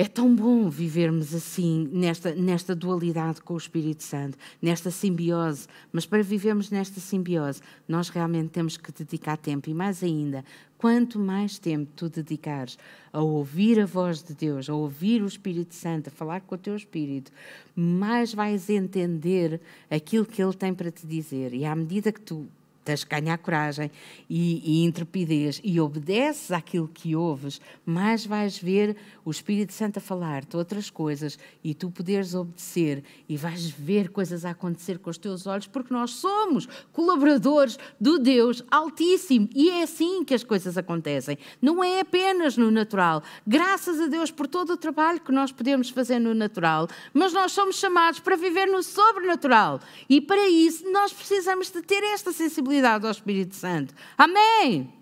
é 0.01 0.05
tão 0.05 0.33
bom 0.33 0.71
vivermos 0.71 1.35
assim, 1.35 1.89
nesta, 1.91 2.33
nesta 2.33 2.73
dualidade 2.73 3.41
com 3.41 3.55
o 3.55 3.57
Espírito 3.57 4.05
Santo, 4.05 4.39
nesta 4.63 4.93
simbiose. 4.93 5.67
Mas 5.91 6.07
para 6.07 6.23
vivermos 6.23 6.71
nesta 6.71 7.01
simbiose, 7.01 7.61
nós 7.89 8.09
realmente 8.09 8.51
temos 8.51 8.77
que 8.77 8.93
dedicar 8.93 9.37
tempo. 9.37 9.69
E 9.69 9.75
mais 9.75 10.05
ainda, 10.05 10.45
quanto 10.79 11.19
mais 11.19 11.59
tempo 11.59 11.91
tu 11.97 12.09
dedicares 12.09 12.79
a 13.13 13.21
ouvir 13.21 13.81
a 13.81 13.87
voz 13.87 14.23
de 14.23 14.35
Deus, 14.35 14.71
a 14.71 14.75
ouvir 14.75 15.21
o 15.21 15.27
Espírito 15.27 15.75
Santo, 15.75 16.07
a 16.07 16.13
falar 16.13 16.43
com 16.43 16.55
o 16.55 16.59
teu 16.59 16.77
Espírito, 16.77 17.33
mais 17.75 18.33
vais 18.33 18.71
entender 18.71 19.61
aquilo 19.91 20.25
que 20.25 20.41
Ele 20.41 20.55
tem 20.55 20.73
para 20.73 20.93
te 20.93 21.09
dizer. 21.09 21.53
E 21.53 21.65
à 21.65 21.75
medida 21.75 22.13
que 22.13 22.21
tu 22.21 22.47
tens 22.89 23.05
que 23.05 23.15
ganhar 23.15 23.37
coragem 23.37 23.91
e, 24.31 24.63
e 24.65 24.85
intrepidez 24.85 25.61
e 25.63 25.79
obedeces 25.79 26.51
àquilo 26.51 26.89
que 26.89 27.15
ouves, 27.15 27.61
mais 27.85 28.25
vais 28.25 28.57
ver 28.57 28.97
o 29.27 29.31
Espírito 29.31 29.75
Santo 29.75 29.99
a 29.99 30.01
falar-te 30.01 30.57
outras 30.57 30.89
coisas 30.89 31.39
e 31.63 31.75
tu 31.75 31.91
poderes 31.91 32.35
obedecer 32.35 33.05
e 33.29 33.37
vais 33.37 33.69
ver 33.69 34.09
coisas 34.09 34.47
a 34.47 34.53
acontecer 34.53 34.99
com 35.01 35.11
os 35.11 35.19
teus 35.19 35.47
olhos, 35.47 35.67
porque 35.67 35.93
nós 35.93 36.13
somos 36.13 36.67
colaboradores 36.91 37.79
do 38.01 38.19
Deus 38.19 38.65
Altíssimo 38.71 39.51
e 39.55 39.69
é 39.69 39.83
assim 39.83 40.25
que 40.25 40.33
as 40.33 40.43
coisas 40.43 40.79
acontecem. 40.79 41.37
Não 41.61 41.85
é 41.85 42.01
apenas 42.01 42.57
no 42.57 42.71
natural. 42.71 43.23
Graças 43.47 44.01
a 44.01 44.07
Deus 44.07 44.31
por 44.31 44.47
todo 44.47 44.73
o 44.73 44.77
trabalho 44.79 45.21
que 45.21 45.31
nós 45.31 45.53
podemos 45.53 45.91
fazer 45.91 46.19
no 46.19 46.33
natural, 46.33 46.89
mas 47.13 47.35
nós 47.35 47.53
somos 47.53 47.79
chamados 47.79 48.21
para 48.21 48.35
viver 48.35 48.65
no 48.65 48.83
sobrenatural 48.83 49.79
e 50.09 50.23
para 50.23 50.49
isso 50.49 50.91
nós 50.91 51.13
precisamos 51.13 51.71
de 51.71 51.83
ter 51.83 52.03
esta 52.03 52.33
sensibilidade 52.33 52.78
sensibilidade 52.79 53.05
ao 53.05 53.13
Espírito 53.13 53.55
Santo. 53.55 53.95
Amém! 54.17 54.93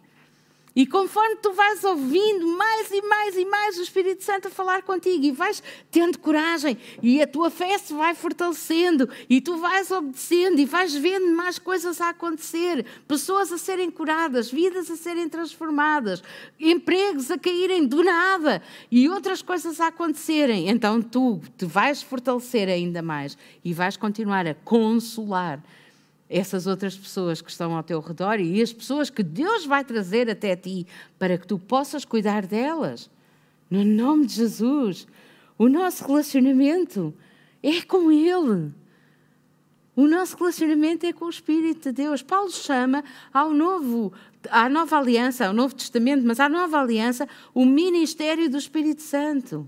E 0.74 0.86
conforme 0.86 1.36
tu 1.36 1.54
vais 1.54 1.82
ouvindo 1.84 2.46
mais 2.48 2.90
e 2.90 3.00
mais 3.00 3.34
e 3.34 3.46
mais 3.46 3.78
o 3.78 3.82
Espírito 3.82 4.22
Santo 4.22 4.48
a 4.48 4.50
falar 4.50 4.82
contigo 4.82 5.24
e 5.24 5.32
vais 5.32 5.62
tendo 5.90 6.18
coragem 6.18 6.76
e 7.02 7.22
a 7.22 7.26
tua 7.26 7.48
fé 7.48 7.78
se 7.78 7.94
vai 7.94 8.14
fortalecendo 8.14 9.08
e 9.26 9.40
tu 9.40 9.56
vais 9.56 9.90
obedecendo 9.90 10.58
e 10.58 10.66
vais 10.66 10.94
vendo 10.94 11.34
mais 11.34 11.58
coisas 11.58 11.98
a 11.98 12.10
acontecer, 12.10 12.84
pessoas 13.08 13.50
a 13.52 13.56
serem 13.56 13.90
curadas, 13.90 14.50
vidas 14.50 14.90
a 14.90 14.96
serem 14.96 15.30
transformadas, 15.30 16.22
empregos 16.60 17.30
a 17.30 17.38
caírem 17.38 17.86
do 17.86 18.04
nada 18.04 18.60
e 18.90 19.08
outras 19.08 19.40
coisas 19.40 19.80
a 19.80 19.86
acontecerem, 19.86 20.68
então 20.68 21.00
tu 21.00 21.40
te 21.56 21.64
vais 21.64 22.02
fortalecer 22.02 22.68
ainda 22.68 23.00
mais 23.00 23.38
e 23.64 23.72
vais 23.72 23.96
continuar 23.96 24.46
a 24.46 24.52
consolar 24.52 25.62
essas 26.28 26.66
outras 26.66 26.96
pessoas 26.96 27.40
que 27.40 27.50
estão 27.50 27.76
ao 27.76 27.82
teu 27.82 28.00
redor 28.00 28.40
e 28.40 28.60
as 28.60 28.72
pessoas 28.72 29.10
que 29.10 29.22
Deus 29.22 29.64
vai 29.64 29.84
trazer 29.84 30.28
até 30.28 30.56
ti 30.56 30.86
para 31.18 31.38
que 31.38 31.46
tu 31.46 31.58
possas 31.58 32.04
cuidar 32.04 32.46
delas. 32.46 33.10
No 33.70 33.84
nome 33.84 34.26
de 34.26 34.34
Jesus. 34.34 35.06
O 35.58 35.68
nosso 35.68 36.06
relacionamento 36.06 37.14
é 37.62 37.80
com 37.82 38.12
Ele. 38.12 38.72
O 39.94 40.06
nosso 40.06 40.36
relacionamento 40.36 41.06
é 41.06 41.12
com 41.12 41.24
o 41.24 41.30
Espírito 41.30 41.84
de 41.84 41.92
Deus. 41.92 42.22
Paulo 42.22 42.50
chama 42.50 43.02
ao 43.32 43.52
novo, 43.52 44.12
à 44.50 44.68
nova 44.68 44.98
aliança, 44.98 45.46
ao 45.46 45.54
Novo 45.54 45.74
Testamento, 45.74 46.22
mas 46.26 46.38
à 46.38 46.48
nova 46.48 46.78
aliança, 46.78 47.26
o 47.54 47.64
ministério 47.64 48.50
do 48.50 48.58
Espírito 48.58 49.00
Santo. 49.00 49.66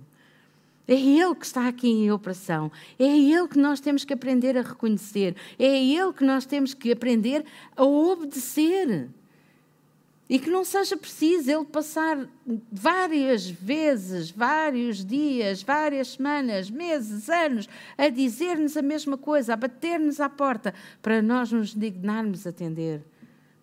É 0.89 0.95
Ele 0.95 1.35
que 1.35 1.45
está 1.45 1.69
aqui 1.69 1.87
em 1.87 2.11
operação. 2.11 2.73
É 2.99 3.05
Ele 3.05 3.47
que 3.47 3.59
nós 3.59 3.79
temos 3.79 4.07
que 4.07 4.15
aprender 4.15 4.57
a 4.57 4.63
reconhecer. 4.63 5.37
É 5.59 5.85
Ele 5.85 6.15
que 6.15 6.25
nós 6.25 6.47
temos 6.47 6.73
que 6.73 6.91
aprender 6.91 7.45
a 7.77 7.85
obedecer. 7.85 9.11
E 10.31 10.39
que 10.39 10.49
não 10.49 10.65
seja 10.65 10.97
preciso 10.97 11.51
Ele 11.51 11.65
passar 11.67 12.27
várias 12.73 13.49
vezes, 13.49 14.31
vários 14.31 15.05
dias, 15.05 15.63
várias 15.63 16.09
semanas, 16.13 16.71
meses, 16.71 17.29
anos, 17.29 17.69
a 17.99 18.09
dizer-nos 18.09 18.75
a 18.75 18.83
mesma 18.83 19.19
coisa, 19.19 19.53
a 19.53 19.57
bater-nos 19.57 20.21
à 20.21 20.29
porta, 20.29 20.75
para 21.03 21.21
nós 21.21 21.53
nos 21.53 21.75
dignarmos 21.75 22.47
atender 22.47 23.03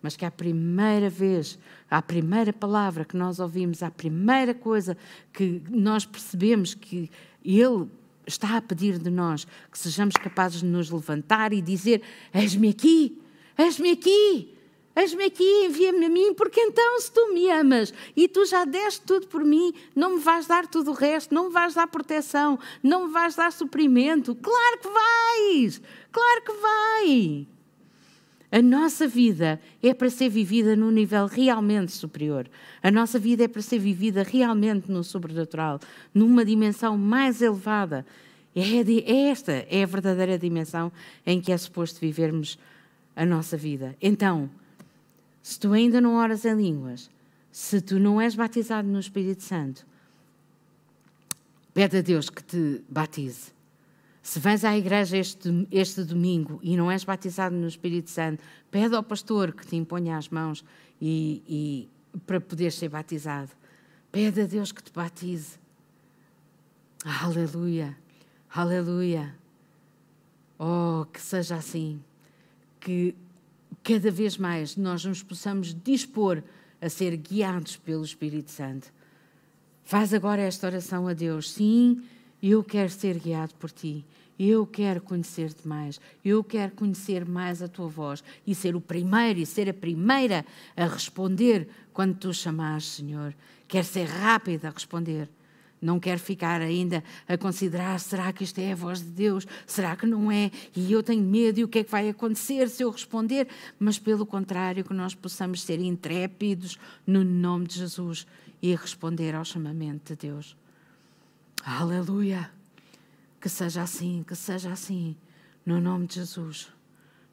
mas 0.06 0.14
que 0.14 0.24
à 0.24 0.30
primeira 0.30 1.10
vez, 1.10 1.58
à 1.90 2.02
primeira 2.02 2.52
palavra 2.52 3.04
que 3.04 3.16
nós 3.16 3.38
ouvimos, 3.38 3.82
à 3.82 3.90
primeira 3.90 4.54
coisa 4.54 4.96
que 5.32 5.62
nós 5.70 6.04
percebemos 6.04 6.74
que 6.74 7.10
Ele 7.44 7.86
está 8.26 8.56
a 8.56 8.62
pedir 8.62 8.98
de 8.98 9.10
nós, 9.10 9.46
que 9.70 9.78
sejamos 9.78 10.16
capazes 10.16 10.60
de 10.60 10.66
nos 10.66 10.90
levantar 10.90 11.52
e 11.52 11.62
dizer: 11.62 12.02
Eis-me 12.34 12.68
aqui, 12.68 13.20
eis-me 13.58 13.90
aqui. 13.90 14.52
Eis-me 14.98 15.24
aqui, 15.24 15.66
envia-me 15.66 16.06
a 16.06 16.08
mim, 16.08 16.32
porque 16.32 16.58
então, 16.58 16.98
se 17.00 17.12
tu 17.12 17.30
me 17.34 17.50
amas 17.50 17.92
e 18.16 18.26
tu 18.26 18.46
já 18.46 18.64
deste 18.64 19.02
tudo 19.02 19.26
por 19.26 19.44
mim, 19.44 19.74
não 19.94 20.14
me 20.14 20.20
vais 20.20 20.46
dar 20.46 20.66
tudo 20.66 20.90
o 20.90 20.94
resto, 20.94 21.34
não 21.34 21.48
me 21.48 21.52
vais 21.52 21.74
dar 21.74 21.86
proteção, 21.86 22.58
não 22.82 23.06
me 23.06 23.12
vais 23.12 23.34
dar 23.34 23.52
suprimento. 23.52 24.34
Claro 24.34 24.78
que 24.78 24.88
vais! 24.88 25.82
Claro 26.10 26.42
que 26.42 26.52
vai! 26.52 27.55
A 28.56 28.62
nossa 28.62 29.06
vida 29.06 29.60
é 29.82 29.92
para 29.92 30.08
ser 30.08 30.30
vivida 30.30 30.74
num 30.74 30.90
nível 30.90 31.26
realmente 31.26 31.92
superior. 31.92 32.48
A 32.82 32.90
nossa 32.90 33.18
vida 33.18 33.44
é 33.44 33.48
para 33.48 33.60
ser 33.60 33.78
vivida 33.78 34.22
realmente 34.22 34.90
no 34.90 35.04
sobrenatural, 35.04 35.78
numa 36.14 36.42
dimensão 36.42 36.96
mais 36.96 37.42
elevada. 37.42 38.06
É, 38.54 38.62
é 38.62 39.28
esta 39.28 39.52
é 39.52 39.82
a 39.82 39.86
verdadeira 39.86 40.38
dimensão 40.38 40.90
em 41.26 41.38
que 41.38 41.52
é 41.52 41.58
suposto 41.58 42.00
vivermos 42.00 42.58
a 43.14 43.26
nossa 43.26 43.58
vida. 43.58 43.94
Então, 44.00 44.48
se 45.42 45.60
tu 45.60 45.74
ainda 45.74 46.00
não 46.00 46.14
oras 46.14 46.46
em 46.46 46.56
línguas, 46.56 47.10
se 47.52 47.82
tu 47.82 47.98
não 47.98 48.18
és 48.18 48.34
batizado 48.34 48.88
no 48.88 48.98
Espírito 48.98 49.42
Santo, 49.42 49.86
pede 51.74 51.98
a 51.98 52.00
Deus 52.00 52.30
que 52.30 52.42
te 52.42 52.80
batize. 52.88 53.55
Se 54.26 54.40
vens 54.40 54.64
à 54.64 54.76
igreja 54.76 55.16
este, 55.16 55.68
este 55.70 56.02
domingo 56.02 56.58
e 56.60 56.76
não 56.76 56.90
és 56.90 57.04
batizado 57.04 57.54
no 57.54 57.68
Espírito 57.68 58.10
Santo, 58.10 58.42
pede 58.72 58.96
ao 58.96 59.02
pastor 59.04 59.52
que 59.52 59.64
te 59.64 59.76
imponha 59.76 60.16
as 60.16 60.28
mãos 60.28 60.64
e, 61.00 61.44
e 61.46 62.18
para 62.26 62.40
poder 62.40 62.72
ser 62.72 62.88
batizado. 62.88 63.52
Pede 64.10 64.40
a 64.40 64.46
Deus 64.46 64.72
que 64.72 64.82
te 64.82 64.92
batize. 64.92 65.60
Aleluia, 67.04 67.96
aleluia. 68.52 69.32
Oh, 70.58 71.06
que 71.12 71.20
seja 71.20 71.54
assim. 71.54 72.02
Que 72.80 73.14
cada 73.84 74.10
vez 74.10 74.36
mais 74.36 74.76
nós 74.76 75.04
nos 75.04 75.22
possamos 75.22 75.72
dispor 75.72 76.42
a 76.80 76.88
ser 76.88 77.16
guiados 77.16 77.76
pelo 77.76 78.02
Espírito 78.02 78.50
Santo. 78.50 78.92
Faz 79.84 80.12
agora 80.12 80.42
esta 80.42 80.66
oração 80.66 81.06
a 81.06 81.12
Deus. 81.12 81.52
Sim, 81.52 82.02
eu 82.42 82.62
quero 82.62 82.90
ser 82.90 83.18
guiado 83.18 83.54
por 83.54 83.70
ti. 83.70 84.04
Eu 84.38 84.66
quero 84.66 85.00
conhecer-te 85.00 85.66
mais. 85.66 85.98
Eu 86.24 86.44
quero 86.44 86.72
conhecer 86.72 87.24
mais 87.24 87.62
a 87.62 87.68
tua 87.68 87.88
voz 87.88 88.22
e 88.46 88.54
ser 88.54 88.76
o 88.76 88.80
primeiro 88.80 89.38
e 89.38 89.46
ser 89.46 89.68
a 89.68 89.74
primeira 89.74 90.44
a 90.76 90.86
responder 90.86 91.66
quando 91.92 92.16
tu 92.16 92.34
chamares, 92.34 92.84
Senhor. 92.84 93.34
Quero 93.66 93.86
ser 93.86 94.04
rápida 94.04 94.68
a 94.68 94.70
responder. 94.70 95.28
Não 95.80 96.00
quero 96.00 96.18
ficar 96.18 96.60
ainda 96.60 97.02
a 97.28 97.36
considerar: 97.36 97.98
será 98.00 98.32
que 98.32 98.44
isto 98.44 98.58
é 98.58 98.72
a 98.72 98.76
voz 98.76 99.00
de 99.00 99.08
Deus? 99.08 99.46
Será 99.66 99.96
que 99.96 100.06
não 100.06 100.30
é? 100.30 100.50
E 100.74 100.90
eu 100.92 101.02
tenho 101.02 101.22
medo, 101.22 101.60
e 101.60 101.64
o 101.64 101.68
que 101.68 101.80
é 101.80 101.84
que 101.84 101.90
vai 101.90 102.08
acontecer 102.08 102.68
se 102.68 102.82
eu 102.82 102.90
responder? 102.90 103.48
Mas, 103.78 103.98
pelo 103.98 104.26
contrário, 104.26 104.84
que 104.84 104.94
nós 104.94 105.14
possamos 105.14 105.62
ser 105.62 105.80
intrépidos 105.80 106.78
no 107.06 107.22
nome 107.24 107.66
de 107.66 107.78
Jesus 107.78 108.26
e 108.62 108.74
responder 108.74 109.34
ao 109.34 109.44
chamamento 109.44 110.14
de 110.14 110.28
Deus. 110.28 110.56
Aleluia! 111.68 112.48
Que 113.40 113.48
seja 113.48 113.82
assim, 113.82 114.22
que 114.22 114.36
seja 114.36 114.70
assim. 114.70 115.16
No 115.64 115.80
nome 115.80 116.06
de 116.06 116.14
Jesus. 116.14 116.72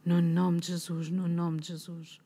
No 0.03 0.23
nome 0.23 0.59
de 0.59 0.69
Jesus, 0.69 1.11
no 1.11 1.27
nome 1.27 1.59
de 1.59 1.67
Jesus. 1.67 2.19